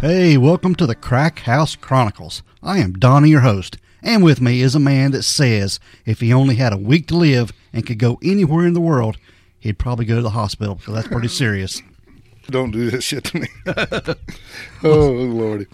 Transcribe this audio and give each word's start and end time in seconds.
Hey, 0.00 0.38
welcome 0.38 0.74
to 0.76 0.86
the 0.86 0.94
Crack 0.94 1.40
House 1.40 1.76
Chronicles. 1.76 2.42
I 2.62 2.78
am 2.78 2.94
Donnie, 2.94 3.28
your 3.28 3.40
host, 3.40 3.76
and 4.02 4.24
with 4.24 4.40
me 4.40 4.62
is 4.62 4.74
a 4.74 4.80
man 4.80 5.10
that 5.10 5.24
says 5.24 5.78
if 6.06 6.20
he 6.20 6.32
only 6.32 6.54
had 6.54 6.72
a 6.72 6.78
week 6.78 7.06
to 7.08 7.16
live 7.16 7.52
and 7.70 7.84
could 7.84 7.98
go 7.98 8.18
anywhere 8.22 8.66
in 8.66 8.72
the 8.72 8.80
world, 8.80 9.18
he'd 9.58 9.78
probably 9.78 10.06
go 10.06 10.16
to 10.16 10.22
the 10.22 10.30
hospital 10.30 10.76
because 10.76 10.94
that's 10.94 11.08
pretty 11.08 11.28
serious. 11.28 11.82
Don't 12.46 12.70
do 12.70 12.90
that 12.90 13.02
shit 13.02 13.24
to 13.24 13.40
me. 13.40 13.48
oh, 14.84 15.10
Lordy. 15.10 15.66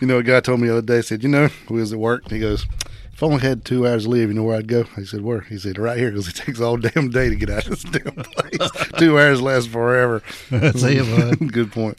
You 0.00 0.06
know, 0.06 0.16
a 0.16 0.22
guy 0.22 0.40
told 0.40 0.60
me 0.60 0.68
the 0.68 0.78
other 0.78 0.86
day, 0.86 1.02
said, 1.02 1.22
You 1.22 1.28
know, 1.28 1.50
we 1.68 1.80
was 1.80 1.92
at 1.92 1.98
work, 1.98 2.30
he 2.30 2.38
goes, 2.38 2.66
If 3.12 3.22
I 3.22 3.26
only 3.26 3.40
had 3.40 3.66
two 3.66 3.86
hours 3.86 4.04
to 4.04 4.08
live, 4.08 4.30
you 4.30 4.34
know 4.34 4.44
where 4.44 4.56
I'd 4.56 4.66
go? 4.66 4.84
He 4.96 5.04
said, 5.04 5.20
Where? 5.20 5.42
He 5.42 5.58
said, 5.58 5.76
Right 5.76 5.98
here, 5.98 6.08
because 6.10 6.28
it 6.28 6.36
takes 6.36 6.58
all 6.58 6.76
damn 6.78 7.10
day 7.10 7.28
to 7.28 7.36
get 7.36 7.50
out 7.50 7.68
of 7.68 7.82
this 7.82 7.82
damn 7.82 8.14
place. 8.14 8.70
two 8.96 9.18
hours 9.18 9.42
lasts 9.42 9.68
forever. 9.68 10.22
That's 10.48 10.82
it. 10.82 11.52
Good 11.52 11.70
point. 11.70 11.98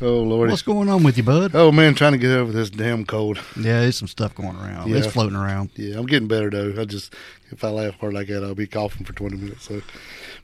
Oh, 0.00 0.22
Lordy. 0.22 0.52
What's 0.52 0.62
going 0.62 0.88
on 0.88 1.02
with 1.02 1.16
you, 1.16 1.24
bud? 1.24 1.52
Oh, 1.54 1.72
man, 1.72 1.94
trying 1.94 2.12
to 2.12 2.18
get 2.18 2.30
over 2.30 2.52
this 2.52 2.70
damn 2.70 3.04
cold. 3.04 3.38
Yeah, 3.56 3.80
there's 3.80 3.98
some 3.98 4.06
stuff 4.06 4.32
going 4.34 4.56
around. 4.56 4.90
Yeah. 4.90 4.98
It's 4.98 5.08
floating 5.08 5.34
around. 5.34 5.70
Yeah, 5.74 5.98
I'm 5.98 6.06
getting 6.06 6.28
better, 6.28 6.50
though. 6.50 6.80
I 6.80 6.84
just, 6.84 7.14
if 7.50 7.64
I 7.64 7.70
laugh 7.70 7.98
hard 7.98 8.14
like 8.14 8.28
that, 8.28 8.44
I'll 8.44 8.54
be 8.54 8.68
coughing 8.68 9.04
for 9.04 9.12
20 9.12 9.36
minutes. 9.36 9.66
So, 9.66 9.82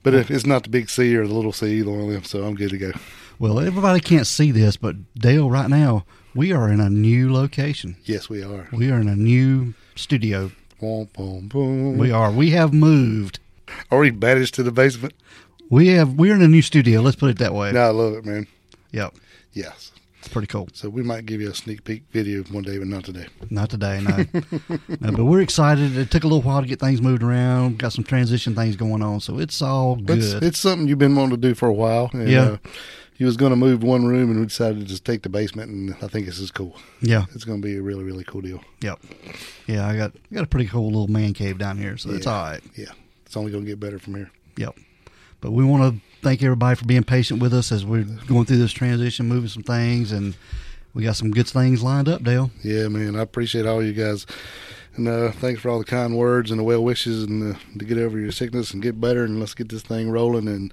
But 0.03 0.15
if 0.15 0.31
it's 0.31 0.45
not 0.45 0.65
the 0.65 0.71
big 0.71 0.91
C 0.91 1.15
or 1.17 1.27
the 1.27 1.33
little 1.33 1.53
C, 1.53 1.79
either 1.79 1.91
one 1.91 2.01
of 2.01 2.11
them, 2.11 2.25
so 2.25 2.43
I'm 2.45 2.57
good 2.57 2.71
to 2.71 2.79
go. 2.79 2.93
Well, 3.39 3.61
everybody 3.61 4.01
can't 4.01 4.27
see 4.27 4.51
this, 4.51 4.77
but 4.77 4.97
Dale, 5.15 5.49
right 5.49 5.71
now, 5.71 6.05
we 6.35 6.53
are 6.53 6.69
in 6.69 6.81
a 6.81 6.91
new 6.91 7.33
location. 7.33 7.97
Yes, 8.05 8.29
we 8.29 8.43
are. 8.43 8.69
We 8.73 8.91
are 8.91 9.01
in 9.01 9.09
a 9.09 9.17
new 9.17 9.75
studio. 9.95 10.51
Boom, 10.81 11.09
boom, 11.17 11.49
boom. 11.49 11.97
We 11.97 12.11
are. 12.11 12.31
We 12.31 12.51
have 12.51 12.75
moved. 12.75 13.39
Already 13.91 14.11
banished 14.11 14.55
to 14.55 14.63
the 14.63 14.73
basement. 14.73 15.15
We 15.71 15.89
have. 15.89 16.15
We're 16.15 16.35
in 16.35 16.43
a 16.43 16.49
new 16.49 16.63
studio. 16.63 17.01
Let's 17.01 17.17
put 17.17 17.31
it 17.31 17.39
that 17.39 17.55
way. 17.55 17.73
No, 17.73 17.81
I 17.81 17.91
love 17.91 18.15
it, 18.15 18.25
man. 18.25 18.47
Yep. 18.93 19.15
Yes. 19.55 19.93
It's 20.19 20.29
pretty 20.33 20.47
cool. 20.47 20.69
So 20.73 20.89
we 20.89 21.03
might 21.03 21.27
give 21.27 21.41
you 21.43 21.51
a 21.51 21.55
sneak 21.55 21.85
peek 21.85 22.05
video 22.11 22.43
one 22.45 22.63
day, 22.63 22.79
but 22.79 22.87
not 22.87 23.05
today. 23.05 23.27
Not 23.51 23.69
today, 23.69 24.01
no. 24.01 24.25
no. 25.01 25.13
But 25.13 25.25
we're 25.27 25.43
excited. 25.43 25.99
It 25.99 26.11
took 26.11 26.25
a 26.25 26.27
little 26.27 26.41
while 26.41 26.63
to 26.63 26.67
get 26.67 26.81
things 26.81 27.03
moved 27.03 27.23
around. 27.23 27.79
Got 27.79 27.93
some 27.93 28.05
transition 28.05 28.55
things 28.55 28.75
going 28.75 29.03
on, 29.03 29.21
so 29.21 29.39
it's 29.39 29.61
all 29.61 29.97
But 29.97 30.19
it's, 30.19 30.33
good. 30.33 30.43
it's 30.45 30.59
something 30.59 30.89
you've 30.89 30.99
been 30.99 31.15
wanting 31.15 31.33
to 31.33 31.37
do 31.49 31.55
for 31.55 31.69
a 31.69 31.75
while. 31.75 32.09
And, 32.15 32.29
Yeah. 32.29 32.43
Uh, 32.43 32.57
he 33.17 33.25
was 33.25 33.37
going 33.37 33.51
to 33.51 33.57
move 33.57 33.83
one 33.85 34.07
room, 34.07 34.31
and 34.31 34.41
we 34.41 34.47
decided 34.47 34.81
to 34.81 34.85
just 34.87 35.05
take 35.05 35.23
the 35.23 35.29
basement, 35.29 35.71
and 35.71 35.95
I 36.03 36.09
think 36.09 36.27
this 36.27 36.41
is 36.41 36.51
cool. 36.51 36.75
yeah. 37.01 37.27
It's 37.35 37.45
going 37.45 37.61
to 37.63 37.65
be 37.69 37.77
a 37.77 37.83
really, 37.83 38.03
really 38.03 38.25
cool 38.25 38.41
deal. 38.41 38.61
Yep. 38.81 38.99
Yeah, 39.69 39.87
I 39.87 39.97
got 39.97 40.13
got 40.33 40.43
a 40.43 40.49
pretty 40.49 40.67
cool 40.69 40.87
little 40.87 41.07
man 41.07 41.33
cave 41.33 41.57
down 41.59 41.79
here, 41.79 41.97
so 41.97 42.11
it's 42.11 42.27
all 42.27 42.43
right. 42.43 42.61
Yeah. 42.75 42.91
It's 43.27 43.37
only 43.37 43.53
going 43.53 43.65
to 43.65 43.71
get 43.71 43.79
better 43.79 44.01
from 44.01 44.17
here. 44.17 44.31
Yep. 44.57 44.75
But 45.41 45.53
we 45.53 45.65
want 45.65 45.95
to 45.95 46.01
thank 46.25 46.43
everybody 46.43 46.75
for 46.75 46.87
being 46.87 47.05
patient 47.05 47.41
with 47.41 47.53
us 47.53 47.71
as 47.71 47.85
we're 47.85 48.05
going 48.27 48.47
through 48.47 48.57
this 48.57 48.73
transition, 48.73 49.29
moving 49.29 49.49
some 49.49 49.63
things, 49.63 50.11
and 50.11 50.35
we 50.95 51.05
got 51.05 51.17
some 51.17 51.31
good 51.31 51.47
things 51.47 51.83
lined 51.83 52.09
up, 52.09 52.25
Dale. 52.25 52.51
Yeah, 52.63 52.89
man. 52.89 53.15
I 53.15 53.21
appreciate 53.21 53.67
all 53.67 53.83
you 53.85 53.93
guys. 53.93 54.27
And 54.97 55.09
uh, 55.09 55.33
thanks 55.33 55.61
for 55.61 55.71
all 55.71 55.79
the 55.79 55.85
kind 55.85 56.17
words 56.17 56.51
and 56.51 56.61
the 56.61 56.65
well 56.65 56.85
wishes 56.85 57.25
and 57.25 57.55
uh, 57.55 57.59
to 57.79 57.85
get 57.85 57.99
over 57.99 58.19
your 58.19 58.31
sickness 58.31 58.73
and 58.73 58.83
get 58.83 59.01
better 59.01 59.25
and 59.25 59.41
let's 59.41 59.55
get 59.55 59.69
this 59.69 59.83
thing 59.83 60.11
rolling. 60.11 60.47
And 60.47 60.73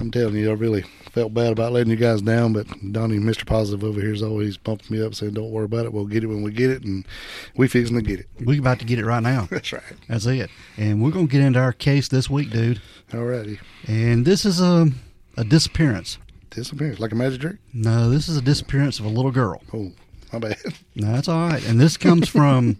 I'm 0.00 0.10
telling 0.10 0.34
you, 0.34 0.50
I 0.50 0.54
really 0.54 0.82
felt 1.12 1.32
bad 1.32 1.52
about 1.52 1.72
letting 1.72 1.90
you 1.90 1.96
guys 1.96 2.20
down, 2.20 2.52
but 2.52 2.66
Donnie, 2.92 3.18
Mr. 3.18 3.46
Positive 3.46 3.84
over 3.84 4.00
here, 4.00 4.12
is 4.12 4.22
always 4.22 4.56
pumping 4.56 4.96
me 4.96 5.04
up, 5.04 5.14
saying, 5.14 5.34
"Don't 5.34 5.52
worry 5.52 5.66
about 5.66 5.86
it. 5.86 5.92
We'll 5.92 6.06
get 6.06 6.24
it 6.24 6.26
when 6.26 6.42
we 6.42 6.50
get 6.50 6.70
it, 6.70 6.82
and 6.82 7.06
we 7.54 7.68
fixing 7.68 7.96
to 7.96 8.02
get 8.02 8.20
it." 8.20 8.26
We're 8.40 8.58
about 8.58 8.80
to 8.80 8.84
get 8.84 8.98
it 8.98 9.06
right 9.06 9.22
now. 9.22 9.42
That's 9.50 9.72
right. 9.72 9.82
That's 10.08 10.26
it. 10.26 10.50
And 10.76 11.00
we're 11.00 11.12
going 11.12 11.28
to 11.28 11.32
get 11.32 11.42
into 11.42 11.60
our 11.60 11.72
case 11.72 12.08
this 12.08 12.28
week, 12.28 12.50
dude. 12.50 12.82
Alrighty. 13.12 13.60
And 13.86 14.26
this 14.26 14.44
is 14.44 14.60
a, 14.60 14.88
a 15.36 15.44
disappearance. 15.44 16.18
Disappearance 16.50 16.98
like 16.98 17.12
a 17.12 17.16
magic 17.16 17.40
trick. 17.40 17.56
No, 17.72 18.10
this 18.10 18.28
is 18.28 18.36
a 18.36 18.42
disappearance 18.42 18.98
of 18.98 19.04
a 19.04 19.08
little 19.08 19.30
girl. 19.30 19.62
Oh, 19.72 19.92
my 20.32 20.40
bad. 20.40 20.56
No, 20.96 21.12
that's 21.12 21.28
all 21.28 21.48
right. 21.48 21.64
And 21.68 21.80
this 21.80 21.96
comes 21.96 22.28
from 22.28 22.78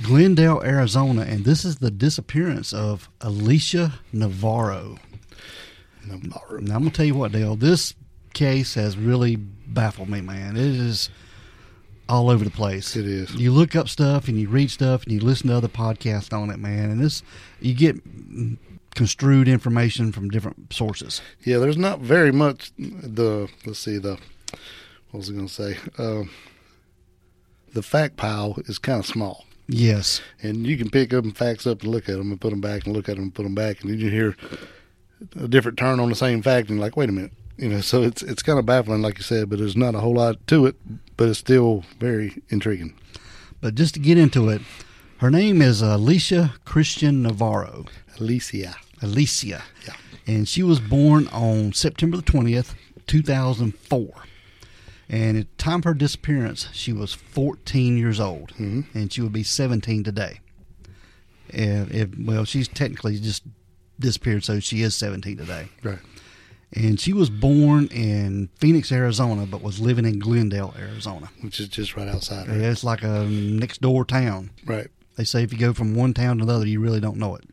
Glendale, 0.00 0.62
Arizona, 0.62 1.22
and 1.22 1.44
this 1.44 1.64
is 1.64 1.76
the 1.76 1.90
disappearance 1.90 2.72
of 2.72 3.10
Alicia 3.20 4.00
Navarro. 4.12 4.98
Navarro. 6.06 6.60
Now, 6.60 6.76
I'm 6.76 6.80
going 6.80 6.90
to 6.90 6.96
tell 6.96 7.06
you 7.06 7.14
what, 7.14 7.32
Dale, 7.32 7.56
this 7.56 7.94
case 8.32 8.74
has 8.74 8.96
really 8.96 9.36
baffled 9.36 10.08
me, 10.08 10.20
man. 10.20 10.56
It 10.56 10.64
is 10.64 11.10
all 12.08 12.30
over 12.30 12.44
the 12.44 12.50
place. 12.50 12.96
It 12.96 13.06
is. 13.06 13.34
You 13.34 13.52
look 13.52 13.76
up 13.76 13.88
stuff 13.88 14.28
and 14.28 14.38
you 14.38 14.48
read 14.48 14.70
stuff 14.70 15.04
and 15.04 15.12
you 15.12 15.20
listen 15.20 15.48
to 15.48 15.56
other 15.56 15.68
podcasts 15.68 16.32
on 16.36 16.50
it, 16.50 16.58
man, 16.58 16.90
and 16.90 17.00
this 17.00 17.22
you 17.60 17.74
get 17.74 17.96
construed 18.94 19.48
information 19.48 20.12
from 20.12 20.28
different 20.28 20.72
sources. 20.72 21.20
Yeah, 21.44 21.58
there's 21.58 21.78
not 21.78 22.00
very 22.00 22.32
much. 22.32 22.72
The 22.78 23.48
let's 23.64 23.78
see 23.78 23.98
the 23.98 24.18
what 25.10 25.18
was 25.18 25.30
I 25.30 25.32
going 25.34 25.48
to 25.48 25.52
say? 25.52 25.76
Um, 25.98 26.30
the 27.72 27.82
fact 27.82 28.16
pile 28.16 28.58
is 28.66 28.78
kind 28.78 28.98
of 28.98 29.06
small. 29.06 29.44
Yes. 29.72 30.20
and 30.42 30.66
you 30.66 30.76
can 30.76 30.90
pick 30.90 31.12
up 31.14 31.24
facts 31.36 31.66
up 31.66 31.82
and 31.82 31.90
look 31.90 32.08
at 32.08 32.16
them 32.16 32.30
and 32.30 32.40
put 32.40 32.50
them 32.50 32.60
back 32.60 32.84
and 32.86 32.94
look 32.94 33.08
at 33.08 33.16
them 33.16 33.24
and 33.24 33.34
put 33.34 33.44
them 33.44 33.54
back, 33.54 33.80
and 33.80 33.90
then 33.90 33.98
you 33.98 34.10
hear 34.10 34.36
a 35.36 35.48
different 35.48 35.78
turn 35.78 36.00
on 36.00 36.08
the 36.08 36.14
same 36.14 36.42
fact, 36.42 36.68
and 36.68 36.80
like, 36.80 36.96
wait 36.96 37.08
a 37.08 37.12
minute, 37.12 37.32
you 37.56 37.68
know. 37.68 37.80
So 37.80 38.02
it's 38.02 38.22
it's 38.22 38.42
kind 38.42 38.58
of 38.58 38.66
baffling, 38.66 39.02
like 39.02 39.18
you 39.18 39.24
said, 39.24 39.48
but 39.48 39.58
there's 39.58 39.76
not 39.76 39.94
a 39.94 40.00
whole 40.00 40.14
lot 40.14 40.46
to 40.48 40.66
it, 40.66 40.76
but 41.16 41.28
it's 41.28 41.38
still 41.38 41.84
very 41.98 42.42
intriguing. 42.48 42.94
But 43.60 43.74
just 43.76 43.94
to 43.94 44.00
get 44.00 44.18
into 44.18 44.48
it, 44.48 44.62
her 45.18 45.30
name 45.30 45.62
is 45.62 45.80
Alicia 45.82 46.54
Christian 46.64 47.22
Navarro. 47.22 47.86
Alicia, 48.18 48.74
Alicia. 49.00 49.62
Yeah. 49.86 49.94
And 50.26 50.48
she 50.48 50.62
was 50.62 50.80
born 50.80 51.28
on 51.28 51.72
September 51.72 52.16
the 52.16 52.22
20th, 52.24 52.74
2004. 53.06 54.08
And 55.12 55.36
at 55.36 55.46
the 55.56 55.62
time 55.62 55.78
of 55.80 55.84
her 55.84 55.94
disappearance, 55.94 56.68
she 56.72 56.92
was 56.92 57.12
14 57.12 57.96
years 57.98 58.18
old. 58.18 58.52
Mhm. 58.58 58.86
And 58.94 59.12
she 59.12 59.20
would 59.20 59.32
be 59.32 59.42
17 59.44 60.02
today. 60.02 60.40
And 61.50 61.90
if, 61.92 62.08
well, 62.18 62.44
she's 62.44 62.66
technically 62.66 63.18
just 63.20 63.42
disappeared, 64.00 64.42
so 64.44 64.58
she 64.58 64.82
is 64.82 64.94
17 64.94 65.36
today. 65.36 65.68
right? 65.82 65.98
And 66.74 66.98
she 66.98 67.12
was 67.12 67.28
born 67.28 67.88
in 67.88 68.48
Phoenix, 68.58 68.90
Arizona, 68.90 69.44
but 69.44 69.60
was 69.60 69.78
living 69.78 70.06
in 70.06 70.18
Glendale, 70.18 70.74
Arizona. 70.78 71.28
Which 71.42 71.60
is 71.60 71.68
just 71.68 71.94
right 71.94 72.08
outside, 72.08 72.48
right? 72.48 72.56
It's 72.56 72.82
like 72.82 73.02
a 73.02 73.24
next 73.26 73.82
door 73.82 74.06
town. 74.06 74.48
Right, 74.64 74.88
They 75.16 75.24
say 75.24 75.42
if 75.42 75.52
you 75.52 75.58
go 75.58 75.74
from 75.74 75.94
one 75.94 76.14
town 76.14 76.38
to 76.38 76.44
another, 76.44 76.66
you 76.66 76.80
really 76.80 77.00
don't 77.00 77.18
know 77.18 77.36
it. 77.36 77.44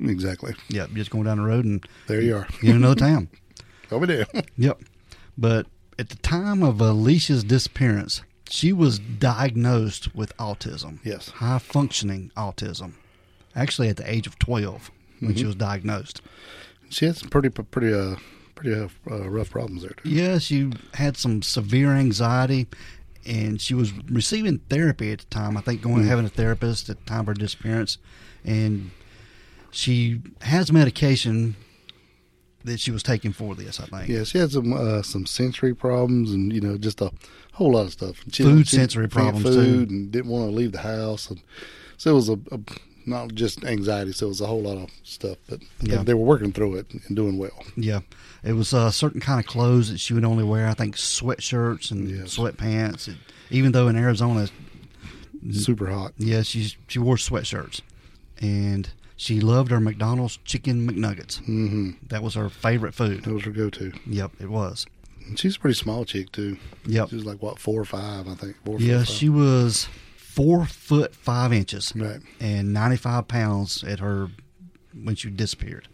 exactly. 0.00 0.54
Yep, 0.68 0.90
just 0.94 1.10
going 1.10 1.24
down 1.24 1.38
the 1.38 1.42
road 1.42 1.64
and 1.64 1.84
There 2.06 2.20
you 2.20 2.36
are, 2.36 2.46
you're 2.62 2.76
in 2.76 2.84
another 2.84 2.94
town. 2.94 3.28
over 3.90 4.06
there. 4.06 4.26
Yep. 4.56 4.80
But 5.36 5.66
at 5.98 6.08
the 6.10 6.16
time 6.16 6.62
of 6.62 6.80
Alicia's 6.80 7.44
disappearance, 7.44 8.22
she 8.48 8.72
was 8.72 8.98
diagnosed 8.98 10.14
with 10.14 10.36
autism, 10.38 11.00
yes, 11.04 11.28
high 11.28 11.58
functioning 11.58 12.30
autism. 12.36 12.92
Actually, 13.54 13.88
at 13.88 13.96
the 13.96 14.10
age 14.10 14.26
of 14.26 14.38
12 14.38 14.90
when 15.20 15.34
she 15.34 15.44
was 15.44 15.56
diagnosed. 15.56 16.20
she 16.90 17.04
had 17.06 17.16
some 17.16 17.28
pretty 17.28 17.48
pretty 17.50 17.92
uh 17.92 18.14
pretty 18.54 18.72
uh, 18.80 18.88
uh, 19.10 19.28
rough 19.28 19.50
problems 19.50 19.82
there. 19.82 19.90
Too. 20.02 20.08
Yeah, 20.08 20.38
she 20.38 20.70
had 20.94 21.16
some 21.16 21.42
severe 21.42 21.92
anxiety 21.92 22.66
and 23.26 23.60
she 23.60 23.74
was 23.74 23.92
receiving 24.08 24.58
therapy 24.70 25.12
at 25.12 25.18
the 25.18 25.24
time. 25.26 25.56
I 25.56 25.60
think 25.60 25.82
going 25.82 26.04
Mm. 26.04 26.08
having 26.08 26.24
a 26.24 26.28
therapist 26.30 26.88
at 26.88 26.98
the 26.98 27.04
time 27.04 27.20
of 27.20 27.26
her 27.26 27.34
disappearance. 27.34 27.98
And 28.44 28.90
she 29.70 30.20
has 30.42 30.72
medication 30.72 31.56
that 32.68 32.80
she 32.80 32.90
was 32.90 33.02
taking 33.02 33.32
for 33.32 33.54
this, 33.54 33.80
I 33.80 33.86
think. 33.86 34.08
Yeah, 34.08 34.24
she 34.24 34.38
had 34.38 34.52
some 34.52 34.72
uh, 34.72 35.02
some 35.02 35.26
sensory 35.26 35.74
problems 35.74 36.32
and 36.32 36.52
you 36.52 36.60
know 36.60 36.78
just 36.78 37.00
a 37.00 37.10
whole 37.52 37.72
lot 37.72 37.86
of 37.86 37.92
stuff. 37.92 38.16
She, 38.32 38.42
Food 38.44 38.68
she 38.68 38.76
sensory 38.76 39.08
problems, 39.08 39.42
food 39.44 39.88
too. 39.88 39.94
and 39.94 40.10
didn't 40.12 40.30
want 40.30 40.48
to 40.50 40.54
leave 40.56 40.72
the 40.72 40.78
house, 40.80 41.28
and 41.30 41.40
so 41.96 42.12
it 42.12 42.14
was 42.14 42.28
a, 42.28 42.38
a 42.52 42.60
not 43.06 43.34
just 43.34 43.64
anxiety, 43.64 44.12
so 44.12 44.26
it 44.26 44.28
was 44.28 44.40
a 44.42 44.46
whole 44.46 44.62
lot 44.62 44.76
of 44.76 44.90
stuff. 45.02 45.38
But 45.48 45.60
they- 45.80 45.92
Yeah. 45.94 46.02
they, 46.02 46.12
were 46.14 46.24
working 46.24 46.52
through 46.52 46.76
it 46.76 46.86
and 47.06 47.16
doing 47.16 47.38
well. 47.38 47.64
Yeah, 47.74 48.00
it 48.44 48.52
was 48.52 48.72
a 48.74 48.92
certain 48.92 49.20
kind 49.20 49.40
of 49.40 49.46
clothes 49.46 49.90
that 49.90 49.98
she 49.98 50.12
would 50.14 50.24
only 50.26 50.44
wear. 50.44 50.68
I 50.68 50.74
think 50.74 50.94
sweatshirts 50.96 51.90
and 51.90 52.08
Yes. 52.08 52.36
sweatpants. 52.36 53.06
And 53.08 53.16
even 53.50 53.72
though 53.72 53.88
in 53.88 53.96
Arizona, 53.96 54.48
Super 55.52 55.86
hot. 55.86 56.12
yeah, 56.18 56.42
she 56.42 56.74
she 56.88 56.98
wore 56.98 57.16
sweatshirts, 57.16 57.80
and 58.40 58.90
she 59.18 59.40
loved 59.40 59.70
her 59.70 59.80
McDonald's 59.80 60.38
chicken 60.44 60.88
McNuggets. 60.88 61.44
hmm 61.44 61.90
That 62.08 62.22
was 62.22 62.34
her 62.34 62.48
favorite 62.48 62.94
food. 62.94 63.24
That 63.24 63.34
was 63.34 63.42
her 63.44 63.50
go-to. 63.50 63.92
Yep, 64.06 64.30
it 64.40 64.48
was. 64.48 64.86
And 65.26 65.38
she's 65.38 65.56
a 65.56 65.58
pretty 65.60 65.74
small 65.76 66.06
chick 66.06 66.32
too. 66.32 66.56
Yep. 66.86 67.10
She 67.10 67.16
was 67.16 67.26
like 67.26 67.42
what 67.42 67.58
four 67.58 67.80
or 67.82 67.84
five, 67.84 68.26
I 68.28 68.34
think. 68.34 68.56
Four, 68.64 68.78
Yeah, 68.80 69.02
she 69.04 69.28
was 69.28 69.88
four 70.16 70.64
foot 70.64 71.14
five 71.14 71.52
inches 71.52 71.92
Right. 71.94 72.20
and 72.40 72.72
ninety 72.72 72.96
five 72.96 73.28
pounds 73.28 73.84
at 73.84 73.98
her 74.00 74.30
when 74.94 75.16
she 75.16 75.28
disappeared. 75.30 75.88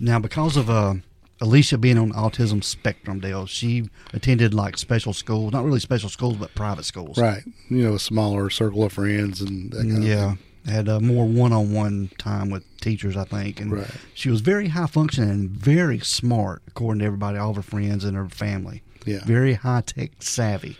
Now, 0.00 0.18
because 0.18 0.56
of 0.56 0.70
uh, 0.70 0.94
Alicia 1.42 1.76
being 1.78 1.98
on 1.98 2.12
autism 2.12 2.64
spectrum, 2.64 3.20
Dale, 3.20 3.46
she 3.46 3.90
attended 4.14 4.54
like 4.54 4.78
special 4.78 5.12
schools, 5.12 5.52
not 5.52 5.64
really 5.64 5.80
special 5.80 6.08
schools, 6.08 6.36
but 6.36 6.54
private 6.54 6.84
schools. 6.84 7.18
Right. 7.18 7.42
You 7.68 7.82
know, 7.84 7.94
a 7.94 7.98
smaller 7.98 8.48
circle 8.50 8.82
of 8.84 8.92
friends 8.94 9.40
and 9.42 9.70
that 9.72 9.82
kind 9.82 9.98
of 9.98 10.02
yeah, 10.04 10.28
thing. 10.30 10.38
Had 10.66 10.88
uh, 10.88 11.00
more 11.00 11.26
one 11.26 11.52
on 11.52 11.72
one 11.72 12.10
time 12.18 12.50
with 12.50 12.64
teachers, 12.80 13.16
I 13.16 13.24
think, 13.24 13.60
and 13.60 13.72
Right. 13.72 13.90
she 14.14 14.28
was 14.30 14.40
very 14.40 14.68
high 14.68 14.86
functioning 14.86 15.30
and 15.30 15.50
very 15.50 15.98
smart, 16.00 16.62
according 16.68 17.00
to 17.00 17.06
everybody, 17.06 17.38
all 17.38 17.50
of 17.50 17.56
her 17.56 17.62
friends 17.62 18.04
and 18.04 18.16
her 18.16 18.28
family. 18.28 18.82
Yeah. 19.06 19.24
Very 19.24 19.54
high 19.54 19.80
tech 19.82 20.10
savvy. 20.20 20.76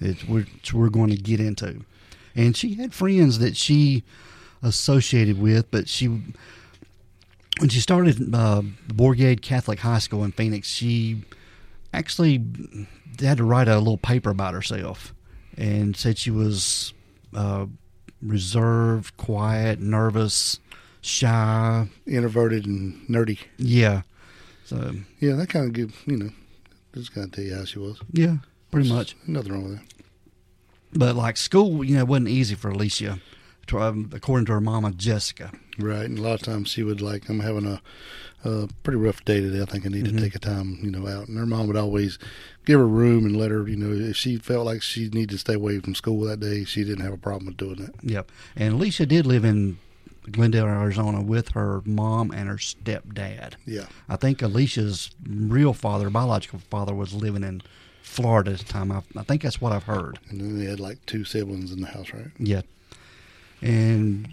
It's 0.00 0.24
which 0.24 0.72
we're 0.72 0.88
going 0.88 1.10
to 1.10 1.16
get 1.16 1.40
into. 1.40 1.80
And 2.34 2.56
she 2.56 2.74
had 2.74 2.94
friends 2.94 3.38
that 3.40 3.56
she 3.56 4.04
associated 4.62 5.38
with, 5.40 5.70
but 5.70 5.88
she 5.88 6.06
when 7.58 7.68
she 7.68 7.80
started 7.80 8.34
uh, 8.34 8.62
Bourgade 8.88 9.42
Catholic 9.42 9.80
High 9.80 9.98
School 9.98 10.22
in 10.24 10.32
Phoenix, 10.32 10.68
she 10.68 11.22
actually 11.92 12.44
had 13.20 13.38
to 13.38 13.44
write 13.44 13.66
a 13.68 13.78
little 13.78 13.98
paper 13.98 14.30
about 14.30 14.54
herself 14.54 15.12
and 15.56 15.96
said 15.96 16.16
she 16.18 16.30
was 16.30 16.94
uh, 17.34 17.66
reserved, 18.22 19.16
quiet, 19.16 19.80
nervous, 19.80 20.58
shy. 21.00 21.88
Introverted 22.06 22.66
and 22.66 23.06
nerdy. 23.08 23.38
Yeah. 23.56 24.02
So 24.64 24.92
Yeah, 25.20 25.34
that 25.36 25.48
kind 25.48 25.66
of 25.66 25.72
give 25.72 26.02
you 26.06 26.16
know, 26.16 26.30
just 26.94 27.14
kind 27.14 27.26
of 27.26 27.32
tell 27.32 27.44
you 27.44 27.54
how 27.54 27.64
she 27.64 27.78
was. 27.78 28.00
yeah, 28.12 28.36
pretty 28.70 28.88
much. 28.92 29.16
Nothing 29.26 29.52
wrong 29.52 29.64
with 29.64 29.78
that. 29.78 29.84
But 30.92 31.16
like 31.16 31.36
school, 31.36 31.84
you 31.84 31.96
know, 31.96 32.04
wasn't 32.04 32.28
easy 32.28 32.54
for 32.54 32.70
Alicia, 32.70 33.18
um, 33.74 34.10
according 34.14 34.46
to 34.46 34.52
her 34.52 34.60
mama 34.60 34.90
Jessica. 34.92 35.52
Right, 35.78 36.06
and 36.06 36.18
a 36.18 36.22
lot 36.22 36.34
of 36.34 36.42
times 36.42 36.70
she 36.70 36.82
would 36.82 37.00
like, 37.00 37.28
I'm 37.28 37.40
having 37.40 37.66
a, 37.66 37.80
a 38.42 38.68
pretty 38.82 38.96
rough 38.98 39.24
day 39.24 39.40
today. 39.40 39.60
I 39.62 39.64
think 39.66 39.84
I 39.86 39.90
need 39.90 40.06
Mhm. 40.06 40.16
to 40.16 40.20
take 40.22 40.34
a 40.34 40.38
time, 40.38 40.78
you 40.82 40.90
know, 40.90 41.06
out. 41.06 41.28
And 41.28 41.38
her 41.38 41.46
mom 41.46 41.66
would 41.68 41.76
always 41.76 42.18
give 42.68 42.78
her 42.78 42.86
room 42.86 43.24
and 43.24 43.34
let 43.34 43.50
her, 43.50 43.66
you 43.66 43.76
know, 43.76 44.10
if 44.10 44.14
she 44.14 44.36
felt 44.36 44.66
like 44.66 44.82
she 44.82 45.08
needed 45.08 45.30
to 45.30 45.38
stay 45.38 45.54
away 45.54 45.80
from 45.80 45.94
school 45.94 46.20
that 46.20 46.38
day, 46.38 46.64
she 46.64 46.84
didn't 46.84 47.02
have 47.02 47.14
a 47.14 47.18
problem 47.18 47.46
with 47.46 47.56
doing 47.56 47.76
that. 47.76 47.94
Yep. 48.02 48.30
And 48.56 48.74
Alicia 48.74 49.06
did 49.06 49.24
live 49.24 49.42
in 49.42 49.78
Glendale, 50.30 50.66
Arizona, 50.66 51.22
with 51.22 51.52
her 51.52 51.80
mom 51.86 52.30
and 52.30 52.46
her 52.46 52.56
stepdad. 52.56 53.54
Yeah, 53.64 53.86
I 54.06 54.16
think 54.16 54.42
Alicia's 54.42 55.10
real 55.26 55.72
father, 55.72 56.10
biological 56.10 56.58
father, 56.58 56.94
was 56.94 57.14
living 57.14 57.42
in 57.42 57.62
Florida 58.02 58.52
at 58.52 58.58
the 58.58 58.64
time. 58.66 58.92
I, 58.92 59.02
I 59.16 59.22
think 59.22 59.40
that's 59.40 59.62
what 59.62 59.72
I've 59.72 59.84
heard. 59.84 60.18
and 60.28 60.38
then 60.38 60.58
they 60.58 60.66
had 60.66 60.78
like 60.78 61.04
two 61.06 61.24
siblings 61.24 61.72
in 61.72 61.80
the 61.80 61.86
house, 61.86 62.12
right? 62.12 62.30
Yeah. 62.38 62.60
And 63.62 64.28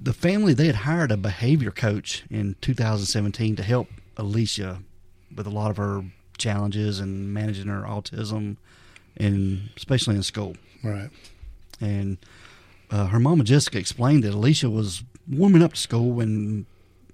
the 0.00 0.12
family, 0.12 0.52
they 0.52 0.66
had 0.66 0.74
hired 0.74 1.12
a 1.12 1.16
behavior 1.16 1.70
coach 1.70 2.24
in 2.28 2.56
2017 2.60 3.54
to 3.54 3.62
help 3.62 3.86
Alicia 4.16 4.82
with 5.32 5.46
a 5.46 5.50
lot 5.50 5.70
of 5.70 5.76
her 5.76 6.04
challenges 6.42 7.00
and 7.00 7.32
managing 7.32 7.68
her 7.68 7.82
autism, 7.82 8.56
and 9.16 9.70
especially 9.76 10.16
in 10.16 10.22
school. 10.22 10.56
Right. 10.82 11.10
And 11.80 12.18
uh, 12.90 13.06
her 13.06 13.20
mama 13.20 13.44
Jessica 13.44 13.78
explained 13.78 14.24
that 14.24 14.34
Alicia 14.34 14.68
was 14.68 15.04
warming 15.30 15.62
up 15.62 15.74
to 15.74 15.80
school 15.80 16.20
and 16.20 16.66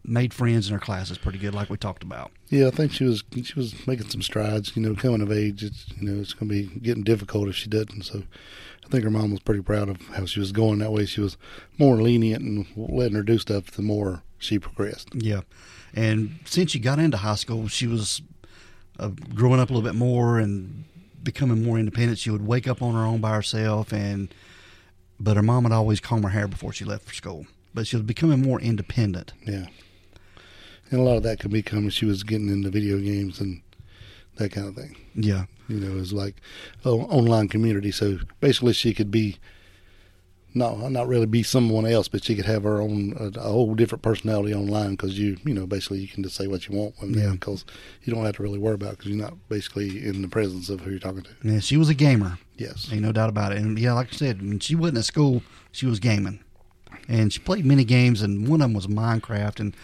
made 0.05 0.33
friends 0.33 0.69
in 0.69 0.73
her 0.73 0.81
classes 0.81 1.19
pretty 1.19 1.39
good, 1.39 1.55
like 1.55 1.69
we 1.69 1.77
talked 1.77 2.03
about. 2.03 2.31
Yeah, 2.49 2.69
I 2.69 2.71
think 2.71 2.93
she 2.93 3.05
was 3.05 3.23
she 3.43 3.55
was 3.55 3.87
making 3.87 4.09
some 4.09 4.23
strides. 4.23 4.75
You 4.75 4.83
know, 4.83 4.95
coming 4.95 5.21
of 5.21 5.31
age, 5.31 5.63
it's 5.63 5.87
you 5.99 6.09
know 6.09 6.21
it's 6.21 6.33
going 6.33 6.49
to 6.49 6.55
be 6.55 6.81
getting 6.81 7.05
difficult 7.05 7.49
if 7.49 7.55
she 7.55 7.69
doesn't. 7.69 8.03
So, 8.03 8.23
I 8.85 8.89
think 8.89 9.05
her 9.05 9.11
mom 9.11 9.31
was 9.31 9.41
pretty 9.41 9.63
proud 9.63 9.89
of 9.89 10.01
how 10.09 10.25
she 10.25 10.41
was 10.41 10.53
going. 10.53 10.79
That 10.79 10.93
way, 10.93 11.05
she 11.05 11.21
was 11.21 11.37
more 11.77 11.97
lenient 11.97 12.43
and 12.43 12.67
letting 12.77 13.17
her 13.17 13.23
do 13.23 13.39
stuff. 13.39 13.71
The 13.71 13.83
more 13.83 14.23
she 14.39 14.59
progressed. 14.59 15.11
Yeah. 15.15 15.43
And 15.95 16.39
since 16.45 16.73
she 16.73 16.79
got 16.79 16.99
into 16.99 17.19
high 17.19 17.35
school, 17.35 17.69
she 17.69 17.87
was 17.87 18.23
uh, 18.99 19.09
growing 19.35 19.61
up 19.61 19.71
a 19.71 19.73
little 19.73 19.89
bit 19.89 19.97
more 19.97 20.39
and 20.39 20.85
becoming 21.23 21.65
more 21.65 21.79
independent. 21.79 22.19
She 22.19 22.31
would 22.31 22.47
wake 22.47 22.67
up 22.67 22.83
on 22.83 22.95
her 22.95 23.05
own 23.05 23.21
by 23.21 23.35
herself, 23.35 23.93
and 23.93 24.33
but 25.21 25.37
her 25.37 25.43
mom 25.43 25.65
would 25.65 25.73
always 25.73 26.01
comb 26.01 26.23
her 26.23 26.29
hair 26.31 26.49
before 26.49 26.73
she 26.73 26.85
left 26.85 27.05
for 27.05 27.15
school. 27.15 27.47
But 27.75 27.87
she 27.87 27.97
was 27.97 28.05
becoming 28.05 28.43
more 28.43 28.61
independent. 28.61 29.33
Yeah. 29.47 29.67
And 30.91 31.01
a 31.01 31.03
lot 31.03 31.17
of 31.17 31.23
that 31.25 31.39
could 31.39 31.51
be 31.51 31.63
coming. 31.63 31.91
She 31.91 32.07
was 32.07 32.23
getting 32.23 32.49
into 32.49 32.71
video 32.71 32.99
games 32.99 33.41
and 33.41 33.61
that 34.37 34.53
kind 34.53 34.69
of 34.69 34.75
thing. 34.75 34.97
Yeah. 35.15 35.45
You 35.69 35.81
know, 35.81 35.91
it 35.91 35.95
was 35.95 36.13
like 36.13 36.37
oh, 36.85 37.03
online 37.03 37.49
community. 37.49 37.91
So 37.91 38.19
basically, 38.41 38.73
she 38.73 38.95
could 38.95 39.11
be 39.11 39.39
no, 40.55 40.89
not 40.89 41.07
really 41.09 41.27
be 41.27 41.43
someone 41.43 41.87
else, 41.87 42.09
but 42.09 42.25
she 42.25 42.35
could 42.35 42.47
have 42.47 42.63
her 42.65 42.81
own 42.81 43.15
a, 43.19 43.39
a 43.39 43.43
whole 43.51 43.75
different 43.75 44.03
personality 44.03 44.55
online 44.55 44.93
because 44.93 45.19
you, 45.19 45.37
you 45.45 45.55
know, 45.55 45.67
basically 45.67 45.99
you 46.01 46.09
can 46.09 46.23
just 46.23 46.37
say 46.37 46.47
what 46.47 46.67
you 46.69 46.77
want 46.77 46.95
when 46.99 47.13
Yeah. 47.15 47.33
because 47.33 47.65
you 48.03 48.13
don't 48.15 48.25
have 48.25 48.37
to 48.37 48.43
really 48.43 48.59
worry 48.59 48.75
about 48.75 48.93
because 48.93 49.07
you're 49.07 49.17
not 49.23 49.35
basically 49.49 50.05
in 50.07 50.23
the 50.23 50.29
presence 50.29 50.69
of 50.71 50.81
who 50.81 50.91
you're 50.91 50.99
talking 50.99 51.23
to. 51.23 51.31
Yeah, 51.43 51.61
she 51.61 51.77
was 51.77 51.89
a 51.89 51.95
gamer. 51.95 52.39
Yes. 52.57 52.89
Ain't 52.91 53.03
no 53.03 53.13
doubt 53.13 53.29
about 53.29 53.53
it. 53.53 53.59
And 53.59 53.79
yeah, 53.79 53.93
like 53.93 54.09
I 54.13 54.17
said, 54.17 54.41
when 54.41 54.59
she 54.59 54.75
wasn't 54.75 54.99
at 54.99 55.05
school, 55.05 55.43
she 55.71 55.87
was 55.87 56.01
gaming. 56.01 56.43
And 57.09 57.33
she 57.33 57.39
played 57.41 57.65
many 57.65 57.85
games, 57.85 58.21
and 58.23 58.49
one 58.49 58.61
of 58.61 58.67
them 58.67 58.75
was 58.75 58.87
Minecraft. 58.87 59.61
And 59.61 59.75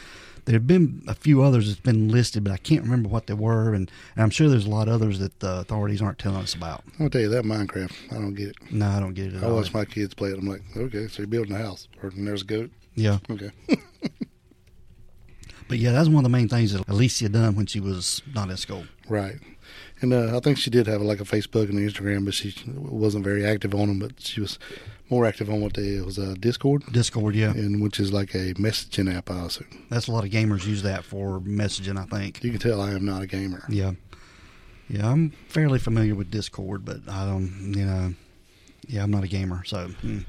there 0.44 0.55
had 0.55 0.67
been 0.67 1.02
a 1.08 1.14
few 1.14 1.43
others 1.43 1.69
that's 1.69 1.81
been 1.81 2.08
listed, 2.08 2.44
but 2.44 2.52
I 2.52 2.56
can't 2.58 2.82
remember 2.82 3.08
what 3.08 3.26
they 3.26 3.35
were. 3.35 3.73
And, 3.75 3.91
and 4.14 4.23
I'm 4.23 4.31
sure 4.31 4.49
there's 4.49 4.67
a 4.67 4.70
lot 4.70 4.88
of 4.88 4.94
others 4.94 5.19
that 5.19 5.41
the 5.41 5.61
authorities 5.61 6.02
aren't 6.02 6.19
telling 6.19 6.43
us 6.43 6.55
about. 6.55 6.85
I'll 7.00 7.08
tell 7.11 7.23
you 7.23 7.29
that 7.31 7.44
Minecraft, 7.44 7.93
I 8.12 8.14
don't 8.17 8.35
get 8.35 8.49
it. 8.49 8.56
No, 8.70 8.87
I 8.88 9.00
don't 9.00 9.14
get 9.14 9.26
it 9.32 9.37
at 9.37 9.44
I 9.44 9.46
all. 9.46 9.56
watch 9.56 9.73
my 9.73 9.85
kids 9.85 10.12
play 10.14 10.31
it. 10.31 10.38
I'm 10.38 10.46
like, 10.49 10.62
okay, 10.76 11.08
so 11.08 11.19
you're 11.23 11.26
building 11.29 11.55
a 11.55 11.58
house, 11.58 11.88
or 12.02 12.11
and 12.11 12.26
there's 12.26 12.43
a 12.43 12.46
goat. 12.46 12.70
Yeah. 12.94 13.19
Okay. 13.31 13.50
But 15.67 15.79
yeah, 15.79 15.93
that's 15.93 16.08
one 16.08 16.19
of 16.19 16.31
the 16.31 16.37
main 16.37 16.49
things 16.49 16.73
that 16.75 16.87
Alicia 16.88 17.31
done 17.31 17.56
when 17.56 17.64
she 17.67 17.81
was 17.81 18.23
not 18.35 18.50
in 18.50 18.56
school. 18.58 18.85
Right. 19.08 19.37
And 20.05 20.12
uh, 20.12 20.37
I 20.37 20.41
think 20.41 20.59
she 20.59 20.69
did 20.69 20.87
have 20.87 21.01
like 21.01 21.21
a 21.21 21.25
Facebook 21.25 21.71
and 21.71 21.79
an 21.79 21.89
Instagram, 21.89 22.27
but 22.27 22.35
she 22.35 22.55
wasn't 22.67 23.25
very 23.25 23.45
active 23.45 23.75
on 23.75 23.89
them. 23.89 23.99
But 23.99 24.21
she 24.21 24.43
was 24.43 24.59
more 25.09 25.25
active 25.25 25.49
on 25.49 25.62
what 25.62 25.73
they 25.73 25.95
it 25.95 26.05
was 26.05 26.19
uh, 26.19 26.35
Discord, 26.39 26.85
Discord, 26.93 27.35
yeah. 27.35 27.53
and 27.53 27.83
which 27.83 27.99
is 27.99 28.12
like 28.12 28.35
a 28.35 28.53
messaging 28.55 29.15
app. 29.15 29.31
I 29.31 29.47
assume 29.47 29.87
That's 29.89 30.06
a 30.06 30.12
lot 30.12 30.25
of 30.25 30.31
gamers 30.31 30.67
use 30.67 30.83
that 30.83 31.05
for 31.05 31.41
messaging, 31.41 31.99
I 31.99 32.05
think. 32.05 32.45
you 32.45 32.51
can 32.51 32.61
tell 32.61 32.83
I 32.83 32.91
am 32.91 33.06
not 33.06 33.23
a 33.23 33.27
gamer. 33.27 33.65
Yeah. 33.69 33.93
Yeah, 34.91 35.11
I'm 35.11 35.31
fairly 35.49 35.79
familiar 35.79 36.15
with 36.15 36.31
Discord, 36.31 36.85
but 36.85 36.99
I 37.09 37.25
don't, 37.25 37.73
you 37.75 37.87
know, 37.87 38.12
yeah, 38.87 39.03
I'm 39.03 39.11
not 39.11 39.25
a 39.25 39.29
gamer. 39.29 39.65
So, 39.65 39.89
mm. 40.03 40.27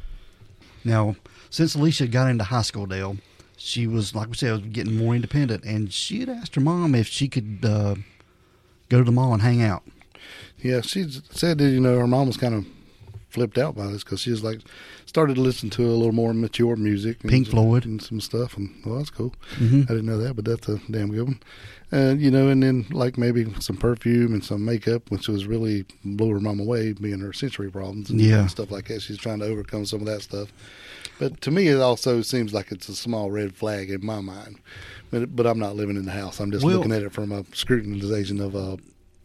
now, 0.85 1.17
since 1.49 1.75
Alicia 1.75 2.07
got 2.07 2.29
into 2.29 2.45
high 2.45 2.61
school, 2.61 2.85
Dale, 2.85 3.17
she 3.57 3.85
was, 3.85 4.15
like 4.15 4.29
we 4.29 4.35
said, 4.35 4.51
was 4.51 4.61
getting 4.61 4.95
more 4.95 5.13
independent, 5.13 5.65
and 5.65 5.91
she 5.91 6.21
had 6.21 6.29
asked 6.29 6.55
her 6.55 6.61
mom 6.61 6.95
if 6.95 7.07
she 7.07 7.27
could 7.27 7.59
uh, 7.65 7.95
go 8.89 8.97
to 8.99 9.03
the 9.03 9.11
mall 9.11 9.33
and 9.33 9.41
hang 9.41 9.61
out. 9.61 9.83
Yeah, 10.61 10.81
she 10.81 11.05
said 11.31 11.57
that 11.59 11.69
you 11.69 11.79
know 11.79 11.97
her 11.99 12.07
mom 12.07 12.27
was 12.27 12.37
kind 12.37 12.53
of 12.55 12.65
flipped 13.29 13.57
out 13.57 13.75
by 13.75 13.87
this 13.87 14.03
because 14.03 14.21
she 14.21 14.31
was 14.31 14.43
like 14.43 14.61
started 15.05 15.35
to 15.35 15.41
listen 15.41 15.69
to 15.69 15.83
a 15.85 15.91
little 15.91 16.11
more 16.13 16.33
mature 16.33 16.75
music, 16.75 17.21
and 17.21 17.29
Pink 17.29 17.47
Floyd. 17.47 17.85
and 17.85 18.01
some 18.01 18.19
stuff, 18.21 18.57
and 18.57 18.73
well, 18.85 18.97
that's 18.97 19.09
cool. 19.09 19.33
hmm 19.57 19.81
I 19.83 19.87
didn't 19.93 20.05
know 20.05 20.17
that, 20.19 20.35
but 20.35 20.45
that's 20.45 20.67
a 20.69 20.79
damn 20.89 21.11
good 21.11 21.23
one. 21.23 21.39
And 21.91 22.19
you 22.21 22.31
know, 22.31 22.47
and 22.49 22.63
then 22.63 22.85
like 22.91 23.17
maybe 23.17 23.45
some 23.59 23.77
perfume 23.77 24.33
and 24.33 24.43
some 24.43 24.65
makeup, 24.65 25.11
which 25.11 25.27
was 25.27 25.45
really 25.45 25.85
blew 26.03 26.31
her 26.31 26.39
mom 26.39 26.59
away, 26.59 26.93
being 26.93 27.19
her 27.19 27.33
sensory 27.33 27.69
problems 27.71 28.09
and 28.09 28.19
Yeah. 28.19 28.47
stuff 28.47 28.71
like 28.71 28.87
that. 28.87 29.01
She's 29.01 29.17
trying 29.17 29.39
to 29.39 29.45
overcome 29.45 29.85
some 29.85 29.99
of 29.99 30.05
that 30.07 30.21
stuff. 30.23 30.49
But 31.19 31.41
to 31.41 31.51
me, 31.51 31.67
it 31.67 31.79
also 31.79 32.21
seems 32.21 32.53
like 32.53 32.71
it's 32.71 32.89
a 32.89 32.95
small 32.95 33.31
red 33.31 33.55
flag 33.55 33.89
in 33.89 34.05
my 34.05 34.19
mind. 34.21 34.59
But 35.11 35.35
but 35.35 35.45
I'm 35.47 35.59
not 35.59 35.75
living 35.75 35.95
in 35.95 36.05
the 36.05 36.11
house. 36.11 36.39
I'm 36.39 36.51
just 36.51 36.63
Well- 36.65 36.77
looking 36.77 36.91
at 36.91 37.03
it 37.03 37.13
from 37.13 37.31
a 37.31 37.43
scrutinization 37.45 38.41
of 38.43 38.55
a 38.55 38.77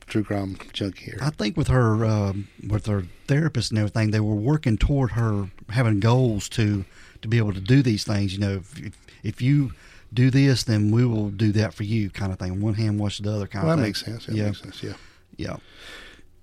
true 0.06 0.24
crime 0.24 0.56
junkie 0.72 1.04
here. 1.04 1.18
I 1.22 1.30
think 1.30 1.56
with 1.56 1.68
her, 1.68 2.04
um 2.04 2.48
with 2.66 2.86
her 2.86 3.04
therapist 3.26 3.70
and 3.70 3.78
everything, 3.78 4.10
they 4.10 4.20
were 4.20 4.34
working 4.34 4.76
toward 4.76 5.12
her 5.12 5.50
having 5.70 6.00
goals 6.00 6.48
to 6.50 6.84
to 7.22 7.28
be 7.28 7.38
able 7.38 7.52
to 7.52 7.60
do 7.60 7.82
these 7.82 8.02
things. 8.04 8.32
You 8.32 8.38
know, 8.40 8.54
if, 8.56 8.78
if, 8.78 8.98
if 9.22 9.42
you 9.42 9.72
do 10.12 10.30
this, 10.30 10.64
then 10.64 10.90
we 10.90 11.04
will 11.04 11.28
do 11.30 11.52
that 11.52 11.74
for 11.74 11.84
you, 11.84 12.10
kind 12.10 12.32
of 12.32 12.38
thing. 12.38 12.60
One 12.60 12.74
hand 12.74 12.98
washes 12.98 13.24
the 13.24 13.32
other, 13.32 13.46
kind 13.46 13.64
well, 13.64 13.74
of 13.74 13.78
that 13.78 13.82
thing. 13.82 13.88
makes 13.90 14.04
sense. 14.04 14.26
That 14.26 14.34
Yeah. 14.34 14.46
makes 14.46 14.60
sense. 14.62 14.82
Yeah. 14.82 14.94
Yeah. 15.36 15.56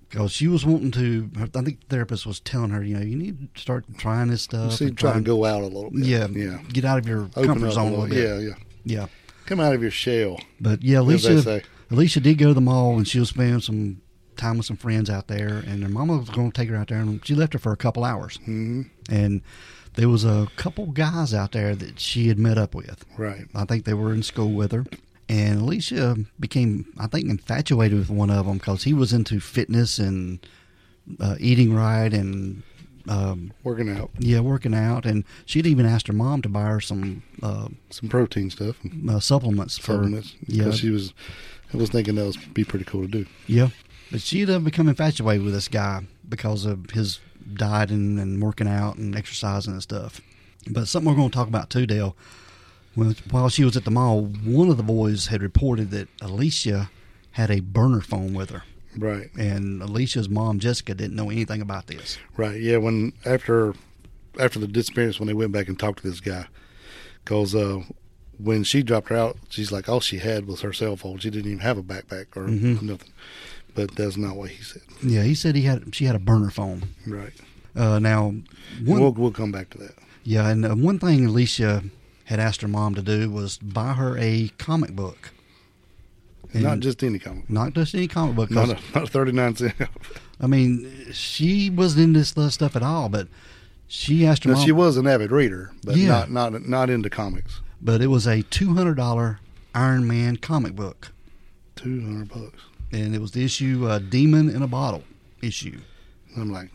Because 0.08 0.32
she 0.32 0.48
was 0.48 0.64
wanting 0.64 0.90
to, 0.92 1.30
I 1.38 1.46
think 1.62 1.80
the 1.80 1.86
therapist 1.90 2.24
was 2.26 2.40
telling 2.40 2.70
her, 2.70 2.82
you 2.82 2.96
know, 2.96 3.02
you 3.04 3.14
need 3.16 3.54
to 3.54 3.60
start 3.60 3.84
trying 3.98 4.28
this 4.28 4.42
stuff. 4.42 4.72
See, 4.72 4.86
and 4.86 4.96
try 4.96 5.12
to 5.12 5.20
go 5.20 5.44
out 5.44 5.60
a 5.62 5.66
little 5.66 5.90
bit. 5.90 6.04
Yeah, 6.06 6.26
Yeah. 6.28 6.58
Get 6.72 6.84
out 6.86 6.98
of 6.98 7.06
your 7.06 7.24
Open 7.36 7.44
comfort 7.46 7.72
zone 7.72 7.88
a 7.88 7.90
little. 7.90 8.06
bit. 8.08 8.16
Yeah, 8.18 8.38
yeah. 8.38 8.54
Yeah. 8.84 9.06
Come 9.46 9.60
out 9.60 9.74
of 9.74 9.82
your 9.82 9.90
shell. 9.90 10.40
But 10.60 10.82
yeah, 10.82 11.00
Alicia. 11.00 11.62
Alicia 11.90 12.20
did 12.20 12.38
go 12.38 12.48
to 12.48 12.54
the 12.54 12.60
mall 12.60 12.96
and 12.96 13.06
she 13.08 13.18
was 13.18 13.30
spending 13.30 13.60
some 13.60 14.00
time 14.36 14.56
with 14.58 14.66
some 14.66 14.76
friends 14.76 15.10
out 15.10 15.26
there, 15.26 15.48
and 15.66 15.82
her 15.82 15.88
mama 15.88 16.16
was 16.16 16.30
going 16.30 16.52
to 16.52 16.56
take 16.60 16.68
her 16.68 16.76
out 16.76 16.88
there, 16.88 16.98
and 16.98 17.24
she 17.26 17.34
left 17.34 17.52
her 17.54 17.58
for 17.58 17.72
a 17.72 17.76
couple 17.76 18.04
hours. 18.04 18.36
hmm 18.44 18.82
And 19.10 19.42
there 19.94 20.08
was 20.08 20.24
a 20.24 20.48
couple 20.56 20.86
guys 20.86 21.34
out 21.34 21.52
there 21.52 21.74
that 21.74 21.98
she 21.98 22.28
had 22.28 22.38
met 22.38 22.56
up 22.56 22.74
with. 22.74 23.04
Right. 23.18 23.46
I 23.54 23.64
think 23.64 23.84
they 23.84 23.94
were 23.94 24.12
in 24.14 24.22
school 24.22 24.52
with 24.52 24.70
her. 24.72 24.84
And 25.28 25.60
Alicia 25.60 26.16
became, 26.40 26.86
I 26.98 27.06
think, 27.06 27.28
infatuated 27.28 27.98
with 27.98 28.08
one 28.10 28.30
of 28.30 28.46
them 28.46 28.58
because 28.58 28.84
he 28.84 28.94
was 28.94 29.12
into 29.12 29.40
fitness 29.40 29.98
and 29.98 30.38
uh, 31.20 31.36
eating 31.38 31.74
right 31.74 32.12
and, 32.12 32.62
um, 33.08 33.52
Working 33.64 33.90
out. 33.90 34.10
yeah, 34.18 34.40
working 34.40 34.74
out. 34.74 35.04
And 35.06 35.24
she'd 35.46 35.66
even 35.66 35.84
asked 35.86 36.06
her 36.06 36.12
mom 36.14 36.40
to 36.42 36.48
buy 36.48 36.62
her 36.62 36.80
some 36.80 37.22
uh, 37.42 37.68
Some 37.90 38.08
protein 38.08 38.48
stuff. 38.50 38.76
And 38.84 39.10
uh, 39.10 39.20
supplements 39.20 39.76
for, 39.78 40.08
yeah, 40.08 40.20
Because 40.46 40.78
she 40.78 40.90
was, 40.90 41.12
I 41.72 41.76
was 41.76 41.90
thinking 41.90 42.14
that 42.14 42.24
would 42.26 42.54
be 42.54 42.64
pretty 42.64 42.84
cool 42.86 43.02
to 43.02 43.08
do. 43.08 43.26
yeah. 43.46 43.68
But 44.10 44.22
she'd 44.22 44.48
uh, 44.48 44.58
become 44.58 44.88
infatuated 44.88 45.44
with 45.44 45.52
this 45.52 45.68
guy 45.68 46.04
because 46.26 46.64
of 46.64 46.90
his 46.90 47.20
dieting 47.52 48.18
and 48.18 48.42
working 48.42 48.66
out 48.66 48.96
and 48.96 49.14
exercising 49.14 49.74
and 49.74 49.82
stuff. 49.82 50.22
But 50.70 50.88
something 50.88 51.10
we're 51.10 51.16
going 51.16 51.30
to 51.30 51.34
talk 51.34 51.48
about 51.48 51.68
too, 51.68 51.86
Dale. 51.86 52.16
Well, 52.98 53.14
while 53.30 53.48
she 53.48 53.64
was 53.64 53.76
at 53.76 53.84
the 53.84 53.90
mall, 53.90 54.22
one 54.44 54.68
of 54.70 54.76
the 54.76 54.82
boys 54.82 55.26
had 55.28 55.40
reported 55.42 55.90
that 55.92 56.08
Alicia 56.20 56.90
had 57.32 57.50
a 57.50 57.60
burner 57.60 58.00
phone 58.00 58.34
with 58.34 58.50
her. 58.50 58.64
Right. 58.96 59.32
And 59.38 59.80
Alicia's 59.82 60.28
mom, 60.28 60.58
Jessica, 60.58 60.94
didn't 60.94 61.14
know 61.14 61.30
anything 61.30 61.60
about 61.60 61.86
this. 61.86 62.18
Right. 62.36 62.60
Yeah. 62.60 62.78
When 62.78 63.12
after 63.24 63.74
after 64.40 64.58
the 64.58 64.66
disappearance, 64.66 65.18
when 65.20 65.26
they 65.28 65.34
went 65.34 65.52
back 65.52 65.68
and 65.68 65.78
talked 65.78 66.02
to 66.02 66.08
this 66.10 66.20
guy, 66.20 66.46
because 67.24 67.54
uh, 67.54 67.82
when 68.38 68.64
she 68.64 68.82
dropped 68.82 69.08
her 69.10 69.16
out, 69.16 69.36
she's 69.48 69.70
like, 69.70 69.88
all 69.88 70.00
she 70.00 70.18
had 70.18 70.46
was 70.46 70.60
her 70.62 70.72
cell 70.72 70.96
phone. 70.96 71.18
She 71.18 71.30
didn't 71.30 71.46
even 71.50 71.58
have 71.60 71.78
a 71.78 71.82
backpack 71.82 72.36
or 72.36 72.46
Mhm. 72.48 72.82
nothing. 72.82 73.12
But 73.74 73.94
that's 73.94 74.16
not 74.16 74.34
what 74.36 74.50
he 74.50 74.62
said. 74.62 74.82
Yeah, 75.04 75.22
he 75.22 75.34
said 75.36 75.54
he 75.54 75.62
had 75.62 75.94
she 75.94 76.06
had 76.06 76.16
a 76.16 76.20
burner 76.20 76.50
phone. 76.50 76.82
Right. 77.06 77.32
Uh, 77.76 78.00
now, 78.00 78.34
one, 78.84 79.00
we'll 79.00 79.12
we'll 79.12 79.30
come 79.30 79.52
back 79.52 79.70
to 79.70 79.78
that. 79.78 79.94
yeah, 80.24 80.48
and 80.48 80.64
uh, 80.66 80.74
one 80.74 80.98
thing 80.98 81.24
Alicia 81.26 81.84
had 82.28 82.38
asked 82.38 82.60
her 82.62 82.68
mom 82.68 82.94
to 82.94 83.02
do 83.02 83.30
was 83.30 83.56
buy 83.58 83.94
her 83.94 84.16
a 84.18 84.48
comic 84.58 84.92
book. 84.94 85.30
And 86.52 86.62
not 86.62 86.80
just 86.80 87.02
any 87.02 87.18
comic. 87.18 87.42
book. 87.42 87.50
not 87.50 87.72
just 87.74 87.94
any 87.94 88.08
comic 88.08 88.36
book. 88.36 88.50
Not 88.50 88.68
a, 88.70 88.78
not 88.94 89.04
a 89.04 89.06
thirty 89.06 89.32
nine 89.32 89.54
cent. 89.56 89.74
I 90.40 90.46
mean, 90.46 91.06
she 91.12 91.68
wasn't 91.68 92.04
into 92.16 92.34
this 92.34 92.54
stuff 92.54 92.74
at 92.76 92.82
all, 92.82 93.08
but 93.08 93.28
she 93.86 94.26
asked 94.26 94.44
her 94.44 94.50
now, 94.50 94.56
mom. 94.56 94.64
she 94.64 94.72
was 94.72 94.96
an 94.96 95.06
avid 95.06 95.30
reader, 95.30 95.72
but 95.84 95.96
Yeah. 95.96 96.26
not 96.28 96.30
not 96.52 96.66
not 96.68 96.90
into 96.90 97.10
comics. 97.10 97.60
but 97.82 98.00
it 98.00 98.06
was 98.08 98.26
a 98.26 98.42
two 98.42 98.74
hundred 98.74 98.94
dollar 98.96 99.40
Iron 99.74 100.06
Man 100.06 100.36
comic 100.36 100.74
book, 100.74 101.12
Two 101.76 102.00
hundred 102.00 102.28
bucks. 102.28 102.62
and 102.92 103.14
it 103.14 103.20
was 103.20 103.32
the 103.32 103.44
issue 103.44 103.86
uh, 103.86 103.98
"Demon 103.98 104.48
in 104.48 104.62
a 104.62 104.66
Bottle" 104.68 105.04
issue. 105.42 105.80
I'm 106.36 106.50
like, 106.52 106.70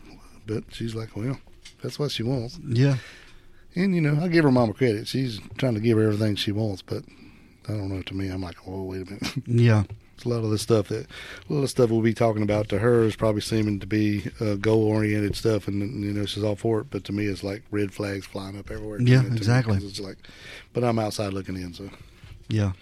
but 0.45 0.63
she's 0.71 0.93
like, 0.95 1.15
well, 1.15 1.39
that's 1.81 1.97
what 1.97 2.11
she 2.11 2.21
wants. 2.23 2.59
Yeah, 2.67 2.97
And 3.75 3.95
you 3.95 4.01
know, 4.01 4.23
I 4.23 4.27
give 4.27 4.43
her 4.43 4.51
mama 4.51 4.73
credit. 4.73 5.07
She's 5.07 5.39
trying 5.57 5.73
to 5.75 5.79
give 5.79 5.97
her 5.97 6.03
everything 6.03 6.35
she 6.35 6.51
wants, 6.51 6.81
but 6.81 7.03
I 7.67 7.71
don't 7.71 7.89
know. 7.89 8.01
To 8.01 8.13
me, 8.13 8.29
I'm 8.29 8.41
like, 8.41 8.57
oh, 8.67 8.83
wait 8.83 9.01
a 9.01 9.05
minute. 9.05 9.33
yeah, 9.47 9.83
It's 10.15 10.25
a 10.25 10.29
lot 10.29 10.43
of 10.43 10.49
the 10.49 10.57
stuff 10.59 10.89
that 10.89 11.07
a 11.49 11.53
lot 11.53 11.63
of 11.63 11.69
stuff 11.69 11.89
we'll 11.89 12.01
be 12.01 12.13
talking 12.13 12.43
about 12.43 12.69
to 12.69 12.79
her 12.79 13.03
is 13.03 13.15
probably 13.15 13.41
seeming 13.41 13.79
to 13.79 13.87
be 13.87 14.25
uh, 14.39 14.55
goal 14.55 14.83
oriented 14.83 15.35
stuff, 15.35 15.67
and 15.67 16.03
you 16.03 16.13
know 16.13 16.25
she's 16.25 16.43
all 16.43 16.55
for 16.55 16.81
it. 16.81 16.87
But 16.91 17.03
to 17.05 17.11
me, 17.13 17.25
it's 17.25 17.43
like 17.43 17.63
red 17.71 17.93
flags 17.93 18.25
flying 18.25 18.57
up 18.57 18.69
everywhere. 18.69 19.01
Yeah, 19.01 19.23
exactly. 19.23 19.77
me, 19.77 19.85
It's 19.85 19.99
like, 19.99 20.17
but 20.73 20.83
I'm 20.83 20.99
outside 20.99 21.33
looking 21.33 21.55
in, 21.55 21.73
so 21.73 21.89
yeah. 22.49 22.73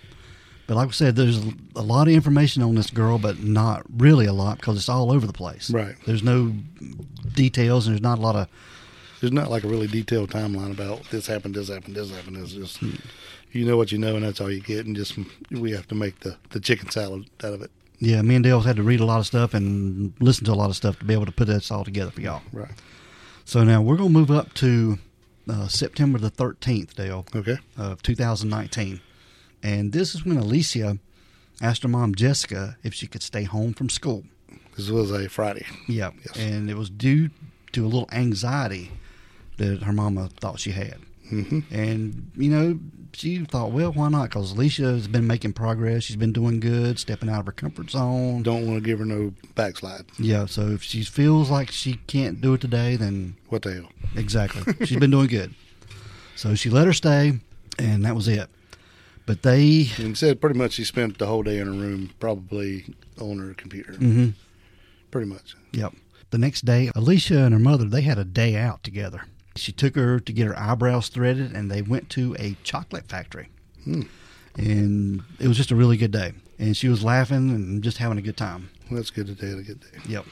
But 0.68 0.76
like 0.78 0.90
I 0.90 0.92
said, 0.92 1.16
there's 1.18 1.42
a 1.76 1.82
lot 1.82 2.08
of 2.08 2.14
information 2.14 2.64
on 2.64 2.76
this 2.76 2.92
girl, 2.92 3.18
but 3.18 3.44
not 3.44 3.84
really 3.98 4.26
a 4.26 4.32
lot 4.32 4.58
because 4.58 4.78
it's 4.78 4.88
all 4.88 5.12
over 5.12 5.28
the 5.28 5.34
place. 5.34 5.70
right. 5.70 5.96
There's 6.06 6.24
no 6.24 6.54
details, 7.34 7.88
and 7.88 7.94
there's 7.96 8.02
not 8.04 8.20
a 8.20 8.22
lot 8.22 8.36
of 8.36 8.48
There's 9.22 9.32
not 9.32 9.50
like 9.52 9.64
a 9.64 9.68
really 9.68 9.88
detailed 9.88 10.32
timeline 10.32 10.72
about 10.72 11.04
this 11.12 11.28
happened, 11.28 11.56
this 11.56 11.70
happened, 11.70 11.96
this 11.96 12.10
happened. 12.12 12.38
It's 12.38 12.54
just 12.54 12.78
Hmm. 12.80 12.96
you 13.52 13.66
know 13.66 13.78
what 13.78 13.92
you 13.92 13.98
know, 14.00 14.16
and 14.16 14.26
that's 14.26 14.42
all 14.42 14.52
you 14.52 14.62
get, 14.62 14.86
and 14.86 14.96
just 14.96 15.18
we 15.52 15.72
have 15.72 15.88
to 15.90 15.96
make 15.96 16.20
the 16.22 16.38
the 16.50 16.60
chicken 16.60 16.90
salad 16.90 17.26
out 17.44 17.54
of 17.54 17.62
it. 17.62 17.72
yeah. 18.00 18.22
Me 18.24 18.36
and 18.36 18.44
Dale's 18.44 18.66
had 18.66 18.76
to 18.78 18.84
read 18.84 19.00
a 19.00 19.06
lot 19.06 19.20
of 19.20 19.28
stuff 19.28 19.54
and 19.54 20.14
listen 20.20 20.44
to 20.46 20.52
a 20.52 20.56
lot 20.56 20.70
of 20.72 20.76
stuff 20.76 20.98
to 21.00 21.06
be 21.06 21.14
able 21.14 21.26
to 21.28 21.32
put 21.32 21.48
this 21.48 21.70
all 21.72 21.84
together 21.86 22.12
for 22.12 22.22
y'all. 22.22 22.42
Right. 22.52 22.72
So 23.46 23.64
now 23.64 23.82
we're 23.82 23.98
gonna 23.98 24.10
move 24.10 24.32
up 24.32 24.54
to 24.56 24.98
uh, 25.50 25.68
September 25.68 26.18
the 26.18 26.32
13th, 26.32 26.94
Dale. 26.96 27.26
Okay. 27.36 27.58
of 27.78 28.02
2019. 28.02 29.02
And 29.64 29.92
this 29.92 30.16
is 30.16 30.26
when 30.26 30.38
Alicia 30.38 30.98
asked 31.62 31.84
her 31.84 31.90
mom, 31.90 32.16
Jessica, 32.16 32.78
if 32.84 32.94
she 32.96 33.06
could 33.06 33.22
stay 33.22 33.44
home 33.44 33.74
from 33.74 33.90
school. 33.90 34.24
This 34.78 34.90
was 34.90 35.12
a 35.12 35.28
Friday. 35.30 35.66
Yeah. 35.88 36.12
Yes. 36.26 36.38
And 36.38 36.70
it 36.70 36.78
was 36.78 36.90
due 36.90 37.30
to 37.74 37.84
a 37.86 37.88
little 37.88 38.10
anxiety 38.12 38.92
that 39.58 39.84
her 39.84 39.94
mama 39.94 40.30
thought 40.40 40.60
she 40.60 40.72
had. 40.72 40.98
hmm 41.30 41.60
And, 41.72 42.32
you 42.36 42.50
know, 42.50 42.80
she 43.14 43.44
thought, 43.46 43.72
well, 43.72 43.92
why 43.92 44.08
not? 44.10 44.30
Because 44.30 44.52
Alicia 44.54 44.84
has 44.84 45.08
been 45.08 45.28
making 45.28 45.54
progress. 45.54 46.04
She's 46.04 46.16
been 46.16 46.32
doing 46.34 46.60
good, 46.60 46.98
stepping 46.98 47.30
out 47.30 47.42
of 47.42 47.46
her 47.46 47.52
comfort 47.52 47.90
zone. 47.92 48.42
Don't 48.44 48.66
want 48.68 48.82
to 48.82 48.86
give 48.90 49.00
her 49.00 49.06
no 49.06 49.34
backslide. 49.56 50.06
Yeah. 50.18 50.46
So 50.46 50.70
if 50.70 50.82
she 50.84 51.04
feels 51.04 51.50
like 51.50 51.72
she 51.72 51.96
can't 52.08 52.40
do 52.42 52.54
it 52.54 52.62
today, 52.62 52.96
then 52.96 53.36
What 53.50 53.64
the 53.64 53.74
hell? 53.74 53.90
Exactly. 54.16 54.74
She's 54.86 54.98
been 55.00 55.12
doing 55.12 55.28
good. 55.28 55.54
So 56.36 56.56
she 56.56 56.70
let 56.70 56.88
her 56.88 56.94
stay, 56.94 57.40
and 57.78 58.04
that 58.06 58.16
was 58.16 58.28
it. 58.28 58.50
But 59.26 59.44
they, 59.44 59.90
And 59.98 60.18
said 60.18 60.42
pretty 60.42 60.58
much 60.58 60.72
she 60.74 60.84
spent 60.84 61.18
the 61.20 61.28
whole 61.28 61.44
day 61.44 61.60
in 61.60 61.68
her 61.68 61.74
room, 61.74 62.10
probably 62.20 62.86
on 63.20 63.38
her 63.40 63.54
computer. 63.54 63.94
hmm 63.94 64.30
Pretty 65.12 65.28
much. 65.28 65.56
yep. 65.74 65.94
The 66.32 66.38
next 66.38 66.64
day, 66.66 66.90
Alicia 66.96 67.40
and 67.44 67.54
her 67.54 67.60
mother 67.60 67.84
they 67.86 68.02
had 68.02 68.18
a 68.18 68.24
day 68.24 68.56
out 68.56 68.84
together. 68.84 69.24
She 69.56 69.72
took 69.72 69.96
her 69.96 70.20
to 70.20 70.32
get 70.34 70.48
her 70.48 70.58
eyebrows 70.58 71.10
threaded, 71.10 71.52
and 71.54 71.70
they 71.70 71.82
went 71.82 72.10
to 72.12 72.36
a 72.40 72.56
chocolate 72.64 73.08
factory. 73.10 73.50
Hmm. 73.84 74.04
And 74.58 75.24
it 75.40 75.48
was 75.48 75.58
just 75.58 75.72
a 75.72 75.76
really 75.76 75.98
good 75.98 76.12
day. 76.12 76.34
And 76.60 76.76
she 76.76 76.88
was 76.90 77.04
laughing 77.04 77.50
and 77.50 77.84
just 77.84 77.98
having 77.98 78.18
a 78.18 78.22
good 78.22 78.38
time. 78.38 78.70
Well, 78.90 78.98
that's 78.98 79.10
good 79.10 79.28
they 79.28 79.48
a 79.52 79.62
good 79.62 79.80
day. 79.82 79.98
Yep. 80.08 80.26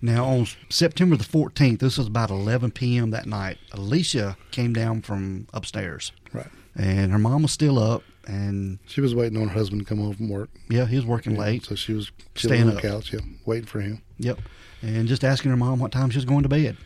Now 0.00 0.24
on 0.26 0.46
September 0.70 1.16
the 1.16 1.24
14th, 1.24 1.80
this 1.80 1.98
was 1.98 2.06
about 2.06 2.30
11 2.30 2.70
p.m. 2.70 3.10
that 3.10 3.26
night. 3.26 3.58
Alicia 3.72 4.36
came 4.52 4.72
down 4.72 5.02
from 5.02 5.48
upstairs, 5.52 6.12
Right. 6.32 6.46
and 6.76 7.10
her 7.10 7.18
mom 7.18 7.42
was 7.42 7.50
still 7.50 7.78
up, 7.80 8.04
and 8.26 8.78
She 8.86 9.00
was 9.00 9.12
waiting 9.14 9.40
on 9.40 9.48
her 9.48 9.54
husband 9.54 9.80
to 9.82 9.84
come 9.84 9.98
home 9.98 10.14
from 10.14 10.28
work. 10.28 10.50
yeah, 10.70 10.86
he 10.86 10.94
was 10.96 11.04
working 11.04 11.34
late. 11.36 11.64
So 11.64 11.74
she 11.74 11.94
was 11.94 12.12
Staying 12.36 12.62
on 12.62 12.68
up. 12.68 12.74
the 12.76 12.88
couch, 12.88 13.12
yeah, 13.12 13.20
waiting 13.44 13.66
for 13.66 13.80
him. 13.80 14.02
Yep. 14.18 14.38
And 14.82 15.08
just 15.08 15.24
asking 15.24 15.50
her 15.50 15.56
mom 15.56 15.80
what 15.80 15.90
time 15.90 16.10
she 16.10 16.18
was 16.18 16.24
going 16.24 16.44
to 16.44 16.48
bed. 16.48 16.76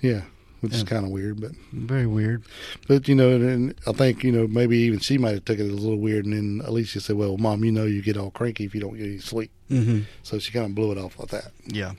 Yeah. 0.00 0.22
Which 0.64 0.74
is 0.74 0.82
kind 0.84 1.04
of 1.04 1.10
weird, 1.10 1.40
but 1.40 1.52
Very 1.72 2.06
weird. 2.06 2.42
but 2.88 3.06
you 3.08 3.14
know, 3.14 3.30
and 3.36 3.74
I 3.86 3.92
think 3.92 4.24
you 4.24 4.32
know 4.32 4.46
maybe 4.46 4.78
even 4.78 4.98
she 4.98 5.18
might 5.18 5.34
have 5.34 5.44
took 5.44 5.58
it 5.58 5.62
a 5.70 5.74
little 5.74 5.98
weird, 5.98 6.24
and 6.24 6.34
then 6.34 6.66
Alicia 6.66 7.00
said, 7.00 7.16
"Well, 7.16 7.36
mom, 7.38 7.64
you 7.64 7.72
know 7.72 7.84
you 7.84 8.02
get 8.02 8.16
all 8.16 8.30
cranky 8.30 8.64
if 8.64 8.74
you 8.74 8.80
don't 8.80 8.96
get 8.96 9.06
any 9.06 9.18
sleep," 9.18 9.50
Mm-hmm. 9.70 10.00
so 10.22 10.38
she 10.38 10.52
kind 10.52 10.66
of 10.66 10.74
blew 10.74 10.92
it 10.92 10.98
off 10.98 11.18
like 11.18 11.28
that. 11.28 11.52
Yeah. 11.66 11.92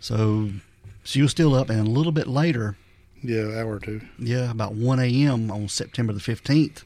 So 0.00 0.50
she 1.02 1.22
was 1.22 1.30
still 1.30 1.54
up, 1.54 1.70
and 1.70 1.86
a 1.86 1.90
little 1.90 2.12
bit 2.12 2.26
later, 2.26 2.76
Yeah, 3.22 3.58
hour 3.58 3.74
or 3.76 3.80
two. 3.80 4.00
yeah, 4.18 4.50
about 4.50 4.74
1 4.74 4.98
a.m. 5.00 5.50
on 5.50 5.68
September 5.68 6.12
the 6.12 6.20
15th, 6.20 6.82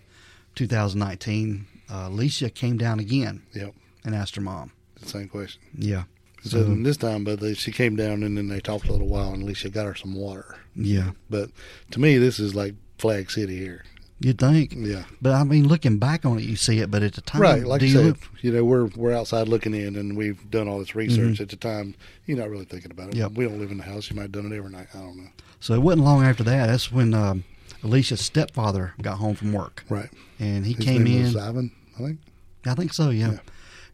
2019, 0.55 1.67
uh, 1.91 2.05
Alicia 2.09 2.51
came 2.51 2.77
down 2.77 2.99
again 3.01 3.43
Yep, 3.55 3.75
and 4.05 4.15
asked 4.15 4.37
her 4.37 4.41
mom. 4.43 4.73
the 5.01 5.09
same 5.09 5.29
question. 5.29 5.61
Yeah. 5.77 6.05
So 6.43 6.63
this 6.63 6.97
time, 6.97 7.25
but 7.25 7.41
they, 7.41 7.55
she 7.55 7.73
came 7.73 7.97
down 7.97 8.23
and 8.23 8.37
then 8.39 8.49
they 8.49 8.61
talked 8.61 8.89
a 8.89 8.93
little 8.93 9.09
while, 9.09 9.33
and 9.33 9.43
Alicia 9.43 9.71
got 9.71 9.87
her 9.87 9.95
some 9.95 10.15
water. 10.15 10.57
yeah, 10.77 11.11
But 11.29 11.51
to 11.91 12.01
me, 12.01 12.17
this 12.19 12.39
is 12.39 12.55
like 12.55 12.75
Flag 12.99 13.31
City 13.31 13.57
here. 13.59 13.85
you'd 14.21 14.39
think. 14.39 14.73
Yeah, 14.77 15.05
But 15.21 15.33
I 15.33 15.45
mean, 15.45 15.67
looking 15.69 15.99
back 15.99 16.25
on 16.25 16.39
it, 16.39 16.45
you 16.45 16.57
see 16.57 16.79
it, 16.81 16.91
but 16.91 17.03
at 17.03 17.15
the 17.15 17.21
time, 17.21 17.41
right. 17.43 17.65
Like 17.67 17.81
do 17.81 17.87
you 17.87 17.93
said, 17.93 18.05
look- 18.07 18.19
you 18.41 18.53
know, 18.53 18.65
we're 18.65 18.87
we're 18.97 19.13
outside 19.13 19.49
looking 19.49 19.75
in, 19.75 19.97
and 19.97 20.17
we've 20.17 20.49
done 20.51 20.69
all 20.69 20.79
this 20.79 20.95
research. 20.95 21.41
At 21.41 21.49
the 21.51 21.57
time, 21.57 21.95
you're 22.27 22.39
not 22.39 22.51
really 22.51 22.65
thinking 22.65 22.91
about 22.93 23.09
it. 23.09 23.11
Mm-hmm. 23.13 23.21
Yep. 23.21 23.33
We 23.33 23.45
don't 23.47 23.59
live 23.61 23.71
in 23.71 23.79
the 23.79 23.85
house. 23.85 24.09
You 24.11 24.17
might 24.17 24.23
have 24.23 24.33
done 24.33 24.51
it 24.53 24.57
every 24.57 24.71
night. 24.71 24.87
I 24.95 24.99
don't 24.99 25.17
know. 25.17 25.31
so 25.61 25.75
it 25.75 25.83
wasn't 25.83 26.05
long 26.05 26.23
after 26.25 26.43
that. 26.45 26.67
That's 26.69 26.91
when 26.93 27.15
um, 27.15 27.45
Alicia's 27.83 28.21
stepfather 28.21 28.95
got 29.03 29.19
home 29.19 29.35
from 29.35 29.53
work, 29.53 29.85
Right. 29.89 30.09
and 30.39 30.65
he 30.65 30.73
His 30.75 30.85
came 30.85 31.07
in. 31.07 31.37
Ivan, 31.37 31.73
I 31.97 32.03
think. 32.03 32.19
I 32.67 32.75
think 32.75 32.93
so, 32.95 33.11
yeah. 33.11 33.33
Yeah. 33.33 33.39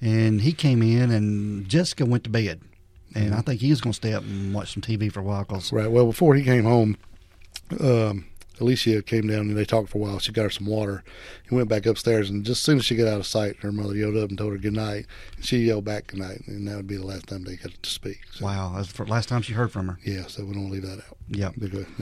And 0.04 0.40
he 0.42 0.52
came 0.52 0.82
in, 0.82 1.10
and 1.10 1.68
Jessica 1.68 2.04
went 2.04 2.24
to 2.24 2.30
bed. 2.30 2.60
And 3.14 3.26
Mm-hmm. 3.30 3.34
I 3.38 3.40
think 3.42 3.60
he 3.60 3.70
was 3.70 3.80
going 3.80 3.92
to 3.92 3.96
stay 3.96 4.12
up 4.12 4.24
and 4.24 4.52
watch 4.52 4.72
some 4.74 4.82
TV 4.82 5.10
for 5.10 5.20
a 5.20 5.22
while. 5.22 5.44
Cause, 5.44 5.72
Right. 5.72 5.90
Well, 5.90 6.06
before 6.06 6.34
he 6.34 6.42
came 6.42 6.64
home, 6.64 6.96
um, 7.80 8.26
Alicia 8.60 9.02
came 9.02 9.26
down 9.28 9.40
and 9.40 9.56
they 9.56 9.64
talked 9.64 9.88
for 9.88 9.98
a 9.98 10.00
while. 10.00 10.18
She 10.18 10.30
got 10.32 10.42
her 10.42 10.50
some 10.50 10.66
water 10.66 11.02
and 11.48 11.56
went 11.56 11.68
back 11.68 11.86
upstairs. 11.86 12.28
And 12.30 12.44
just 12.44 12.58
as 12.60 12.64
soon 12.64 12.78
as 12.78 12.84
she 12.84 12.96
got 12.96 13.08
out 13.08 13.18
of 13.20 13.26
sight, 13.26 13.56
her 13.62 13.72
mother 13.72 13.94
yelled 13.96 14.16
up 14.16 14.28
and 14.30 14.38
told 14.38 14.52
her 14.52 14.58
good 14.58 14.72
night. 14.74 15.06
And 15.36 15.44
she 15.44 15.58
yelled 15.58 15.84
back 15.84 16.08
good 16.08 16.20
night. 16.20 16.42
And 16.46 16.66
that 16.68 16.76
would 16.76 16.86
be 16.86 16.96
the 16.96 17.06
last 17.06 17.26
time 17.28 17.44
they 17.44 17.56
got 17.56 17.72
to 17.82 17.90
speak. 17.90 18.18
So, 18.32 18.44
wow, 18.44 18.72
that's 18.76 18.92
the 18.92 19.04
last 19.04 19.28
time 19.28 19.42
she 19.42 19.52
heard 19.54 19.72
from 19.72 19.88
her. 19.88 19.98
Yeah, 20.04 20.26
so 20.26 20.44
we 20.44 20.52
don't 20.52 20.70
leave 20.70 20.82
that 20.82 20.98
out. 20.98 21.16
Yeah. 21.28 21.50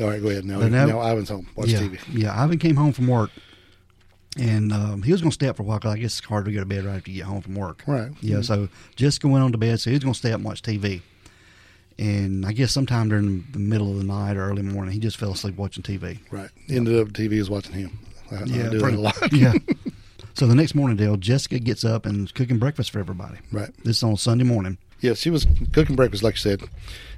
All 0.03 0.09
right, 0.11 0.21
go 0.23 0.29
ahead. 0.29 0.45
Now, 0.45 0.59
now- 0.61 0.87
now 0.87 1.01
Ivan's 1.01 1.29
home. 1.31 1.47
Watch 1.57 1.69
yeah. 1.69 1.79
TV. 1.81 1.99
Yeah, 2.13 2.43
Ivan 2.43 2.59
came 2.59 2.77
home 2.77 2.93
from 2.93 3.07
work, 3.07 3.31
and 4.39 4.73
um, 4.73 5.03
he 5.03 5.13
was 5.13 5.21
going 5.21 5.31
to 5.31 5.35
stay 5.35 5.49
up 5.49 5.57
for 5.57 5.63
a 5.63 5.67
while 5.67 5.79
because 5.79 5.95
I 5.95 5.99
guess 5.99 6.19
it's 6.19 6.27
hard 6.27 6.45
to 6.47 6.53
go 6.53 6.61
to 6.61 6.67
bed 6.67 6.85
right 6.85 6.97
after 6.97 7.11
you 7.11 7.19
get 7.19 7.27
home 7.27 7.43
from 7.43 7.55
work. 7.55 7.83
Right. 7.87 8.11
Yeah, 8.21 8.41
so 8.41 8.69
Jessica 8.97 9.29
went 9.29 9.45
on 9.45 9.53
to 9.53 9.59
bed, 9.59 9.81
so 9.81 9.91
he 9.91 9.95
was 9.95 10.03
going 10.05 10.15
to 10.15 10.19
stay 10.19 10.31
up 10.33 10.37
and 10.37 10.45
watch 10.45 10.63
TV. 10.63 11.03
And 11.99 12.47
I 12.47 12.53
guess 12.53 12.73
sometime 12.73 13.09
during 13.11 13.45
the 13.53 13.59
middle 13.59 13.91
of 13.91 13.99
the 13.99 14.05
night 14.05 14.37
or 14.37 14.49
early 14.49 14.63
morning, 14.63 14.95
he 14.95 14.99
just 15.01 15.19
fell 15.19 15.33
asleep 15.33 15.57
watching 15.57 15.83
TV. 15.83 16.19
Right. 16.31 16.49
Ended 16.71 16.99
up 16.99 17.09
TV 17.09 17.33
is 17.33 17.51
watching 17.51 17.75
him. 17.75 17.99
I, 18.31 18.37
I 18.37 18.45
do 18.45 18.81
pretty- 18.81 18.97
a 18.97 19.01
lot. 19.01 19.17
yeah. 19.33 19.53
So 20.35 20.47
the 20.47 20.55
next 20.55 20.75
morning, 20.75 20.97
Dale, 20.97 21.19
Jessica 21.19 21.59
gets 21.59 21.85
up 21.85 22.07
and 22.07 22.25
is 22.27 22.33
cooking 22.33 22.59
breakfast 22.59 22.91
for 22.91 22.99
everybody. 22.99 23.37
Right. 23.53 23.69
This 23.85 23.99
is 23.99 24.03
on 24.03 24.17
Sunday 24.17 24.45
morning. 24.45 24.79
Yeah, 25.03 25.13
she 25.15 25.29
was 25.31 25.47
cooking 25.73 25.97
breakfast, 25.97 26.23
like 26.23 26.35
you 26.37 26.41
said. 26.41 26.63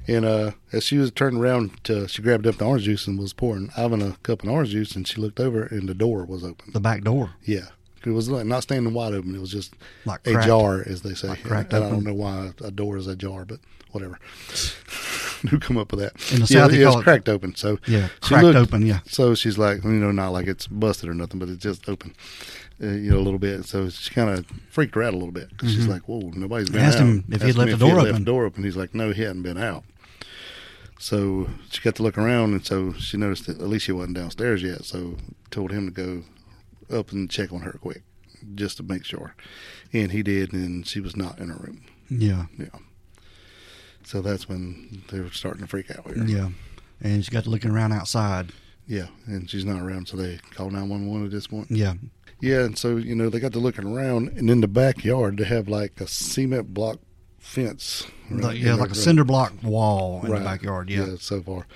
And 0.08 0.24
uh, 0.24 0.50
as 0.72 0.82
she 0.84 0.98
was 0.98 1.10
turning 1.12 1.40
around, 1.40 1.82
to, 1.84 2.08
she 2.08 2.20
grabbed 2.22 2.46
up 2.46 2.56
the 2.56 2.64
orange 2.64 2.84
juice 2.84 3.06
and 3.06 3.18
was 3.18 3.32
pouring 3.32 3.70
Ivan 3.76 4.02
a 4.02 4.16
cup 4.22 4.42
of 4.42 4.48
orange 4.48 4.70
juice. 4.70 4.96
And 4.96 5.06
she 5.06 5.20
looked 5.20 5.38
over, 5.40 5.62
and 5.64 5.88
the 5.88 5.94
door 5.94 6.24
was 6.24 6.42
open. 6.44 6.72
The 6.72 6.80
back 6.80 7.02
door, 7.04 7.30
Yeah, 7.44 7.68
it 8.04 8.10
was 8.10 8.28
like 8.28 8.44
not 8.46 8.64
standing 8.64 8.92
wide 8.92 9.14
open. 9.14 9.34
It 9.34 9.40
was 9.40 9.50
just 9.52 9.74
like 10.04 10.26
a 10.26 10.32
cracked. 10.32 10.46
jar, 10.46 10.82
as 10.84 11.02
they 11.02 11.14
say. 11.14 11.28
Like 11.28 11.44
cracked 11.44 11.72
and 11.72 11.84
I 11.84 11.90
don't 11.90 12.04
know 12.04 12.12
why 12.14 12.52
a 12.62 12.70
door 12.70 12.96
is 12.96 13.06
a 13.06 13.16
jar, 13.16 13.44
but 13.46 13.60
whatever. 13.92 14.18
who 15.50 15.58
come 15.58 15.76
up 15.76 15.90
with 15.92 16.00
that? 16.00 16.12
In 16.32 16.40
the 16.40 16.46
yeah, 16.52 16.62
South, 16.66 16.72
yeah, 16.72 16.84
call 16.84 16.92
it's 16.94 17.00
it- 17.00 17.04
cracked 17.04 17.28
open. 17.28 17.54
So 17.54 17.78
Yeah, 17.86 18.08
cracked 18.20 18.44
looked- 18.44 18.58
open. 18.58 18.84
Yeah, 18.86 19.00
so 19.06 19.34
she's 19.34 19.56
like, 19.58 19.84
you 19.84 19.90
know, 19.90 20.10
not 20.10 20.30
like 20.30 20.46
it's 20.46 20.66
busted 20.66 21.08
or 21.08 21.14
nothing, 21.14 21.38
but 21.38 21.48
it's 21.48 21.62
just 21.62 21.88
open, 21.88 22.14
uh, 22.82 22.86
you 22.88 23.10
know, 23.10 23.18
a 23.18 23.20
little 23.20 23.38
bit. 23.38 23.64
So 23.64 23.88
she 23.88 24.12
kind 24.12 24.30
of 24.30 24.46
freaked 24.70 24.94
her 24.96 25.02
out 25.02 25.14
a 25.14 25.16
little 25.16 25.32
bit 25.32 25.50
because 25.50 25.72
she's 25.72 25.86
Mhm. 25.86 25.90
like, 25.90 26.08
whoa, 26.08 26.30
nobody's 26.34 26.70
been 26.70 26.80
Asked 26.80 26.98
out. 26.98 27.06
him 27.06 27.24
if 27.28 27.42
Asked 27.42 27.56
left 27.56 27.70
him 27.72 27.78
the 27.78 27.84
he 27.84 27.90
door 27.90 28.00
open. 28.00 28.12
Left 28.12 28.18
the 28.18 28.24
door 28.24 28.44
open. 28.46 28.64
He's 28.64 28.76
like, 28.76 28.94
no, 28.94 29.12
he 29.12 29.22
hadn't 29.22 29.42
been 29.42 29.58
out. 29.58 29.84
So 30.98 31.48
she 31.70 31.80
got 31.82 31.96
to 31.96 32.02
look 32.02 32.16
around, 32.16 32.52
and 32.52 32.64
so 32.64 32.92
she 32.94 33.16
noticed 33.16 33.46
that 33.46 33.58
Alicia 33.60 33.94
wasn't 33.94 34.16
downstairs 34.16 34.62
yet. 34.62 34.84
So 34.84 35.16
told 35.50 35.70
him 35.70 35.86
to 35.86 35.92
go 35.92 36.96
up 36.96 37.12
and 37.12 37.28
check 37.30 37.52
on 37.52 37.60
her 37.62 37.72
quick, 37.80 38.02
just 38.54 38.76
to 38.78 38.82
make 38.82 39.04
sure. 39.04 39.34
And 39.92 40.12
he 40.12 40.22
did, 40.22 40.52
and 40.52 40.86
she 40.86 41.00
was 41.00 41.16
not 41.16 41.38
in 41.38 41.48
her 41.48 41.56
room. 41.58 41.82
yeah, 42.08 42.46
Yeah. 42.58 42.66
So 44.04 44.20
that's 44.20 44.48
when 44.48 45.02
they 45.10 45.20
were 45.20 45.30
starting 45.30 45.62
to 45.62 45.66
freak 45.66 45.90
out 45.90 46.06
here. 46.14 46.24
yeah. 46.26 46.50
And 47.00 47.24
she 47.24 47.30
got 47.30 47.44
to 47.44 47.50
looking 47.50 47.70
around 47.70 47.92
outside. 47.92 48.52
Yeah, 48.86 49.06
and 49.26 49.48
she's 49.48 49.64
not 49.64 49.80
around, 49.80 50.08
so 50.08 50.16
they 50.16 50.38
called 50.54 50.72
911 50.72 51.24
at 51.26 51.30
this 51.32 51.46
point. 51.46 51.70
Yeah, 51.70 51.94
Yeah, 52.44 52.64
and 52.64 52.78
so, 52.78 52.96
you 52.96 53.14
know, 53.14 53.28
they 53.30 53.40
got 53.40 53.52
to 53.52 53.58
looking 53.58 53.86
around, 53.86 54.28
and 54.36 54.50
in 54.50 54.60
the 54.60 54.68
backyard, 54.68 55.38
they 55.38 55.44
have 55.44 55.68
like 55.68 56.00
a 56.00 56.06
cement 56.06 56.74
block 56.74 56.98
fence. 57.38 58.06
like, 58.30 58.58
yeah, 58.58 58.74
like 58.74 58.90
a 58.90 58.94
cinder 58.94 59.24
block 59.24 59.52
wall 59.62 60.22
in 60.24 60.30
Right. 60.30 60.38
the 60.38 60.44
backyard. 60.44 60.88
Yeah, 60.90 61.14
so 61.18 61.42
far. 61.42 61.66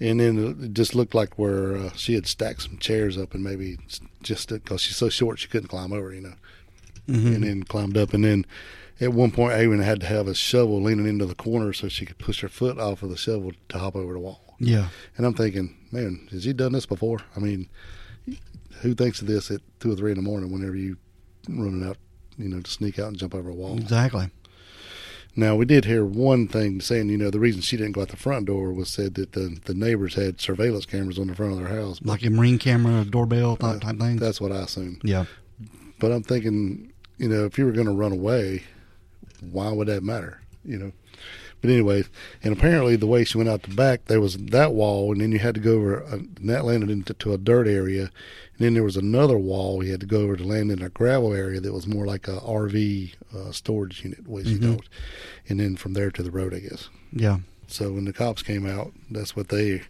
And 0.00 0.20
then 0.20 0.56
it 0.62 0.74
just 0.74 0.94
looked 0.94 1.14
like 1.14 1.38
where 1.38 1.76
uh, 1.76 1.90
she 1.96 2.14
had 2.14 2.26
stacked 2.26 2.62
some 2.62 2.78
chairs 2.78 3.18
up, 3.18 3.34
and 3.34 3.42
maybe 3.42 3.78
just 4.22 4.48
because 4.48 4.80
she's 4.82 4.96
so 4.96 5.08
short, 5.08 5.38
she 5.38 5.48
couldn't 5.48 5.68
climb 5.68 5.92
over, 5.92 6.12
you 6.14 6.20
know, 6.20 6.34
Mhm. 7.08 7.34
and 7.34 7.44
then 7.44 7.62
climbed 7.64 7.96
up. 7.96 8.14
And 8.14 8.24
then 8.24 8.46
at 9.00 9.12
one 9.12 9.30
point, 9.30 9.54
Aaron 9.54 9.80
had 9.80 10.00
to 10.00 10.06
have 10.06 10.28
a 10.28 10.34
shovel 10.34 10.80
leaning 10.82 11.06
into 11.06 11.26
the 11.26 11.34
corner 11.34 11.72
so 11.72 11.88
she 11.88 12.04
could 12.06 12.18
push 12.18 12.40
her 12.42 12.48
foot 12.48 12.78
off 12.78 13.02
of 13.02 13.10
the 13.10 13.16
shovel 13.16 13.52
to 13.70 13.78
hop 13.78 13.96
over 13.96 14.12
the 14.12 14.18
wall. 14.20 14.54
yeah, 14.60 14.88
And 15.16 15.24
I'm 15.26 15.34
thinking, 15.34 15.74
man, 15.92 16.28
has 16.32 16.44
he 16.44 16.52
done 16.52 16.72
this 16.72 16.86
before? 16.86 17.20
I 17.36 17.40
mean, 17.40 17.68
who 18.82 18.94
thinks 18.94 19.20
of 19.20 19.26
this 19.26 19.50
at 19.50 19.60
two 19.80 19.92
or 19.92 19.96
three 19.96 20.10
in 20.10 20.16
the 20.16 20.22
morning 20.22 20.50
whenever 20.52 20.76
you 20.76 20.96
running 21.48 21.86
out, 21.86 21.96
you 22.36 22.48
know, 22.48 22.60
to 22.60 22.70
sneak 22.70 22.98
out 22.98 23.08
and 23.08 23.18
jump 23.18 23.34
over 23.34 23.50
a 23.50 23.54
wall? 23.54 23.76
exactly. 23.78 24.30
Now 25.36 25.54
we 25.54 25.66
did 25.66 25.84
hear 25.84 26.04
one 26.04 26.48
thing 26.48 26.80
saying, 26.80 27.10
you 27.10 27.16
know, 27.16 27.30
the 27.30 27.38
reason 27.38 27.60
she 27.60 27.76
didn't 27.76 27.92
go 27.92 28.00
out 28.00 28.08
the 28.08 28.16
front 28.16 28.46
door 28.46 28.72
was 28.72 28.88
said 28.88 29.14
that 29.14 29.32
the 29.32 29.58
the 29.66 29.74
neighbors 29.74 30.14
had 30.14 30.40
surveillance 30.40 30.84
cameras 30.84 31.18
on 31.18 31.28
the 31.28 31.34
front 31.36 31.52
of 31.52 31.58
their 31.58 31.68
house. 31.68 32.00
Like 32.02 32.24
a 32.24 32.30
marine 32.30 32.58
camera 32.58 33.04
doorbell 33.04 33.56
type, 33.56 33.76
uh, 33.76 33.78
type 33.78 33.98
thing. 34.00 34.16
That's 34.16 34.40
what 34.40 34.50
I 34.50 34.62
assumed. 34.62 35.00
Yeah, 35.04 35.26
But 36.00 36.10
I'm 36.10 36.24
thinking, 36.24 36.92
you 37.18 37.28
know, 37.28 37.44
if 37.44 37.56
you 37.56 37.66
were 37.66 37.72
going 37.72 37.86
to 37.86 37.92
run 37.92 38.10
away, 38.12 38.64
why 39.40 39.70
would 39.70 39.86
that 39.88 40.02
matter? 40.02 40.40
You 40.64 40.78
know. 40.78 40.92
But 41.60 41.70
anyway, 41.70 42.04
and 42.42 42.52
apparently 42.52 42.94
the 42.96 43.06
way 43.08 43.24
she 43.24 43.36
went 43.36 43.50
out 43.50 43.62
the 43.64 43.74
back, 43.74 44.04
there 44.06 44.20
was 44.20 44.36
that 44.36 44.72
wall, 44.74 45.10
and 45.12 45.20
then 45.20 45.32
you 45.32 45.38
had 45.40 45.54
to 45.56 45.60
go 45.60 45.72
over, 45.72 46.00
a, 46.02 46.12
and 46.12 46.36
that 46.44 46.64
landed 46.64 46.88
into 46.90 47.14
to 47.14 47.32
a 47.32 47.38
dirt 47.38 47.66
area, 47.66 48.02
and 48.02 48.10
then 48.58 48.74
there 48.74 48.84
was 48.84 48.96
another 48.96 49.36
wall 49.36 49.82
you 49.82 49.90
had 49.90 50.00
to 50.00 50.06
go 50.06 50.20
over 50.20 50.36
to 50.36 50.44
land 50.44 50.70
in 50.70 50.82
a 50.82 50.88
gravel 50.88 51.34
area 51.34 51.60
that 51.60 51.72
was 51.72 51.86
more 51.86 52.06
like 52.06 52.28
a 52.28 52.38
RV 52.40 53.12
uh, 53.36 53.50
storage 53.50 54.04
unit, 54.04 54.22
the 54.24 54.30
way 54.30 54.44
she 54.44 54.54
Mhm. 54.54 54.74
talked, 54.76 54.88
and 55.48 55.58
then 55.58 55.74
from 55.76 55.94
there 55.94 56.10
to 56.12 56.22
the 56.22 56.30
road, 56.30 56.54
I 56.54 56.60
guess. 56.60 56.88
yeah, 57.12 57.38
So 57.66 57.92
when 57.92 58.04
the 58.04 58.12
cops 58.12 58.42
came 58.42 58.64
out, 58.66 58.92
that's 59.10 59.34
what 59.34 59.48
they. 59.48 59.82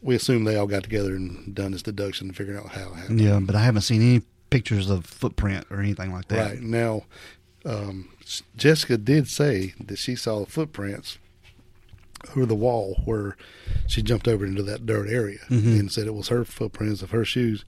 We 0.00 0.14
assume 0.14 0.44
they 0.44 0.56
all 0.56 0.66
got 0.66 0.82
together 0.82 1.14
and 1.14 1.54
done 1.54 1.72
this 1.72 1.82
deduction 1.82 2.28
and 2.28 2.36
figured 2.36 2.56
out 2.56 2.70
how 2.70 2.88
it 2.92 2.96
happened. 2.96 3.20
yeah. 3.20 3.38
But 3.40 3.54
I 3.54 3.62
haven't 3.62 3.82
seen 3.82 4.00
any 4.00 4.22
pictures 4.50 4.88
of 4.90 5.04
footprint 5.04 5.66
or 5.70 5.80
anything 5.80 6.12
like 6.12 6.28
that. 6.28 6.50
Right 6.50 6.62
now, 6.62 7.04
um, 7.64 8.08
Jessica 8.56 8.96
did 8.96 9.28
say 9.28 9.74
that 9.84 9.98
she 9.98 10.16
saw 10.16 10.40
the 10.40 10.46
footprints 10.50 11.18
over 12.36 12.46
the 12.46 12.54
wall 12.54 13.00
where 13.04 13.36
she 13.88 14.02
jumped 14.02 14.28
over 14.28 14.44
into 14.46 14.62
that 14.62 14.86
dirt 14.86 15.08
area 15.08 15.38
Mhm. 15.50 15.78
and 15.80 15.92
said 15.92 16.06
it 16.06 16.14
was 16.14 16.28
her 16.28 16.44
footprints 16.44 17.02
of 17.02 17.10
her 17.10 17.24
shoes. 17.24 17.64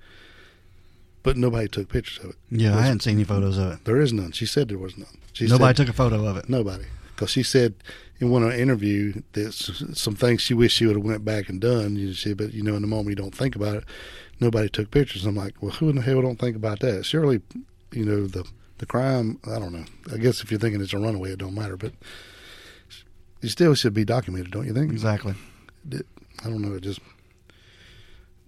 But 1.22 1.36
nobody 1.36 1.68
took 1.68 1.88
pictures 1.88 2.22
of 2.24 2.30
it. 2.30 2.36
Yeah, 2.50 2.76
I 2.76 2.82
hadn't 2.82 3.00
seen 3.02 3.14
any 3.14 3.24
photos 3.24 3.56
of 3.58 3.72
it. 3.72 3.84
There 3.84 4.00
is 4.00 4.12
none. 4.12 4.32
She 4.32 4.46
said 4.46 4.68
there 4.68 4.78
was 4.78 4.96
none. 4.98 5.16
She 5.32 5.46
Nobody 5.46 5.70
said, 5.70 5.86
took 5.86 5.88
a 5.94 5.96
photo 5.96 6.24
of 6.26 6.36
it. 6.36 6.48
nobody 6.48 6.84
because 7.14 7.30
she 7.30 7.42
said 7.42 7.74
in 8.20 8.28
one 8.30 8.50
interview 8.52 9.22
that 9.32 9.52
some 9.52 10.14
things 10.16 10.42
she 10.42 10.52
wished 10.54 10.76
she 10.76 10.86
would 10.86 10.96
have 10.96 11.04
went 11.04 11.24
back 11.24 11.48
and 11.48 11.60
done. 11.60 11.96
You 11.96 12.12
see, 12.14 12.34
but 12.34 12.52
you 12.52 12.62
know, 12.62 12.74
in 12.76 12.82
the 12.82 12.88
moment 12.88 13.10
you 13.10 13.16
don't 13.16 13.34
think 13.34 13.56
about 13.56 13.76
it. 13.76 13.84
Nobody 14.40 14.68
took 14.68 14.90
pictures. 14.90 15.24
I'm 15.24 15.36
like, 15.36 15.60
well, 15.62 15.70
who 15.72 15.88
in 15.88 15.96
the 15.96 16.02
hell 16.02 16.20
don't 16.22 16.38
think 16.38 16.56
about 16.56 16.80
that? 16.80 17.04
Surely, 17.06 17.40
you 17.92 18.04
know 18.04 18.26
the 18.26 18.44
the 18.78 18.86
crime. 18.86 19.38
I 19.46 19.58
don't 19.58 19.72
know. 19.72 19.84
I 20.12 20.18
guess 20.18 20.42
if 20.42 20.50
you're 20.50 20.60
thinking 20.60 20.80
it's 20.80 20.92
a 20.92 20.98
runaway, 20.98 21.32
it 21.32 21.38
don't 21.38 21.54
matter. 21.54 21.76
But 21.76 21.92
it 23.42 23.48
still 23.48 23.74
should 23.74 23.94
be 23.94 24.04
documented, 24.04 24.50
don't 24.52 24.66
you 24.66 24.74
think? 24.74 24.90
Exactly. 24.92 25.34
I 25.92 26.44
don't 26.44 26.62
know. 26.62 26.74
It 26.74 26.82
just 26.82 27.00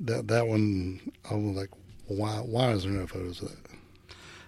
that 0.00 0.28
that 0.28 0.46
one. 0.46 1.12
I 1.30 1.34
was 1.34 1.56
like, 1.56 1.70
why 2.06 2.36
why 2.38 2.72
is 2.72 2.84
there 2.84 2.92
no 2.92 3.06
photos 3.06 3.42
of 3.42 3.50
that? 3.50 3.58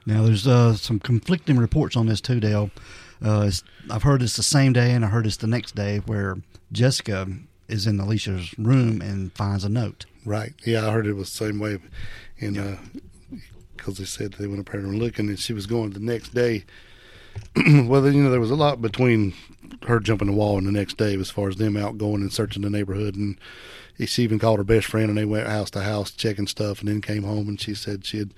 Now, 0.06 0.22
there's 0.22 0.46
uh, 0.46 0.74
some 0.74 1.00
conflicting 1.00 1.58
reports 1.58 1.94
on 1.94 2.06
this 2.06 2.22
too, 2.22 2.40
Dale. 2.40 2.70
Uh, 3.22 3.44
it's, 3.48 3.62
I've 3.90 4.04
heard 4.04 4.22
it's 4.22 4.36
the 4.36 4.42
same 4.42 4.72
day, 4.72 4.92
and 4.92 5.04
I 5.04 5.08
heard 5.08 5.26
it's 5.26 5.36
the 5.36 5.46
next 5.46 5.74
day 5.74 5.98
where 6.06 6.38
Jessica 6.72 7.26
is 7.68 7.86
in 7.86 8.00
Alicia's 8.00 8.56
room 8.58 9.02
and 9.02 9.30
finds 9.34 9.64
a 9.64 9.68
note. 9.68 10.06
Right. 10.24 10.54
Yeah, 10.64 10.86
I 10.86 10.92
heard 10.92 11.06
it 11.06 11.12
was 11.12 11.30
the 11.30 11.44
same 11.44 11.58
way, 11.58 11.78
and 12.40 12.78
because 13.78 13.96
they 13.98 14.04
said 14.04 14.32
they 14.34 14.46
went 14.46 14.60
up 14.60 14.70
there 14.70 14.80
and 14.80 14.98
looking, 14.98 15.28
and 15.28 15.38
she 15.38 15.52
was 15.52 15.66
going 15.66 15.90
the 15.90 16.00
next 16.00 16.34
day. 16.34 16.64
well, 17.56 18.06
you 18.10 18.22
know, 18.22 18.30
there 18.30 18.40
was 18.40 18.50
a 18.50 18.56
lot 18.56 18.82
between 18.82 19.32
her 19.86 20.00
jumping 20.00 20.26
the 20.28 20.34
wall 20.36 20.58
and 20.58 20.66
the 20.66 20.72
next 20.72 20.96
day 20.96 21.14
as 21.18 21.30
far 21.30 21.48
as 21.48 21.56
them 21.56 21.76
out 21.76 21.96
going 21.98 22.20
and 22.20 22.32
searching 22.32 22.62
the 22.62 22.70
neighborhood, 22.70 23.14
and 23.14 23.38
she 24.06 24.22
even 24.22 24.38
called 24.38 24.58
her 24.58 24.64
best 24.64 24.86
friend, 24.86 25.08
and 25.08 25.16
they 25.18 25.24
went 25.24 25.46
house 25.46 25.70
to 25.70 25.82
house 25.82 26.10
checking 26.10 26.46
stuff, 26.46 26.80
and 26.80 26.88
then 26.88 27.00
came 27.00 27.22
home 27.22 27.48
and 27.48 27.60
she 27.60 27.74
said 27.74 28.04
she 28.04 28.18
had 28.18 28.34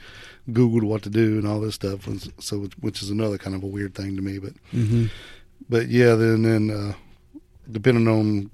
Googled 0.50 0.82
what 0.82 1.02
to 1.02 1.10
do 1.10 1.38
and 1.38 1.46
all 1.46 1.60
this 1.60 1.74
stuff, 1.76 2.06
and 2.06 2.32
so 2.38 2.68
which 2.80 3.02
is 3.02 3.10
another 3.10 3.38
kind 3.38 3.54
of 3.56 3.62
a 3.62 3.66
weird 3.66 3.94
thing 3.94 4.16
to 4.16 4.22
me, 4.22 4.38
but 4.38 4.52
Mm-hmm. 4.72 5.06
but 5.68 5.88
yeah, 5.88 6.14
then 6.14 6.42
then 6.42 6.70
uh, 6.70 6.94
depending 7.70 8.08
on 8.08 8.50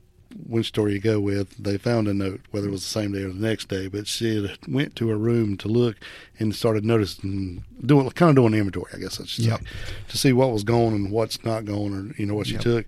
which 0.46 0.66
story 0.68 0.92
you 0.94 0.98
go 1.00 1.18
with, 1.20 1.56
they 1.56 1.78
found 1.78 2.08
a 2.08 2.14
note, 2.14 2.40
whether 2.50 2.68
it 2.68 2.70
was 2.70 2.82
the 2.82 2.88
same 2.88 3.12
day 3.12 3.22
or 3.22 3.28
the 3.28 3.34
next 3.34 3.68
day. 3.68 3.88
But 3.88 4.06
she 4.06 4.42
had 4.42 4.58
went 4.68 4.94
to 4.96 5.08
her 5.08 5.16
room 5.16 5.56
to 5.58 5.68
look 5.68 5.96
and 6.38 6.54
started 6.54 6.84
noticing, 6.84 7.64
doing 7.84 8.08
kind 8.10 8.30
of 8.30 8.36
doing 8.36 8.54
inventory, 8.54 8.90
I 8.94 8.98
guess 8.98 9.20
I 9.20 9.24
should 9.24 9.44
Yep. 9.44 9.60
say, 9.60 9.66
to 10.08 10.18
see 10.18 10.32
what 10.32 10.52
was 10.52 10.64
going 10.64 10.94
and 10.94 11.10
what's 11.10 11.44
not 11.44 11.64
going, 11.64 11.94
or 11.94 12.14
you 12.18 12.26
know 12.26 12.34
what 12.34 12.46
she 12.48 12.54
Yep. 12.54 12.62
took, 12.62 12.86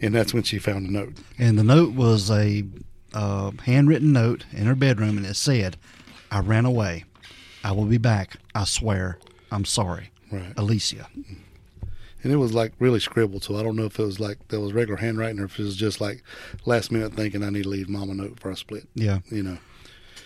and 0.00 0.14
that's 0.14 0.34
when 0.34 0.42
she 0.42 0.58
found 0.58 0.88
a 0.88 0.92
note. 0.92 1.14
And 1.38 1.58
the 1.58 1.64
note 1.64 1.94
was 1.94 2.30
a 2.30 2.64
uh, 3.14 3.52
handwritten 3.64 4.12
note 4.12 4.44
in 4.52 4.66
her 4.66 4.74
bedroom, 4.74 5.16
and 5.16 5.24
it 5.26 5.34
said, 5.36 5.76
"I 6.30 6.40
ran 6.40 6.64
away. 6.66 7.04
I 7.64 7.72
will 7.72 7.86
be 7.86 7.98
back. 7.98 8.36
I 8.54 8.64
swear. 8.64 9.18
I'm 9.50 9.64
sorry, 9.64 10.10
Right, 10.30 10.52
Alicia." 10.56 11.08
And 12.28 12.34
it 12.34 12.38
was 12.38 12.52
like 12.52 12.72
really 12.78 13.00
scribbled, 13.00 13.42
so 13.44 13.56
I 13.56 13.62
don't 13.62 13.74
know 13.76 13.86
if 13.86 13.98
it 13.98 14.04
was 14.04 14.20
like 14.20 14.36
that 14.48 14.60
was 14.60 14.72
regular 14.74 14.98
handwriting 15.00 15.40
or 15.40 15.44
if 15.46 15.58
it 15.58 15.62
was 15.62 15.76
just 15.76 16.00
like 16.00 16.22
last 16.66 16.92
minute 16.92 17.14
thinking 17.14 17.42
I 17.42 17.48
need 17.50 17.62
to 17.62 17.68
leave 17.70 17.88
mom 17.88 18.10
a 18.10 18.14
note 18.14 18.38
for 18.38 18.50
a 18.50 18.56
split, 18.56 18.86
Yeah, 18.94 19.20
you 19.30 19.42
know. 19.42 19.56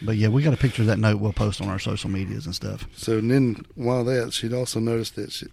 but 0.03 0.17
yeah, 0.17 0.29
we 0.29 0.43
got 0.43 0.53
a 0.53 0.57
picture 0.57 0.83
of 0.83 0.89
that 0.89 0.99
note. 0.99 1.21
We'll 1.21 1.33
post 1.33 1.61
on 1.61 1.69
our 1.69 1.79
social 1.79 2.11
medias 2.11 2.45
and 2.47 2.55
stuff. 2.55 2.87
So 2.97 3.19
and 3.19 3.31
then 3.31 3.65
while 3.77 4.03
that, 4.05 4.33
she'd 4.33 4.53
also 4.53 4.81
noticed 4.81 5.15
that 5.17 5.31
she, 5.33 5.47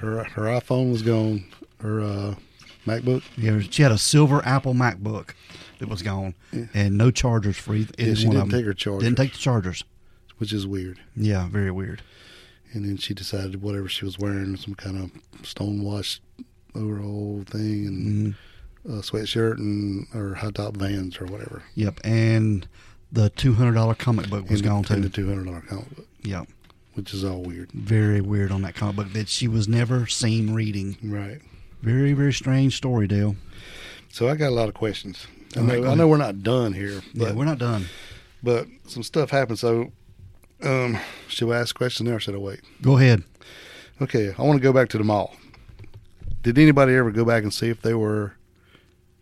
her 0.00 0.24
her 0.24 0.42
iPhone 0.42 0.92
was 0.92 1.00
gone, 1.02 1.46
her 1.80 2.00
uh, 2.00 2.34
MacBook. 2.86 3.22
Yeah, 3.38 3.60
she 3.70 3.82
had 3.82 3.92
a 3.92 3.98
silver 3.98 4.42
Apple 4.44 4.74
MacBook 4.74 5.30
that 5.78 5.88
was 5.88 6.02
gone, 6.02 6.34
Yeah. 6.52 6.66
and 6.74 6.98
no 6.98 7.10
chargers 7.10 7.56
for 7.56 7.74
either. 7.74 7.94
Yeah, 7.98 8.12
she 8.14 8.26
one 8.26 8.36
didn't 8.36 8.42
of 8.46 8.50
them. 8.50 8.58
take 8.60 8.66
her 8.66 8.74
chargers. 8.74 9.02
Didn't 9.04 9.16
take 9.16 9.32
the 9.32 9.38
chargers. 9.38 9.84
which 10.38 10.52
is 10.52 10.66
weird. 10.66 10.98
Yeah, 11.16 11.48
very 11.48 11.70
weird. 11.70 12.02
And 12.74 12.84
then 12.84 12.96
she 12.96 13.14
decided 13.14 13.62
whatever 13.62 13.88
she 13.88 14.04
was 14.04 14.18
wearing, 14.18 14.56
some 14.56 14.74
kind 14.74 14.98
of 14.98 15.46
stonewashed 15.46 16.20
overall 16.74 17.44
thing, 17.46 17.86
and 17.86 18.34
Mhm. 18.84 18.98
a 18.98 19.02
sweatshirt 19.02 19.58
and 19.58 20.06
or 20.14 20.34
high 20.34 20.50
top 20.50 20.76
Vans 20.76 21.18
or 21.20 21.26
whatever. 21.26 21.62
Yep, 21.76 22.00
and 22.04 22.66
the 23.12 23.30
two 23.30 23.54
hundred 23.54 23.74
dollar 23.74 23.94
comic 23.94 24.28
book 24.28 24.50
was 24.50 24.60
and, 24.60 24.68
gone 24.68 24.84
and 24.90 25.04
the 25.04 25.08
two 25.08 25.28
hundred 25.28 25.44
dollar 25.46 25.60
comic 25.60 25.94
book, 25.96 26.08
Yep, 26.24 26.48
which 26.94 27.14
is 27.14 27.24
all 27.24 27.42
weird. 27.42 27.70
very 27.72 28.20
weird 28.20 28.50
on 28.50 28.62
that 28.62 28.74
comic 28.74 28.96
book 28.96 29.12
that 29.12 29.28
she 29.28 29.46
was 29.48 29.68
never 29.68 30.06
seen 30.08 30.52
reading. 30.52 30.96
Right. 31.02 31.40
Very 31.80 32.12
very 32.12 32.32
strange 32.32 32.76
story, 32.76 33.06
Dale. 33.06 33.36
So 34.10 34.28
I 34.28 34.34
got 34.34 34.48
a 34.48 34.54
lot 34.54 34.68
of 34.68 34.74
questions. 34.74 35.26
I 35.56 35.60
know, 35.60 35.84
I 35.86 35.94
know 35.94 36.08
we're 36.08 36.16
not 36.16 36.42
done 36.42 36.72
here, 36.72 37.02
but 37.14 37.28
yeah, 37.28 37.32
we're 37.34 37.44
not 37.44 37.58
done. 37.58 37.86
but 38.42 38.66
some 38.88 39.02
stuff 39.04 39.30
happened. 39.30 39.58
So, 39.60 39.92
um, 40.62 40.98
should 41.28 41.50
I 41.50 41.58
ask 41.58 41.74
questions 41.74 42.06
there 42.08 42.16
or 42.16 42.20
should 42.20 42.34
I 42.34 42.38
wait? 42.38 42.60
Go 42.82 42.98
ahead. 42.98 43.22
Okay, 44.00 44.34
I 44.36 44.42
want 44.42 44.56
to 44.58 44.62
go 44.62 44.72
back 44.72 44.88
to 44.90 44.98
the 44.98 45.04
mall. 45.04 45.36
Did 46.42 46.58
anybody 46.58 46.94
ever 46.94 47.10
go 47.10 47.24
back 47.24 47.42
and 47.42 47.52
see 47.54 47.68
if 47.70 47.80
there 47.82 47.96
were 47.98 48.34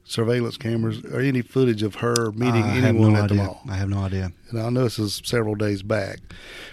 surveillance 0.04 0.56
cameras 0.56 1.04
or 1.04 1.20
any 1.20 1.42
footage 1.42 1.82
of 1.82 1.96
her 1.96 2.32
meeting 2.32 2.62
I 2.64 2.78
anyone 2.78 3.12
no 3.12 3.22
at 3.22 3.28
the 3.28 3.34
mall? 3.36 3.60
I 3.68 3.74
have 3.76 3.88
no 3.88 3.98
idea. 4.00 4.32
And 4.50 4.60
I 4.60 4.68
know 4.70 4.84
this 4.84 4.98
is 4.98 5.22
several 5.24 5.54
days 5.54 5.82
back, 5.82 6.18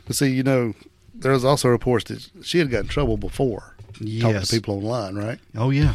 but 0.08 0.15
see, 0.15 0.30
you 0.30 0.43
know, 0.43 0.74
there's 1.13 1.43
also 1.43 1.67
reports 1.69 2.06
that 2.06 2.30
she 2.45 2.58
had 2.60 2.69
got 2.72 2.80
in 2.80 2.88
trouble 2.88 3.17
before 3.17 3.76
talking 3.93 4.41
to 4.41 4.48
people 4.50 4.76
online, 4.78 5.15
right? 5.15 5.39
Oh 5.56 5.69
yeah. 5.69 5.93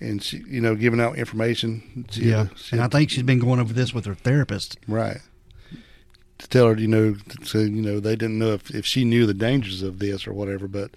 and 0.00 0.22
she, 0.22 0.42
you 0.48 0.60
know, 0.60 0.74
giving 0.74 1.00
out 1.00 1.16
information. 1.16 2.06
She, 2.10 2.22
yeah, 2.30 2.46
she- 2.56 2.76
and 2.76 2.82
I 2.82 2.88
think 2.88 3.10
she's 3.10 3.22
been 3.22 3.38
going 3.38 3.60
over 3.60 3.72
this 3.72 3.92
with 3.94 4.04
her 4.06 4.14
therapist. 4.14 4.78
right. 4.88 5.18
To 6.42 6.48
tell 6.48 6.66
her, 6.66 6.76
you 6.78 6.88
know, 6.88 7.14
so 7.44 7.58
you 7.58 7.82
know, 7.82 8.00
they 8.00 8.16
didn't 8.16 8.38
know 8.38 8.52
if 8.52 8.70
if 8.74 8.84
she 8.86 9.04
knew 9.04 9.26
the 9.26 9.34
dangers 9.34 9.82
of 9.82 9.98
this 9.98 10.26
or 10.26 10.32
whatever, 10.32 10.68
but. 10.68 10.90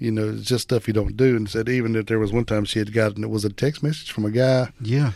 You 0.00 0.10
know, 0.10 0.30
it's 0.30 0.42
just 0.42 0.64
stuff 0.64 0.88
you 0.88 0.92
don't 0.92 1.16
do. 1.16 1.36
And 1.36 1.48
said 1.48 1.68
even 1.68 1.92
that 1.92 2.08
there 2.08 2.18
was 2.18 2.32
one 2.32 2.44
time 2.44 2.64
she 2.64 2.80
had 2.80 2.92
gotten 2.92 3.22
it 3.22 3.30
was 3.30 3.44
a 3.44 3.48
text 3.48 3.80
message 3.80 4.10
from 4.10 4.24
a 4.24 4.30
guy 4.30 4.70
Yeah, 4.80 5.12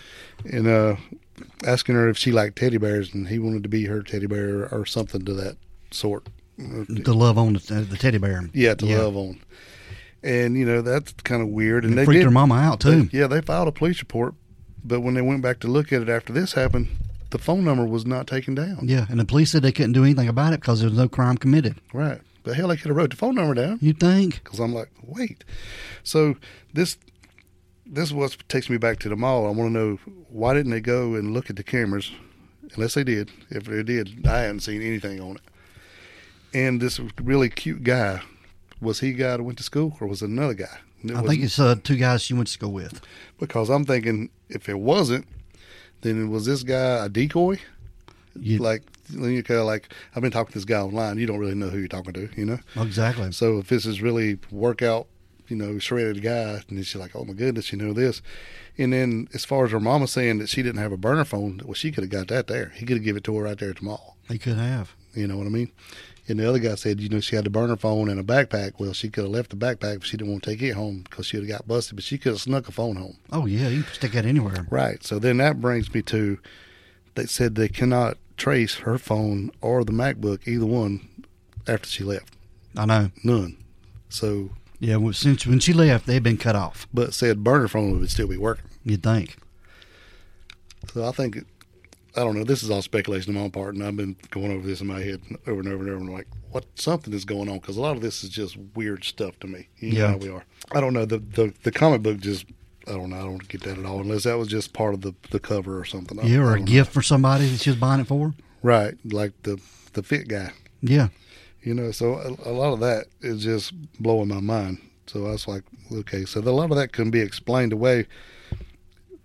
and 0.50 0.68
uh, 0.68 0.94
asking 1.66 1.96
her 1.96 2.08
if 2.08 2.16
she 2.16 2.30
liked 2.30 2.56
teddy 2.56 2.78
bears, 2.78 3.12
and 3.12 3.26
he 3.26 3.40
wanted 3.40 3.64
to 3.64 3.68
be 3.68 3.86
her 3.86 4.02
teddy 4.04 4.26
bear 4.26 4.72
or 4.72 4.86
something 4.86 5.24
to 5.24 5.34
that 5.34 5.56
sort. 5.90 6.28
to 6.58 7.12
love 7.12 7.36
on 7.36 7.54
the, 7.54 7.86
the 7.90 7.96
teddy 7.96 8.18
bear. 8.18 8.48
Yeah, 8.54 8.74
to 8.74 8.86
Yeah. 8.86 8.98
love 9.00 9.16
on. 9.16 9.40
And 10.22 10.56
you 10.56 10.64
know 10.64 10.80
that's 10.80 11.12
kind 11.24 11.42
of 11.42 11.48
weird. 11.48 11.84
And 11.84 11.98
they 11.98 12.04
freaked 12.04 12.18
did, 12.20 12.24
her 12.26 12.30
mama 12.30 12.54
out 12.54 12.78
too. 12.80 13.02
they- 13.02 13.18
yeah, 13.18 13.26
they 13.26 13.40
filed 13.40 13.66
a 13.66 13.72
police 13.72 13.98
report, 13.98 14.34
but 14.84 15.00
when 15.00 15.14
they 15.14 15.22
went 15.22 15.42
back 15.42 15.58
to 15.60 15.68
look 15.68 15.92
at 15.92 16.02
it 16.02 16.08
after 16.08 16.32
this 16.32 16.52
happened, 16.52 16.86
the 17.30 17.38
phone 17.38 17.64
number 17.64 17.84
was 17.84 18.06
not 18.06 18.26
taken 18.26 18.54
down. 18.54 18.80
Yeah, 18.82 19.06
and 19.10 19.20
the 19.20 19.24
police 19.24 19.50
said 19.50 19.62
they 19.62 19.72
couldn't 19.72 19.92
do 19.92 20.04
anything 20.04 20.28
about 20.28 20.52
it 20.52 20.60
because 20.60 20.80
there 20.80 20.88
was 20.88 20.98
no 20.98 21.08
crime 21.08 21.36
committed. 21.36 21.76
Right. 21.92 22.20
But 22.42 22.56
hell, 22.56 22.68
they 22.68 22.76
could 22.76 22.88
have 22.88 22.96
wrote 22.96 23.10
the 23.10 23.16
phone 23.16 23.34
number 23.34 23.54
down. 23.54 23.78
You 23.82 23.92
think? 23.92 24.42
Because 24.42 24.58
I'm 24.58 24.72
like, 24.72 24.90
wait. 25.02 25.44
So 26.02 26.36
this 26.72 26.96
this 27.84 28.08
is 28.08 28.14
what 28.14 28.36
takes 28.48 28.68
me 28.70 28.76
back 28.76 28.98
to 29.00 29.08
the 29.08 29.16
mall. 29.16 29.46
I 29.46 29.50
want 29.50 29.68
to 29.68 29.78
know 29.78 29.98
why 30.28 30.54
didn't 30.54 30.72
they 30.72 30.80
go 30.80 31.14
and 31.14 31.32
look 31.32 31.50
at 31.50 31.56
the 31.56 31.62
cameras? 31.62 32.10
Unless 32.74 32.94
they 32.94 33.04
did. 33.04 33.30
If 33.50 33.64
they 33.64 33.82
did, 33.82 34.26
I 34.26 34.40
hadn't 34.40 34.60
seen 34.60 34.82
anything 34.82 35.20
on 35.20 35.36
it. 35.36 35.42
And 36.52 36.80
this 36.80 37.00
really 37.22 37.48
cute 37.48 37.82
guy, 37.82 38.22
was 38.80 39.00
he 39.00 39.10
a 39.10 39.14
guy 39.14 39.36
that 39.36 39.42
went 39.42 39.58
to 39.58 39.64
school 39.64 39.96
or 40.00 40.06
was 40.06 40.22
it 40.22 40.28
another 40.28 40.54
guy? 40.54 40.78
It 41.02 41.14
I 41.14 41.22
think 41.22 41.42
it's 41.42 41.58
uh, 41.58 41.76
two 41.82 41.96
guys 41.96 42.22
she 42.22 42.34
went 42.34 42.48
to 42.48 42.52
school 42.52 42.72
with. 42.72 43.00
because 43.38 43.70
I'm 43.70 43.84
thinking 43.84 44.30
if 44.48 44.68
it 44.68 44.78
wasn't, 44.78 45.26
then 46.02 46.30
was 46.30 46.46
this 46.46 46.62
guy 46.62 47.04
a 47.04 47.08
decoy? 47.08 47.58
You, 48.40 48.58
Like 48.58 48.82
you 49.10 49.42
kind 49.42 49.60
of 49.60 49.66
like 49.66 49.92
I've 50.14 50.22
been 50.22 50.30
talking 50.30 50.52
to 50.52 50.58
this 50.58 50.64
guy 50.64 50.80
online. 50.80 51.18
You 51.18 51.26
don't 51.26 51.38
really 51.38 51.54
know 51.54 51.68
who 51.68 51.78
you're 51.78 51.88
talking 51.88 52.12
to, 52.12 52.28
you 52.36 52.44
know. 52.44 52.58
exactly. 52.76 53.32
So 53.32 53.58
if 53.58 53.68
this 53.68 53.86
is 53.86 54.00
really 54.02 54.38
workout, 54.50 55.06
you 55.48 55.56
know, 55.56 55.78
shredded 55.78 56.22
guy, 56.22 56.62
and 56.68 56.86
she's 56.86 56.96
like, 56.96 57.16
oh 57.16 57.24
my 57.24 57.32
goodness, 57.32 57.72
you 57.72 57.78
know 57.78 57.92
this. 57.92 58.22
And 58.76 58.92
then 58.92 59.28
as 59.34 59.44
far 59.44 59.64
as 59.64 59.72
her 59.72 59.80
mama 59.80 60.06
saying 60.06 60.38
that 60.38 60.48
she 60.48 60.62
didn't 60.62 60.80
have 60.80 60.92
a 60.92 60.96
burner 60.96 61.24
phone, 61.24 61.60
well, 61.64 61.74
she 61.74 61.90
could 61.90 62.04
have 62.04 62.10
got 62.10 62.28
that 62.28 62.46
there. 62.46 62.70
He 62.76 62.86
could 62.86 62.98
have 62.98 63.04
given 63.04 63.18
it 63.18 63.24
to 63.24 63.36
her 63.36 63.44
right 63.44 63.58
there 63.58 63.70
at 63.70 63.76
the 63.78 63.84
mall. 63.84 64.16
He 64.28 64.38
could 64.38 64.56
have. 64.56 64.94
You 65.14 65.26
know 65.26 65.36
what 65.36 65.46
I 65.46 65.50
mean? 65.50 65.70
And 66.28 66.38
the 66.38 66.48
other 66.48 66.58
guy 66.58 66.74
said, 66.74 67.00
you 67.00 67.08
know, 67.08 67.20
she 67.20 67.36
had 67.36 67.44
to 67.46 67.50
burn 67.50 67.70
her 67.70 67.76
phone 67.76 68.10
and 68.10 68.20
a 68.20 68.22
backpack. 68.22 68.72
Well, 68.78 68.92
she 68.92 69.08
could 69.08 69.24
have 69.24 69.32
left 69.32 69.48
the 69.50 69.56
backpack 69.56 69.96
if 69.96 70.04
she 70.04 70.16
didn't 70.18 70.30
want 70.30 70.42
to 70.44 70.50
take 70.50 70.60
it 70.62 70.74
home 70.74 71.04
because 71.08 71.24
she 71.26 71.38
would 71.38 71.48
have 71.48 71.58
got 71.60 71.66
busted, 71.68 71.96
but 71.96 72.04
she 72.04 72.18
could 72.18 72.32
have 72.32 72.40
snuck 72.40 72.68
a 72.68 72.72
phone 72.72 72.96
home. 72.96 73.16
Oh 73.32 73.46
yeah, 73.46 73.68
you 73.68 73.82
can 73.82 73.94
stick 73.94 74.12
that 74.12 74.26
anywhere. 74.26 74.66
Right. 74.68 75.02
So 75.02 75.18
then 75.18 75.38
that 75.38 75.60
brings 75.60 75.92
me 75.94 76.02
to 76.02 76.38
they 77.14 77.24
said 77.26 77.54
they 77.54 77.68
cannot 77.68 78.18
trace 78.36 78.76
her 78.76 78.98
phone 78.98 79.50
or 79.62 79.84
the 79.84 79.92
MacBook, 79.92 80.46
either 80.46 80.66
one, 80.66 81.08
after 81.66 81.88
she 81.88 82.04
left. 82.04 82.36
I 82.76 82.84
know. 82.84 83.10
None. 83.24 83.56
So, 84.10 84.50
Yeah, 84.78 84.96
well, 84.96 85.12
since 85.14 85.44
when 85.46 85.58
she 85.60 85.72
left, 85.72 86.06
they'd 86.06 86.22
been 86.22 86.36
cut 86.36 86.54
off. 86.54 86.86
but 86.94 87.14
said 87.14 87.42
burner 87.42 87.66
phone 87.68 87.98
would 87.98 88.10
still 88.10 88.28
be 88.28 88.36
working. 88.36 88.66
You'd 88.84 89.02
think. 89.02 89.36
So 90.92 91.04
I 91.04 91.10
think, 91.10 91.44
I 92.18 92.24
don't 92.24 92.36
know, 92.36 92.44
this 92.44 92.62
is 92.62 92.70
all 92.70 92.82
speculation 92.82 93.36
on 93.36 93.42
my 93.44 93.48
part, 93.48 93.74
and 93.74 93.84
I've 93.84 93.96
been 93.96 94.16
going 94.30 94.50
over 94.52 94.66
this 94.66 94.80
in 94.80 94.86
my 94.88 95.00
head 95.00 95.20
over 95.46 95.60
and 95.60 95.68
over 95.68 95.84
and 95.84 95.90
over, 95.90 95.96
and 96.04 96.12
like, 96.12 96.26
what, 96.50 96.64
something 96.74 97.12
is 97.14 97.24
going 97.24 97.48
on, 97.48 97.58
because 97.58 97.76
a 97.76 97.80
lot 97.80 97.94
of 97.96 98.02
this 98.02 98.24
is 98.24 98.30
just 98.30 98.56
weird 98.74 99.04
stuff 99.04 99.38
to 99.40 99.46
me. 99.46 99.68
You 99.78 99.90
Yeah. 99.92 100.08
how 100.08 100.16
we 100.16 100.28
are. 100.28 100.44
I 100.72 100.80
don't 100.80 100.92
know, 100.94 101.04
the, 101.04 101.18
the, 101.18 101.54
the 101.62 101.70
comic 101.70 102.02
book 102.02 102.18
just, 102.18 102.46
I 102.86 102.92
don't 102.92 103.10
know, 103.10 103.16
I 103.16 103.22
don't 103.22 103.46
get 103.48 103.62
that 103.62 103.78
at 103.78 103.86
all, 103.86 104.00
unless 104.00 104.24
that 104.24 104.36
was 104.36 104.48
just 104.48 104.72
part 104.72 104.94
of 104.94 105.02
the, 105.02 105.14
the 105.30 105.38
cover 105.38 105.78
or 105.78 105.84
something. 105.84 106.18
Yeah, 106.24 106.38
or 106.38 106.54
a 106.54 106.56
don't 106.58 106.64
know. 106.66 106.72
gift 106.72 106.92
for 106.92 107.02
somebody 107.02 107.48
that 107.48 107.60
she 107.60 107.70
was 107.70 107.78
buying 107.78 108.00
it 108.00 108.06
for. 108.08 108.34
Right, 108.62 108.94
like 109.04 109.32
the, 109.44 109.60
the 109.92 110.02
fit 110.02 110.26
guy. 110.28 110.52
Yeah, 110.82 111.08
You 111.62 111.74
know, 111.74 111.90
so 111.92 112.14
a, 112.14 112.50
a 112.50 112.52
lot 112.52 112.72
of 112.72 112.80
that 112.80 113.06
is 113.20 113.44
just 113.44 113.72
blowing 114.00 114.28
my 114.28 114.40
mind. 114.40 114.78
So 115.06 115.26
I 115.26 115.30
was 115.30 115.46
like, 115.48 115.62
okay, 115.92 116.24
so 116.24 116.40
a 116.40 116.42
lot 116.42 116.70
of 116.70 116.76
that 116.76 116.92
can 116.92 117.10
be 117.10 117.20
explained 117.20 117.72
away, 117.72 118.06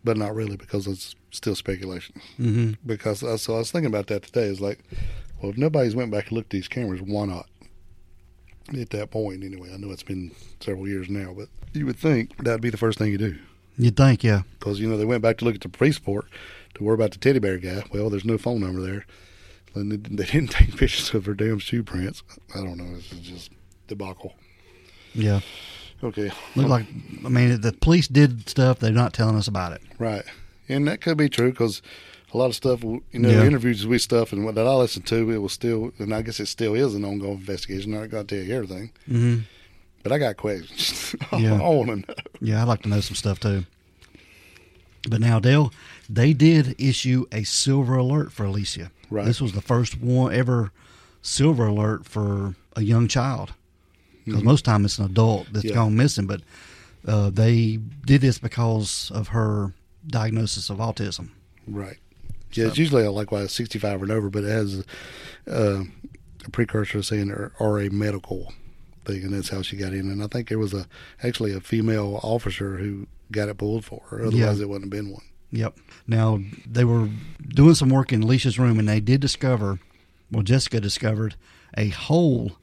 but 0.04 0.18
not 0.18 0.36
really 0.36 0.58
because 0.58 0.88
it's 0.88 1.16
still 1.32 1.56
speculation. 1.56 2.16
hmm 2.38 2.72
Because 2.86 3.24
I, 3.24 3.36
so 3.38 3.56
I 3.56 3.60
was 3.60 3.72
thinking 3.72 3.88
about 3.90 4.08
that 4.08 4.24
today. 4.24 4.44
Is 4.44 4.62
like, 4.62 4.80
well, 5.42 5.52
if 5.52 5.58
nobody's 5.58 5.96
went 5.96 6.12
back 6.12 6.28
and 6.28 6.34
looked 6.34 6.48
at 6.48 6.58
these 6.58 6.68
cameras, 6.68 7.02
why 7.02 7.26
not? 7.26 7.48
At 8.80 8.92
that 8.92 9.12
point, 9.12 9.44
anyway. 9.44 9.72
I 9.74 9.78
know 9.78 9.92
it's 9.92 10.04
been 10.04 10.32
several 10.62 10.88
years 10.88 11.10
now, 11.10 11.34
but 11.38 11.50
you 11.74 11.86
would 11.86 11.98
think 11.98 12.38
that'd 12.44 12.62
be 12.62 12.70
the 12.70 12.78
first 12.78 12.98
thing 12.98 13.12
you 13.12 13.18
do 13.18 13.38
you'd 13.78 13.98
think. 13.98 14.24
Yeah, 14.24 14.44
because 14.60 14.80
you 14.80 14.88
know 14.88 14.98
they 14.98 15.06
went 15.06 15.22
back 15.24 15.38
to 15.40 15.46
look 15.46 15.56
at 15.56 15.62
the 15.62 15.70
police 15.70 15.98
report 16.00 16.26
to 16.76 16.84
worry 16.84 16.94
about 16.96 17.12
the 17.12 17.18
teddy 17.18 17.40
bear 17.40 17.58
guy. 17.58 17.84
Well, 17.94 18.10
there's 18.10 18.24
no 18.26 18.38
phone 18.38 18.62
number 18.62 18.82
there, 18.82 19.06
and 19.76 19.92
they, 19.92 19.98
they 19.98 20.26
didn't 20.32 20.52
take 20.52 20.78
pictures 20.78 21.14
of 21.14 21.26
her 21.26 21.34
damn 21.34 21.60
shoe 21.60 21.84
prints. 21.84 22.24
I 22.56 22.60
don't 22.60 22.78
know. 22.78 22.96
This 22.96 23.12
is 23.12 23.20
just 23.20 23.52
debacle. 23.88 24.34
yeah. 25.14 25.42
Okay, 26.04 26.32
Look 26.56 26.68
like 26.68 26.86
I 27.26 27.30
mean 27.30 27.62
the 27.62 27.72
police 27.72 28.08
did 28.08 28.50
stuff. 28.50 28.80
They're 28.80 28.92
not 28.92 29.14
telling 29.14 29.36
us 29.38 29.48
about 29.48 29.72
it. 29.74 29.82
right, 30.00 30.24
and 30.68 30.88
that 30.88 31.00
could 31.02 31.18
be 31.18 31.30
true 31.30 31.52
because 31.52 31.82
a 32.34 32.38
lot 32.38 32.48
of 32.48 32.56
stuff, 32.56 32.84
you 32.84 33.02
know, 33.14 33.30
Yeah. 33.30 33.46
interviews 33.46 33.86
with 33.88 34.02
stuff 34.02 34.34
and 34.34 34.44
what 34.44 34.56
that 34.56 34.66
I 34.68 34.74
listened 34.74 35.06
to, 35.08 35.30
it 35.32 35.38
was 35.38 35.54
still, 35.54 35.94
and 36.00 36.14
I 36.14 36.24
guess 36.24 36.40
it 36.40 36.48
still 36.48 36.74
is 36.74 36.96
an 36.96 37.06
ongoing 37.06 37.38
investigation. 37.38 37.94
I'm 37.94 38.02
not 38.02 38.10
going 38.10 38.26
to 38.28 38.36
tell 38.36 38.44
you 38.46 38.56
everything, 38.56 38.92
hmm 39.08 39.38
but 40.02 40.12
I 40.12 40.18
got 40.18 40.36
questions. 40.36 41.16
Yeah. 41.40 41.54
I 41.56 41.70
want 41.70 41.90
to 41.90 41.96
know. 41.98 42.16
Yeah, 42.42 42.62
I'd 42.62 42.68
like 42.68 42.82
to 42.82 42.90
know 42.90 43.00
some 43.00 43.16
stuff 43.16 43.40
too. 43.40 43.64
But 45.10 45.20
now, 45.22 45.40
Dale, 45.40 45.72
they 46.10 46.34
did 46.34 46.76
issue 46.80 47.26
a 47.32 47.44
silver 47.44 47.96
alert 47.96 48.32
for 48.32 48.44
Alicia. 48.46 48.92
Right. 49.10 49.26
This 49.26 49.40
was 49.40 49.52
the 49.54 49.62
first 49.62 50.00
one 50.02 50.34
ever 50.34 50.72
silver 51.22 51.68
alert 51.68 52.06
for 52.06 52.56
a 52.76 52.82
young 52.82 53.08
child. 53.08 53.54
Because 54.26 54.42
Mhm. 54.42 54.46
most 54.46 54.66
time 54.66 54.86
it's 54.86 55.00
an 55.00 55.06
adult 55.06 55.48
that's 55.52 55.66
Yeah. 55.66 55.74
gone 55.76 55.96
missing, 55.96 56.26
but 56.28 56.42
uh, 57.06 57.30
they 57.30 57.78
did 58.06 58.22
this 58.22 58.40
because 58.40 59.12
of 59.14 59.30
her 59.30 59.74
diagnosis 60.08 60.70
of 60.70 60.78
autism. 60.78 61.30
Right. 61.68 61.98
Yeah, 62.54 62.68
it's 62.68 62.78
usually 62.78 63.06
likewise 63.08 63.52
65 63.52 64.02
and 64.04 64.12
over, 64.12 64.30
but 64.30 64.44
it 64.44 64.50
has 64.50 64.84
uh, 65.50 65.84
a 66.46 66.50
precursor 66.52 67.02
saying 67.04 67.32
or, 67.32 67.52
or 67.60 67.82
a 67.82 67.90
medical 67.90 68.54
thing, 69.06 69.24
and 69.24 69.34
that's 69.34 69.50
how 69.50 69.62
she 69.62 69.76
got 69.76 69.92
in. 69.94 70.10
And 70.10 70.24
I 70.24 70.28
think 70.28 70.52
it 70.52 70.56
was 70.58 70.74
a 70.74 70.88
actually 71.24 71.52
a 71.54 71.60
female 71.60 72.20
officer 72.24 72.78
who 72.78 73.08
got 73.32 73.50
it 73.50 73.58
pulled 73.58 73.84
for 73.86 74.02
her. 74.10 74.20
Otherwise, 74.22 74.58
Yeah. 74.60 74.64
it 74.64 74.70
wouldn't 74.70 74.86
have 74.94 75.04
been 75.04 75.12
one. 75.12 75.24
Yep. 75.52 75.78
Now 76.08 76.42
they 76.66 76.86
were 76.86 77.10
doing 77.48 77.76
some 77.76 77.90
work 77.90 78.14
in 78.14 78.24
Alicia's 78.24 78.58
room, 78.60 78.80
and 78.80 78.88
they 78.88 79.00
did 79.02 79.20
discover. 79.20 79.80
Well, 80.32 80.44
Jessica 80.44 80.80
discovered 80.80 81.36
a 81.78 81.90
hole 81.90 82.54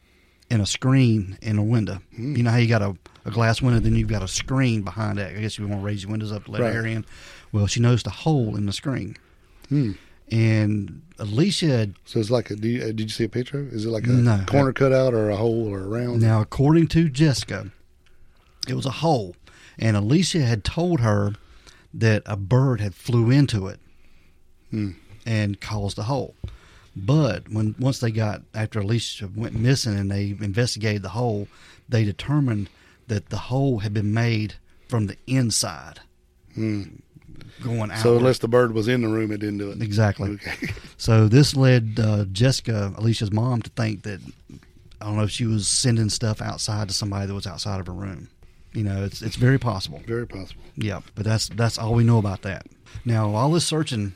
in 0.50 0.60
a 0.60 0.66
screen 0.66 1.38
in 1.42 1.58
a 1.58 1.62
window. 1.62 1.98
Hmm. 2.16 2.34
You 2.36 2.42
know 2.42 2.50
how 2.50 2.56
you 2.56 2.68
got 2.68 2.82
a, 2.82 2.96
a 3.24 3.30
glass 3.30 3.62
window, 3.62 3.78
then 3.80 3.94
you've 3.94 4.08
got 4.08 4.22
a 4.22 4.28
screen 4.28 4.82
behind 4.82 5.18
it. 5.18 5.36
I 5.36 5.40
guess 5.40 5.58
you 5.58 5.66
want 5.68 5.80
to 5.80 5.84
raise 5.86 6.02
your 6.02 6.10
windows 6.10 6.32
up 6.32 6.44
to 6.46 6.50
let 6.50 6.62
Right. 6.62 6.74
air 6.74 6.86
in. 6.86 7.04
Well, 7.52 7.66
she 7.66 7.80
noticed 7.80 8.06
a 8.06 8.10
hole 8.10 8.56
in 8.56 8.66
the 8.66 8.72
screen, 8.72 9.16
Hmm. 9.68 9.92
and 10.30 11.02
Alicia. 11.18 11.66
Had, 11.68 11.94
So 12.04 12.18
it's 12.20 12.30
like 12.30 12.50
a. 12.50 12.56
Do 12.56 12.68
you, 12.68 12.82
uh, 12.82 12.86
did 12.86 13.00
you 13.00 13.08
see 13.08 13.24
a 13.24 13.28
picture? 13.28 13.68
Is 13.70 13.84
it 13.84 13.90
like 13.90 14.06
a 14.06 14.10
No. 14.10 14.44
corner 14.46 14.72
cutout 14.72 15.14
or 15.14 15.30
a 15.30 15.36
hole 15.36 15.68
or 15.68 15.80
a 15.82 15.86
round? 15.88 16.20
now, 16.20 16.40
according 16.40 16.88
to 16.88 17.08
Jessica, 17.08 17.70
it 18.68 18.74
was 18.74 18.86
a 18.86 18.90
hole, 18.90 19.36
and 19.78 19.96
Alicia 19.96 20.42
had 20.42 20.64
told 20.64 21.00
her 21.00 21.34
that 21.92 22.22
a 22.26 22.36
bird 22.36 22.80
had 22.80 22.94
flew 22.94 23.30
into 23.30 23.66
it. 23.68 23.80
Hmm. 24.70 24.90
and 25.26 25.60
caused 25.60 25.98
a 25.98 26.04
hole. 26.04 26.34
But 27.06 27.48
when 27.50 27.74
once 27.78 28.00
they 28.00 28.10
got 28.10 28.42
after 28.54 28.80
Alicia 28.80 29.28
went 29.34 29.54
missing 29.54 29.98
and 29.98 30.10
they 30.10 30.36
investigated 30.40 31.02
the 31.02 31.10
hole, 31.10 31.48
they 31.88 32.04
determined 32.04 32.68
that 33.08 33.30
the 33.30 33.36
hole 33.38 33.78
had 33.80 33.92
been 33.94 34.12
made 34.14 34.54
from 34.88 35.06
the 35.06 35.16
inside, 35.26 36.00
Hmm. 36.54 36.82
going 37.62 37.90
out. 37.90 37.98
So 37.98 38.16
unless 38.16 38.38
the 38.38 38.48
bird 38.48 38.72
was 38.74 38.88
in 38.88 39.02
the 39.02 39.08
room, 39.08 39.30
it 39.32 39.38
didn't 39.38 39.58
do 39.58 39.70
it. 39.70 39.80
exactly. 39.82 40.30
Okay. 40.30 40.68
So 40.96 41.28
this 41.28 41.56
led 41.56 41.98
uh, 41.98 42.26
Jessica, 42.26 42.92
Alicia's 42.96 43.32
mom, 43.32 43.62
to 43.62 43.70
think 43.70 44.02
that 44.02 44.20
I 45.00 45.06
don't 45.06 45.16
know 45.16 45.22
if 45.22 45.30
she 45.30 45.46
was 45.46 45.66
sending 45.66 46.10
stuff 46.10 46.42
outside 46.42 46.88
to 46.88 46.94
somebody 46.94 47.26
that 47.26 47.32
was 47.34 47.46
outside 47.46 47.80
of 47.80 47.86
her 47.86 47.92
room. 47.94 48.28
You 48.74 48.82
know, 48.84 49.02
it's 49.04 49.22
it's 49.22 49.36
very 49.36 49.58
possible. 49.58 50.02
Very 50.06 50.26
possible. 50.26 50.62
Yeah, 50.76 51.00
but 51.14 51.24
that's 51.24 51.48
that's 51.48 51.78
all 51.78 51.94
we 51.94 52.04
know 52.04 52.18
about 52.18 52.42
that. 52.42 52.66
Now, 53.06 53.34
all 53.34 53.50
this 53.50 53.66
searching 53.66 54.12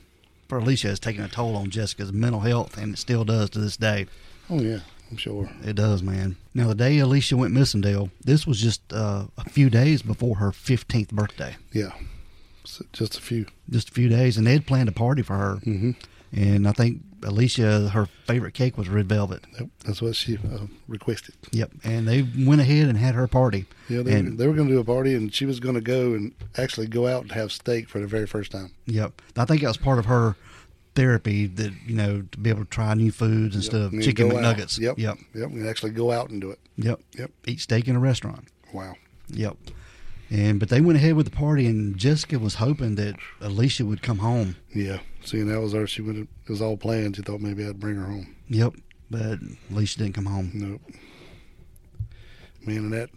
for 0.48 0.58
Alicia 0.58 0.88
has 0.88 1.00
taken 1.00 1.24
a 1.24 1.28
toll 1.28 1.56
on 1.56 1.70
Jessica's 1.70 2.12
mental 2.12 2.40
health, 2.40 2.76
and 2.76 2.94
it 2.94 2.98
still 2.98 3.24
does 3.24 3.50
to 3.50 3.58
this 3.58 3.76
day. 3.76 4.06
Oh 4.50 4.60
yeah, 4.60 4.80
I'm 5.10 5.16
sure. 5.16 5.50
It 5.64 5.76
does, 5.76 6.02
man. 6.02 6.36
Now, 6.54 6.68
the 6.68 6.74
day 6.74 6.98
Alicia 6.98 7.36
went 7.36 7.54
missing, 7.54 7.80
Dale, 7.80 8.10
this 8.22 8.46
was 8.46 8.60
just 8.60 8.92
uh, 8.92 9.26
a 9.36 9.48
few 9.48 9.70
days 9.70 10.02
before 10.02 10.36
her 10.36 10.50
15th 10.50 11.10
birthday. 11.10 11.56
Yeah. 11.72 11.92
So 12.64 12.84
just 12.92 13.18
a 13.18 13.20
few. 13.20 13.46
Just 13.70 13.90
a 13.90 13.92
few 13.92 14.08
days, 14.08 14.36
and 14.36 14.46
they 14.46 14.52
had 14.52 14.66
planned 14.66 14.88
a 14.88 14.92
party 14.92 15.22
for 15.22 15.36
her. 15.36 15.56
Mm-hmm. 15.64 15.92
And 16.32 16.66
I 16.66 16.72
think 16.72 17.02
Alicia, 17.24 17.88
her 17.90 18.06
favorite 18.26 18.54
cake 18.54 18.76
was 18.78 18.88
red 18.88 19.08
velvet. 19.08 19.44
Yep, 19.58 19.68
that's 19.84 20.02
what 20.02 20.14
she 20.14 20.36
uh, 20.36 20.66
requested. 20.86 21.34
Yep, 21.52 21.72
and 21.82 22.06
they 22.06 22.22
went 22.44 22.60
ahead 22.60 22.88
and 22.88 22.98
had 22.98 23.14
her 23.14 23.26
party. 23.26 23.66
Yeah, 23.88 24.02
they, 24.02 24.12
And- 24.14 24.38
they 24.38 24.46
were 24.46 24.52
going 24.54 24.68
to 24.68 24.74
do 24.74 24.80
a 24.80 24.84
party, 24.84 25.14
and 25.14 25.34
she 25.34 25.46
was 25.46 25.58
going 25.60 25.74
to 25.74 25.80
go 25.80 26.12
and 26.14 26.32
actually 26.58 26.86
go 26.86 27.06
out 27.06 27.22
and 27.22 27.32
have 27.32 27.50
steak 27.52 27.88
for 27.88 27.98
the 28.00 28.06
very 28.06 28.26
first 28.26 28.52
time. 28.52 28.72
Yep, 28.86 29.20
I 29.36 29.44
think 29.44 29.62
that 29.62 29.68
was 29.68 29.76
part 29.76 29.98
of 29.98 30.04
her 30.06 30.36
therapy 30.94 31.46
that 31.46 31.72
you 31.86 31.94
know 31.96 32.22
to 32.30 32.38
be 32.38 32.50
able 32.50 32.60
to 32.64 32.70
try 32.70 32.94
new 32.94 33.10
foods 33.10 33.56
instead 33.56 33.78
Yep, 33.78 33.86
of 33.86 33.92
and 33.94 34.02
chicken 34.02 34.28
go 34.28 34.38
out. 34.38 34.56
McNuggets. 34.56 34.78
Yep, 34.78 34.98
yep, 34.98 35.18
yep, 35.34 35.48
and 35.50 35.66
actually 35.66 35.90
go 35.90 36.12
out 36.12 36.30
and 36.30 36.40
do 36.40 36.50
it. 36.50 36.60
yep, 36.76 37.00
Yep. 37.18 37.30
Eat 37.46 37.60
steak 37.60 37.88
in 37.88 37.96
a 37.96 38.00
restaurant. 38.00 38.46
Wow. 38.72 38.94
Yep. 39.28 39.56
And 40.30 40.58
but 40.60 40.68
they 40.68 40.80
went 40.80 40.96
ahead 40.98 41.14
with 41.16 41.26
the 41.26 41.36
party, 41.36 41.66
and 41.66 41.96
Jessica 41.96 42.38
was 42.38 42.56
hoping 42.56 42.94
that 42.96 43.16
Alicia 43.40 43.84
would 43.84 44.02
come 44.02 44.18
home. 44.18 44.56
Yeah, 44.74 44.98
seeing 45.24 45.46
that 45.48 45.60
was 45.60 45.72
her, 45.72 45.86
she 45.86 46.02
went. 46.02 46.18
It 46.18 46.28
was 46.50 46.60
all 46.62 46.76
planned. 46.76 47.16
She 47.16 47.22
thought 47.22 47.40
maybe 47.40 47.64
I'd 47.66 47.80
bring 47.80 47.96
her 47.96 48.06
home. 48.06 48.34
Yep, 48.48 48.74
but 49.10 49.38
Alicia 49.70 49.98
didn't 49.98 50.14
come 50.14 50.26
home. 50.26 50.50
Nope. 50.54 50.80
Man, 52.66 52.76
and 52.78 52.92
that 52.92 53.10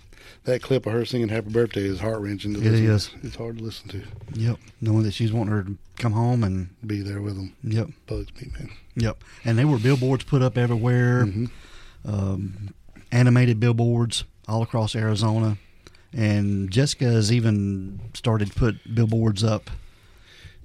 that 0.43 0.61
clip 0.61 0.85
of 0.85 0.93
her 0.93 1.05
singing 1.05 1.29
"Happy 1.29 1.49
Birthday" 1.49 1.81
is 1.85 1.99
heart 1.99 2.19
wrenching. 2.21 2.53
It 2.55 2.59
listen. 2.59 2.85
is. 2.85 3.09
It's 3.23 3.35
hard 3.35 3.57
to 3.59 3.63
listen 3.63 3.87
to. 3.89 4.03
Yep, 4.33 4.57
knowing 4.81 5.03
that 5.03 5.13
she's 5.13 5.31
wanting 5.31 5.53
her 5.53 5.63
to 5.63 5.77
come 5.97 6.11
home, 6.13 6.43
and 6.43 6.69
Be 6.85 7.01
there 7.01 7.21
with 7.21 7.35
them. 7.35 7.53
yep, 7.63 7.87
Bugs 8.07 8.27
me, 8.41 8.51
man. 8.57 8.69
yep. 8.95 9.23
And 9.45 9.57
there 9.57 9.67
were 9.67 9.79
billboards 9.79 10.25
put 10.25 10.41
up 10.41 10.57
everywhere, 10.57 11.25
Mhm. 11.25 11.49
um, 12.05 12.73
animated 13.11 13.59
billboards 13.59 14.25
all 14.47 14.61
across 14.61 14.95
Arizona, 14.95 15.57
and 16.13 16.69
Jessica 16.69 17.05
has 17.05 17.31
even 17.31 17.99
started 18.13 18.49
to 18.51 18.53
put 18.53 18.93
billboards 18.95 19.43
up 19.45 19.69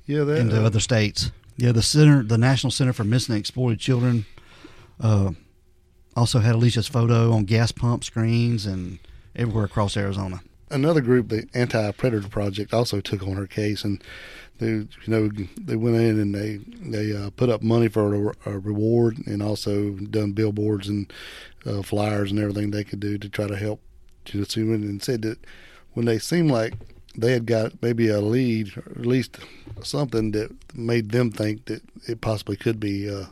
Yeah, 0.06 0.24
that. 0.24 0.38
into 0.38 0.60
uh, 0.60 0.66
other 0.66 0.80
states. 0.80 1.30
Yeah, 1.56 1.72
the 1.72 1.82
center, 1.82 2.22
the 2.22 2.38
National 2.38 2.70
Center 2.70 2.92
for 2.92 3.04
Missing 3.04 3.34
and 3.34 3.40
Exploited 3.40 3.78
Children, 3.78 4.24
uh, 5.00 5.32
also 6.16 6.40
had 6.40 6.54
Alicia's 6.54 6.88
photo 6.88 7.32
on 7.32 7.44
gas 7.44 7.72
pump 7.72 8.04
screens 8.04 8.66
and 8.66 8.98
everywhere 9.36 9.64
across 9.64 9.96
Arizona. 9.96 10.40
another 10.70 11.00
group, 11.00 11.28
the 11.28 11.46
Anti 11.54 11.90
Predator 11.92 12.28
Project, 12.28 12.72
also 12.74 13.00
took 13.00 13.22
on 13.22 13.34
her 13.34 13.46
case, 13.46 13.84
and 13.84 14.02
they, 14.58 14.68
you 14.68 14.88
know, 15.06 15.30
they 15.60 15.76
went 15.76 15.96
in 15.96 16.18
and 16.18 16.34
they 16.34 16.56
they 16.80 17.14
uh, 17.16 17.30
put 17.30 17.48
up 17.50 17.62
money 17.62 17.88
for 17.88 18.14
a, 18.14 18.50
a 18.50 18.58
reward, 18.58 19.18
and 19.26 19.42
also 19.42 19.90
done 19.90 20.32
billboards 20.32 20.88
and 20.88 21.12
uh, 21.66 21.82
flyers 21.82 22.30
and 22.30 22.40
everything 22.40 22.70
they 22.70 22.84
could 22.84 23.00
do 23.00 23.18
to 23.18 23.28
try 23.28 23.46
to 23.46 23.56
help 23.56 23.80
Jessica, 24.24 24.60
and 24.60 24.84
and 24.84 25.02
said 25.02 25.22
that 25.22 25.38
when 25.92 26.06
they 26.06 26.18
seemed 26.18 26.50
like 26.50 26.74
they 27.16 27.32
had 27.32 27.46
got 27.46 27.72
maybe 27.82 28.08
a 28.08 28.20
lead, 28.20 28.76
or 28.76 28.84
at 28.98 29.06
least 29.06 29.38
something 29.82 30.30
that 30.32 30.50
made 30.74 31.10
them 31.10 31.30
think 31.30 31.66
that 31.66 31.82
it 32.08 32.20
possibly 32.20 32.56
could 32.56 32.80
be 32.80 33.08
uh, 33.08 33.26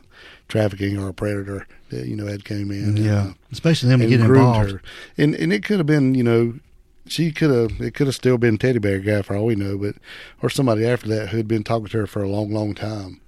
trafficking 0.47 0.97
or 0.97 1.09
a 1.09 1.13
predator 1.13 1.65
that 1.89 2.07
you 2.07 2.15
know 2.15 2.27
had 2.27 2.45
came 2.45 2.71
in. 2.71 2.97
yeah, 2.97 3.21
uh, 3.21 3.33
especially 3.51 3.89
them 3.89 4.01
and 4.01 4.09
getting 4.09 4.25
involved. 4.25 4.71
her. 4.71 4.81
And 5.17 5.33
and 5.35 5.51
it 5.51 5.63
could 5.63 5.77
have 5.79 5.87
been, 5.87 6.13
you 6.15 6.23
know, 6.23 6.53
she 7.07 7.31
could 7.31 7.49
have 7.49 7.81
it 7.81 7.93
could 7.95 8.07
have 8.07 8.15
still 8.15 8.37
been 8.37 8.57
Teddy 8.57 8.79
Bear 8.79 8.99
Guy 8.99 9.21
for 9.23 9.35
all 9.35 9.45
we 9.45 9.55
know, 9.55 9.77
but 9.77 9.95
or 10.41 10.49
somebody 10.49 10.85
after 10.85 11.07
that 11.09 11.29
who 11.29 11.37
had 11.37 11.47
been 11.47 11.63
talking 11.63 11.87
to 11.87 11.97
her 11.99 12.07
for 12.07 12.21
a 12.23 12.29
long, 12.29 12.51
long 12.51 12.75
time. 12.75 13.19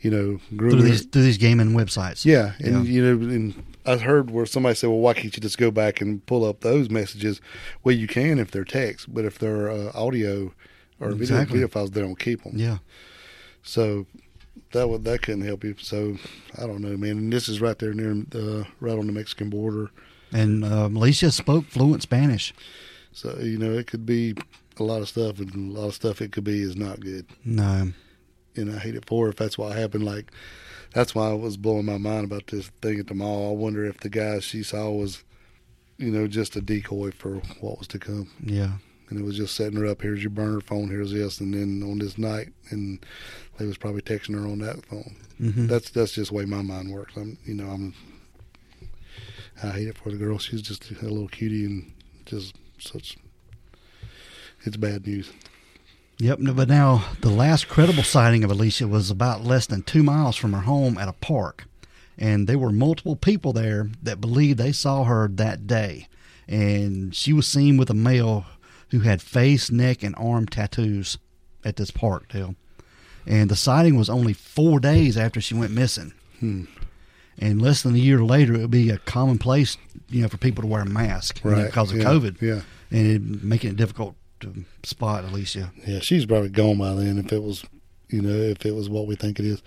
You 0.00 0.10
know, 0.10 0.40
through 0.58 0.82
these 0.82 1.04
through 1.04 1.22
these 1.22 1.38
gaming 1.38 1.74
websites. 1.74 2.24
Yeah, 2.24 2.54
and 2.58 2.84
Yeah. 2.86 2.92
you 2.92 3.02
know, 3.04 3.24
and 3.32 3.54
I 3.84 3.96
heard 3.96 4.30
where 4.30 4.46
somebody 4.46 4.74
said, 4.76 4.88
"Well, 4.90 4.98
why 5.00 5.14
can't 5.14 5.34
you 5.36 5.40
just 5.40 5.58
go 5.58 5.70
back 5.70 6.00
and 6.00 6.24
pull 6.26 6.44
up 6.44 6.60
those 6.60 6.88
messages?" 6.90 7.40
Well, 7.82 7.94
you 7.94 8.06
can 8.06 8.38
if 8.38 8.50
they're 8.50 8.64
text, 8.64 9.12
but 9.12 9.24
if 9.24 9.38
they're 9.38 9.70
uh, 9.70 9.90
audio 9.94 10.52
or 11.00 11.08
video, 11.10 11.22
Exactly. 11.22 11.54
video 11.54 11.68
files, 11.68 11.90
they 11.90 12.00
don't 12.00 12.18
keep 12.18 12.42
them. 12.44 12.52
yeah, 12.56 12.78
So 13.62 14.06
that 14.72 14.88
would 14.88 15.04
that 15.04 15.22
couldn't 15.22 15.42
help 15.42 15.64
you. 15.64 15.74
So 15.78 16.16
I 16.56 16.66
don't 16.66 16.80
know, 16.80 16.96
man. 16.96 17.18
And 17.18 17.32
this 17.32 17.48
is 17.48 17.60
right 17.60 17.78
there 17.78 17.92
near, 17.92 18.12
uh, 18.34 18.64
right 18.80 18.98
on 18.98 19.06
the 19.06 19.12
Mexican 19.12 19.50
border. 19.50 19.90
and 20.32 20.64
Alicia 20.64 21.30
spoke 21.32 21.66
fluent 21.66 22.02
Spanish. 22.02 22.54
So 23.12 23.36
you 23.40 23.58
know, 23.58 23.72
it 23.72 23.86
could 23.88 24.06
be 24.06 24.34
a 24.78 24.82
lot 24.82 25.02
of 25.02 25.08
stuff, 25.08 25.38
and 25.40 25.54
a 25.76 25.80
lot 25.80 25.88
of 25.88 25.94
stuff 25.94 26.22
it 26.22 26.32
could 26.32 26.44
be 26.44 26.62
is 26.62 26.76
not 26.76 27.00
good. 27.00 27.26
No, 27.44 27.92
And 28.56 28.74
I 28.74 28.78
hate 28.78 28.94
it 28.94 29.04
for 29.06 29.24
her 29.26 29.30
if 29.30 29.36
that's 29.36 29.58
what 29.58 29.76
happened. 29.76 30.04
Like 30.04 30.30
that's 30.94 31.14
why 31.14 31.30
I 31.30 31.34
was 31.34 31.56
blowing 31.56 31.86
my 31.86 31.98
mind 31.98 32.24
about 32.24 32.46
this 32.48 32.68
thing 32.80 32.98
at 33.00 33.06
the 33.06 33.14
mall. 33.14 33.50
I 33.50 33.54
wonder 33.56 33.84
if 33.84 34.00
the 34.00 34.08
guy 34.10 34.40
she 34.40 34.62
saw 34.62 34.90
was, 34.90 35.24
you 35.98 36.10
know, 36.10 36.26
just 36.26 36.56
a 36.56 36.60
decoy 36.60 37.10
for 37.12 37.36
what 37.60 37.78
was 37.78 37.88
to 37.88 37.98
come. 37.98 38.30
yeah, 38.44 38.72
And 39.08 39.18
it 39.18 39.24
was 39.24 39.36
just 39.36 39.54
setting 39.54 39.78
her 39.78 39.86
up. 39.86 40.02
Here's 40.02 40.22
your 40.22 40.30
burner 40.30 40.60
phone. 40.60 40.88
Here's 40.88 41.12
this, 41.12 41.40
and 41.40 41.54
then 41.54 41.82
on 41.88 41.98
this 41.98 42.18
night, 42.18 42.48
and 42.70 43.04
they 43.58 43.66
was 43.66 43.78
probably 43.78 44.02
texting 44.02 44.34
her 44.34 44.46
on 44.46 44.58
that 44.60 44.84
phone. 44.86 45.16
hmm 45.38 45.66
That's 45.66 45.90
that's 45.90 46.12
just 46.12 46.30
the 46.30 46.36
way 46.36 46.44
my 46.44 46.62
mind 46.62 46.90
works. 46.92 47.14
I'm, 47.16 47.38
you 47.44 47.54
know, 47.54 47.68
I'm. 47.68 47.94
I 49.62 49.68
hate 49.70 49.86
it 49.88 49.98
for 49.98 50.10
the 50.10 50.16
girl. 50.16 50.38
She's 50.38 50.62
just 50.62 50.90
a 50.90 50.94
little 51.04 51.28
cutie 51.28 51.64
and 51.66 51.92
just 52.26 52.54
such. 52.78 53.16
It's 54.64 54.76
bad 54.76 55.06
news. 55.06 55.30
Yep, 56.18 56.38
but 56.54 56.68
now 56.68 57.04
the 57.20 57.30
last 57.30 57.68
credible 57.68 58.02
sighting 58.02 58.44
of 58.44 58.50
Alicia 58.50 58.86
was 58.86 59.10
about 59.10 59.44
less 59.44 59.66
than 59.66 59.82
two 59.82 60.02
miles 60.02 60.36
from 60.36 60.52
her 60.52 60.60
home 60.60 60.96
at 60.98 61.08
a 61.08 61.12
park. 61.12 61.64
And 62.16 62.46
there 62.46 62.58
were 62.58 62.70
multiple 62.70 63.16
people 63.16 63.52
there 63.52 63.90
that 64.02 64.20
believed 64.20 64.58
they 64.58 64.72
saw 64.72 65.04
her 65.04 65.28
that 65.28 65.66
day. 65.66 66.08
And 66.46 67.14
she 67.14 67.32
was 67.32 67.46
seen 67.46 67.76
with 67.76 67.90
a 67.90 67.94
male 67.94 68.44
who 68.90 69.00
had 69.00 69.22
face, 69.22 69.70
neck, 69.70 70.02
and 70.02 70.14
arm 70.16 70.46
tattoos 70.46 71.18
at 71.64 71.76
this 71.76 71.90
park, 71.90 72.28
Dale. 72.28 72.54
And 73.26 73.50
the 73.50 73.56
sighting 73.56 73.96
was 73.96 74.10
only 74.10 74.32
four 74.32 74.78
days 74.80 75.16
after 75.16 75.40
she 75.40 75.54
went 75.54 75.72
missing. 75.72 76.12
Hmm. 76.40 76.64
And 77.38 77.62
less 77.62 77.82
than 77.82 77.94
a 77.94 77.98
year 77.98 78.22
later, 78.22 78.54
it 78.54 78.60
would 78.60 78.70
be 78.70 78.90
a 78.90 78.98
commonplace, 78.98 79.76
you 80.08 80.22
know, 80.22 80.28
for 80.28 80.36
people 80.36 80.62
to 80.62 80.68
wear 80.68 80.82
a 80.82 80.86
mask 80.86 81.42
you 81.42 81.50
know, 81.50 81.64
because 81.64 81.90
of 81.90 81.98
yeah. 81.98 82.04
COVID, 82.04 82.40
Yeah. 82.42 82.60
and 82.90 83.06
it, 83.06 83.42
making 83.42 83.70
it 83.70 83.76
difficult 83.76 84.14
to 84.42 84.64
spot 84.82 85.24
Alicia. 85.24 85.72
Yeah. 85.86 86.00
She's 86.00 86.26
probably 86.26 86.50
gone 86.50 86.78
by 86.78 86.94
then 86.94 87.18
if 87.18 87.32
it 87.32 87.42
was, 87.42 87.64
you 88.08 88.22
know, 88.22 88.34
if 88.34 88.64
it 88.66 88.74
was 88.74 88.88
what 88.88 89.06
we 89.06 89.14
think 89.16 89.38
it 89.38 89.46
is. 89.46 89.62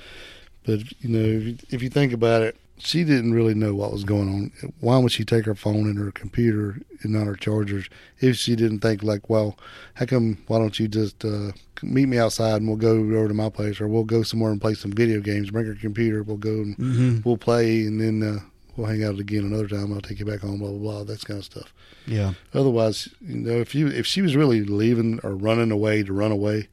But 0.66 0.80
you 1.02 1.10
know, 1.10 1.20
if 1.20 1.44
you, 1.44 1.58
if 1.70 1.82
you 1.84 1.90
think 1.90 2.14
about 2.14 2.42
it, 2.42 2.58
she 2.78 3.04
didn't 3.06 3.34
really 3.34 3.54
know 3.54 3.74
what 3.74 3.92
was 3.92 4.04
going 4.04 4.28
on. 4.28 4.72
Why 4.82 4.98
would 4.98 5.12
she 5.12 5.24
take 5.24 5.46
her 5.46 5.56
phone 5.56 5.88
and 5.88 5.98
her 5.98 6.12
computer 6.12 6.82
and 7.04 7.14
not 7.14 7.26
her 7.26 7.36
chargers 7.36 7.88
if 8.20 8.36
she 8.36 8.56
didn't 8.56 8.80
think 8.80 9.02
like, 9.02 9.30
well, 9.30 9.58
how 9.94 10.06
come? 10.06 10.38
Why 10.48 10.60
don't 10.60 10.78
you 10.78 10.88
just 10.88 11.24
uh, 11.24 11.52
meet 11.82 12.08
me 12.08 12.18
outside 12.18 12.58
and 12.58 12.68
we'll 12.68 12.78
go 12.78 12.92
over 12.92 13.28
to 13.28 13.34
my 13.34 13.50
place, 13.50 13.80
or 13.80 13.88
we'll 13.88 14.04
go 14.04 14.24
somewhere 14.24 14.52
and 14.52 14.60
play 14.60 14.74
some 14.74 14.92
video 14.92 15.22
games. 15.22 15.52
Bring 15.52 15.68
her 15.68 15.76
computer, 15.76 16.22
we'll 16.24 16.38
go 16.38 16.50
and 16.50 16.76
hmm 16.76 17.20
we'll 17.24 17.38
play, 17.38 17.82
and 17.82 18.02
then 18.02 18.24
uh, 18.24 18.40
we'll 18.76 18.88
hang 18.88 19.04
out 19.04 19.20
again 19.20 19.44
another 19.46 19.68
time. 19.68 19.94
I'll 19.94 20.02
take 20.02 20.20
you 20.20 20.26
back 20.26 20.40
home, 20.42 20.60
blah 20.60 20.70
blah 20.70 20.78
blah. 20.80 21.04
That 21.04 21.24
kind 21.26 21.38
of 21.40 21.46
stuff. 21.46 21.74
Yeah. 22.06 22.34
Otherwise, 22.54 23.10
you 23.22 23.36
know, 23.38 23.60
if 23.60 23.74
you 23.76 23.88
if 23.88 24.06
she 24.06 24.22
was 24.22 24.36
really 24.36 24.64
leaving 24.64 25.20
or 25.24 25.36
running 25.36 25.72
away 25.72 26.04
to 26.04 26.14
run 26.14 26.32
away, 26.32 26.68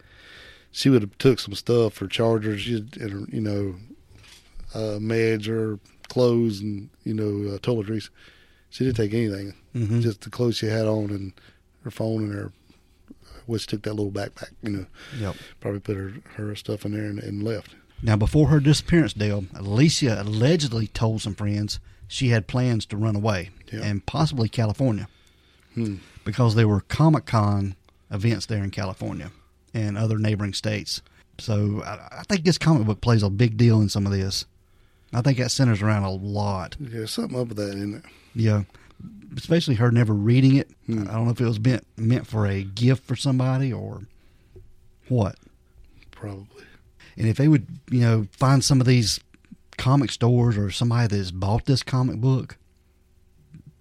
she 0.70 0.88
would 0.90 1.02
have 1.02 1.16
took 1.18 1.38
some 1.38 1.54
stuff 1.54 1.94
for 1.94 2.06
chargers, 2.06 2.66
you 2.66 2.86
and, 3.00 3.28
you 3.32 3.40
know, 3.40 3.74
uh, 4.74 4.98
meds 4.98 5.48
or 5.48 5.78
clothes 6.08 6.60
and 6.60 6.88
you 7.04 7.14
know 7.14 7.54
uh, 7.54 7.58
toiletries. 7.58 8.10
She 8.70 8.84
didn't 8.84 8.96
take 8.96 9.12
anything, 9.14 9.54
hmm 9.74 10.00
just 10.00 10.22
the 10.22 10.30
clothes 10.30 10.56
she 10.56 10.66
had 10.66 10.86
on 10.86 11.10
and 11.10 11.32
her 11.84 11.90
phone 11.90 12.22
and 12.24 12.32
her, 12.34 12.52
which 13.46 13.66
took 13.66 13.82
that 13.82 13.92
little 13.94 14.10
backpack. 14.12 14.50
You 14.62 14.70
know, 14.70 14.86
Yep. 15.18 15.36
probably 15.60 15.80
put 15.80 15.96
her 15.96 16.12
her 16.36 16.54
stuff 16.56 16.84
in 16.86 16.92
there 16.92 17.04
and, 17.04 17.18
and 17.18 17.42
left. 17.42 17.74
Now, 18.04 18.16
before 18.16 18.48
her 18.48 18.58
disappearance, 18.60 19.12
Dale, 19.12 19.44
Alicia 19.54 20.20
allegedly 20.22 20.88
told 20.88 21.22
some 21.22 21.34
friends 21.36 21.78
she 22.12 22.29
had 22.29 22.46
plans 22.46 22.85
to 22.87 22.96
run 22.96 23.16
away 23.16 23.51
Yeah. 23.72 23.81
and 23.83 24.05
possibly 24.05 24.48
California 24.48 25.09
Hmm. 25.75 25.96
because 26.25 26.55
there 26.55 26.68
were 26.68 26.81
Comic 26.83 27.25
Con 27.25 27.75
events 28.11 28.44
there 28.46 28.62
in 28.62 28.70
California 28.70 29.31
and 29.72 29.96
other 29.96 30.18
neighboring 30.18 30.53
states. 30.53 31.01
So 31.38 31.83
I, 31.83 32.18
I 32.20 32.22
think 32.29 32.44
this 32.44 32.59
comic 32.59 32.87
book 32.87 33.01
plays 33.01 33.22
a 33.22 33.31
big 33.31 33.57
deal 33.57 33.81
in 33.81 33.88
some 33.88 34.05
of 34.05 34.12
this. 34.12 34.44
I 35.14 35.22
think 35.22 35.38
that 35.38 35.51
centers 35.51 35.81
around 35.81 36.03
a 36.03 36.11
lot. 36.11 36.77
Yeah, 36.79 37.07
something 37.07 37.38
up 37.40 37.48
with 37.48 37.57
that, 37.57 37.68
isn't 37.70 37.94
it? 37.96 38.05
Yeah. 38.35 38.64
Especially 39.37 39.77
her 39.77 39.90
never 39.90 40.12
reading 40.12 40.57
it. 40.57 40.70
Hmm. 40.87 41.09
I 41.09 41.12
don't 41.14 41.25
know 41.25 41.31
if 41.33 41.40
it 41.40 41.46
was 41.46 41.59
meant 41.59 41.87
meant 41.96 42.27
for 42.27 42.46
a 42.46 42.62
gift 42.62 43.05
for 43.05 43.16
somebody 43.16 43.72
or 43.72 44.03
what. 45.09 45.37
Probably. 46.11 46.64
And 47.16 47.27
if 47.27 47.38
they 47.38 47.48
would, 47.48 47.66
you 47.90 48.01
know, 48.01 48.27
find 48.33 48.62
some 48.62 48.81
of 48.81 48.87
these 48.87 49.20
comic 49.83 50.12
stores 50.12 50.57
or 50.57 50.71
somebody 50.71 51.09
that's 51.09 51.33
bought 51.33 51.66
this 51.66 51.83
comic 51.83 52.18
book, 52.18 52.57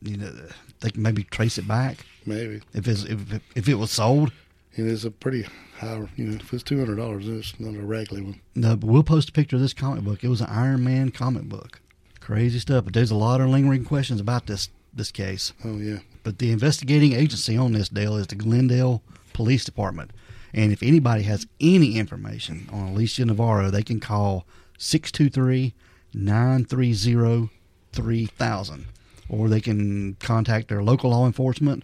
you 0.01 0.17
know, 0.17 0.31
they 0.79 0.89
can 0.89 1.03
maybe 1.03 1.23
trace 1.25 1.59
it 1.59 1.67
back 1.67 2.07
Maybe. 2.25 2.59
if 2.73 2.87
it's 2.87 3.03
if 3.03 3.19
if 3.55 3.69
it 3.69 3.75
was 3.75 3.91
sold. 3.91 4.31
And 4.75 4.89
it's 4.89 5.03
a 5.03 5.11
pretty 5.11 5.45
high, 5.77 6.07
you 6.15 6.25
know, 6.25 6.37
if 6.37 6.51
it's 6.53 6.63
two 6.63 6.79
hundred 6.79 6.95
dollars, 6.95 7.27
it's 7.27 7.59
not 7.59 7.75
a 7.75 7.85
regular 7.85 8.23
one. 8.23 8.41
No, 8.55 8.75
but 8.75 8.87
we'll 8.87 9.03
post 9.03 9.29
a 9.29 9.31
picture 9.31 9.57
of 9.57 9.61
this 9.61 9.73
comic 9.75 10.03
book. 10.03 10.23
It 10.23 10.29
was 10.29 10.41
an 10.41 10.47
Iron 10.49 10.83
Man 10.83 11.11
comic 11.11 11.43
book. 11.43 11.79
Crazy 12.19 12.57
stuff. 12.57 12.85
But 12.85 12.95
there's 12.95 13.11
a 13.11 13.15
lot 13.15 13.39
of 13.39 13.49
lingering 13.49 13.85
questions 13.85 14.19
about 14.19 14.47
this 14.47 14.69
this 14.91 15.11
case. 15.11 15.53
Oh 15.63 15.77
yeah. 15.77 15.99
But 16.23 16.39
the 16.39 16.51
investigating 16.51 17.13
agency 17.13 17.55
on 17.57 17.73
this, 17.73 17.89
deal 17.89 18.17
is 18.17 18.25
the 18.25 18.35
Glendale 18.35 19.03
Police 19.33 19.65
Department. 19.65 20.11
And 20.51 20.71
if 20.71 20.81
anybody 20.81 21.23
has 21.23 21.45
any 21.59 21.97
information 21.99 22.67
on 22.73 22.89
Alicia 22.89 23.25
Navarro, 23.25 23.69
they 23.69 23.83
can 23.83 23.99
call 23.99 24.47
623 24.79 25.75
930 26.13 27.49
3000. 27.93 28.85
Or 29.29 29.47
they 29.47 29.61
can 29.61 30.15
contact 30.19 30.67
their 30.67 30.83
local 30.83 31.11
law 31.11 31.25
enforcement 31.25 31.83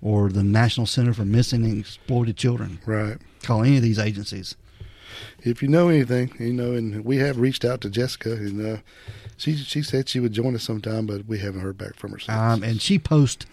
or 0.00 0.30
the 0.30 0.42
National 0.42 0.86
Center 0.86 1.12
for 1.12 1.24
Missing 1.24 1.64
and 1.64 1.80
Exploited 1.80 2.36
Children. 2.36 2.80
Right. 2.86 3.18
Call 3.42 3.62
any 3.62 3.76
of 3.76 3.82
these 3.82 3.98
agencies. 3.98 4.56
If 5.42 5.62
you 5.62 5.68
know 5.68 5.88
anything, 5.88 6.32
you 6.38 6.52
know, 6.52 6.72
and 6.72 7.04
we 7.04 7.18
have 7.18 7.38
reached 7.38 7.64
out 7.64 7.80
to 7.82 7.90
Jessica, 7.90 8.32
and 8.32 8.66
uh, 8.66 8.80
she 9.36 9.56
she 9.56 9.82
said 9.82 10.08
she 10.08 10.20
would 10.20 10.32
join 10.32 10.54
us 10.54 10.64
sometime, 10.64 11.06
but 11.06 11.26
we 11.26 11.38
haven't 11.38 11.60
heard 11.60 11.78
back 11.78 11.94
from 11.96 12.12
her. 12.12 12.18
Since. 12.18 12.36
Um, 12.36 12.62
and 12.62 12.82
she 12.82 12.98
posts 12.98 13.46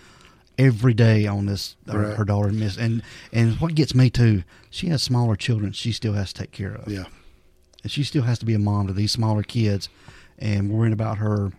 every 0.58 0.94
day 0.94 1.26
on 1.26 1.46
this 1.46 1.76
uh, 1.90 1.98
Right. 1.98 2.18
her 2.18 2.26
daughter 2.26 2.52
miss 2.52 2.78
and 2.78 3.02
and 3.32 3.60
what 3.60 3.74
gets 3.74 3.96
me 3.96 4.08
too 4.12 4.44
she 4.70 4.86
has 4.90 5.02
smaller 5.02 5.36
children 5.36 5.72
she 5.72 5.92
still 5.92 6.14
has 6.14 6.32
to 6.32 6.42
take 6.42 6.52
care 6.52 6.76
of 6.76 6.88
yeah, 6.92 7.06
and 7.84 7.92
she 7.92 8.04
still 8.04 8.24
has 8.24 8.40
to 8.40 8.46
be 8.46 8.54
a 8.54 8.60
mom 8.60 8.88
to 8.88 8.94
these 8.94 9.12
smaller 9.12 9.44
kids 9.44 9.90
and 10.40 10.72
worrying 10.72 10.94
about 10.94 11.18
her 11.20 11.52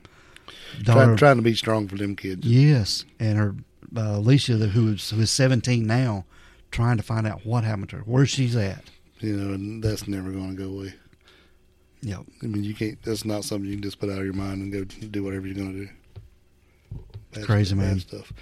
daughter 0.82 1.04
trying, 1.04 1.16
trying 1.16 1.36
to 1.36 1.42
be 1.42 1.54
strong 1.54 1.86
for 1.86 1.96
them 1.96 2.16
kids. 2.16 2.46
yes 2.46 3.04
and 3.20 3.38
her 3.38 3.54
uh, 3.96 4.16
alicia 4.16 4.54
who 4.54 4.92
is, 4.94 5.10
who 5.10 5.20
is 5.20 5.30
17 5.30 5.86
now 5.86 6.24
trying 6.70 6.96
to 6.96 7.02
find 7.02 7.26
out 7.26 7.46
what 7.46 7.62
happened 7.64 7.88
to 7.90 7.96
her 7.96 8.02
where 8.02 8.26
she's 8.26 8.56
at 8.56 8.90
You 9.20 9.36
know, 9.36 9.54
and 9.54 9.82
that's 9.82 10.08
never 10.08 10.30
going 10.32 10.56
to 10.56 10.62
go 10.62 10.68
away. 10.70 10.94
yep 12.02 12.20
I 12.42 12.46
mean, 12.46 12.64
you 12.64 12.74
can't. 12.74 13.00
That's 13.02 13.24
not 13.24 13.44
something 13.44 13.68
you 13.68 13.76
can 13.76 13.82
just 13.82 14.00
put 14.00 14.10
out 14.10 14.18
of 14.18 14.24
your 14.24 14.34
mind 14.34 14.60
and 14.62 14.72
go 14.72 14.84
do 14.84 15.22
whatever 15.22 15.46
you're 15.46 15.54
going 15.54 15.72
to 15.72 15.86
do. 15.86 15.88
Bad 17.34 17.44
Crazy, 17.44 17.74
man. 17.74 18.00
Stuff. 18.00 18.32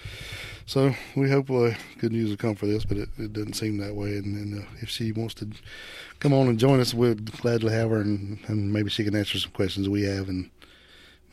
So 0.67 0.95
we 1.17 1.29
hope 1.29 1.51
uh, 1.51 1.71
good 1.99 2.13
news 2.13 2.31
will 2.31 2.37
come 2.37 2.55
for 2.55 2.67
this, 2.67 2.85
but 2.85 2.97
it, 2.97 3.09
it 3.19 3.33
doesn't 3.33 3.55
seem 3.55 3.79
that 3.79 3.95
way. 3.95 4.17
And, 4.17 4.37
and 4.37 4.63
uh, 4.63 4.67
if 4.81 4.89
she 4.89 5.11
wants 5.13 5.35
to 5.35 5.51
come 6.21 6.33
on 6.33 6.47
and 6.49 6.59
join 6.59 6.79
us, 6.81 6.95
we'd 6.95 7.33
gladly 7.41 7.73
have 7.73 7.91
her, 7.91 8.01
and, 8.01 8.39
and 8.47 8.73
maybe 8.73 8.89
she 8.89 9.03
can 9.05 9.15
answer 9.17 9.39
some 9.39 9.51
questions 9.53 9.89
we 9.89 10.03
have, 10.05 10.29
and 10.29 10.51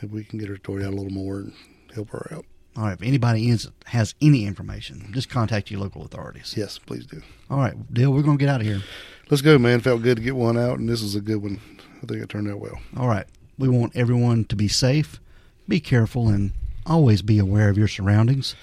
maybe 0.01 0.15
we 0.15 0.23
can 0.23 0.39
get 0.39 0.49
her 0.49 0.57
story 0.57 0.83
out 0.83 0.93
a 0.93 0.95
little 0.95 1.11
more 1.11 1.37
and 1.39 1.53
help 1.93 2.09
her 2.09 2.27
out. 2.31 2.45
all 2.77 2.83
right 2.85 2.93
if 2.93 3.01
anybody 3.01 3.49
is, 3.49 3.69
has 3.87 4.13
any 4.21 4.45
information 4.45 5.09
just 5.11 5.27
contact 5.29 5.71
your 5.71 5.79
local 5.81 6.03
authorities 6.03 6.53
Yes, 6.55 6.77
please 6.77 7.05
do. 7.05 7.21
all 7.49 7.57
right 7.57 7.93
Dale, 7.93 8.11
we're 8.13 8.21
going 8.21 8.37
to 8.37 8.43
get 8.45 8.49
out 8.53 8.61
of 8.61 8.67
here 8.67 8.81
Let's 9.29 9.41
go, 9.43 9.59
man. 9.59 9.79
Felt 9.81 10.01
good 10.01 10.17
to 10.17 10.23
get 10.23 10.35
one 10.35 10.57
out, 10.57 10.79
and 10.79 10.89
this 10.89 11.03
is 11.03 11.13
a 11.13 11.21
good 11.21 11.43
one. 11.43 11.59
I 12.01 12.07
think 12.07 12.23
it 12.23 12.29
turned 12.29 12.49
out 12.49 12.59
well. 12.59 12.79
All 12.97 13.07
right. 13.07 13.27
We 13.59 13.69
want 13.69 13.95
everyone 13.95 14.45
to 14.45 14.55
be 14.55 14.67
safe, 14.67 15.19
be 15.67 15.79
careful, 15.79 16.29
and 16.29 16.51
always 16.89 17.21
be 17.21 17.39
aware 17.39 17.69
of 17.69 17.77
your 17.77 17.87
surroundings. 17.87 18.55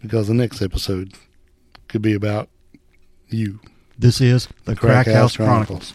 Because 0.00 0.28
the 0.28 0.34
next 0.34 0.60
episode 0.60 1.14
could 1.88 2.02
be 2.02 2.12
about 2.12 2.48
you. 3.28 3.60
This 3.98 4.20
is 4.20 4.48
the 4.64 4.74
Crack 4.74 5.04
Crack, 5.04 5.06
House 5.06 5.36
House 5.36 5.36
Chronicles. 5.36 5.94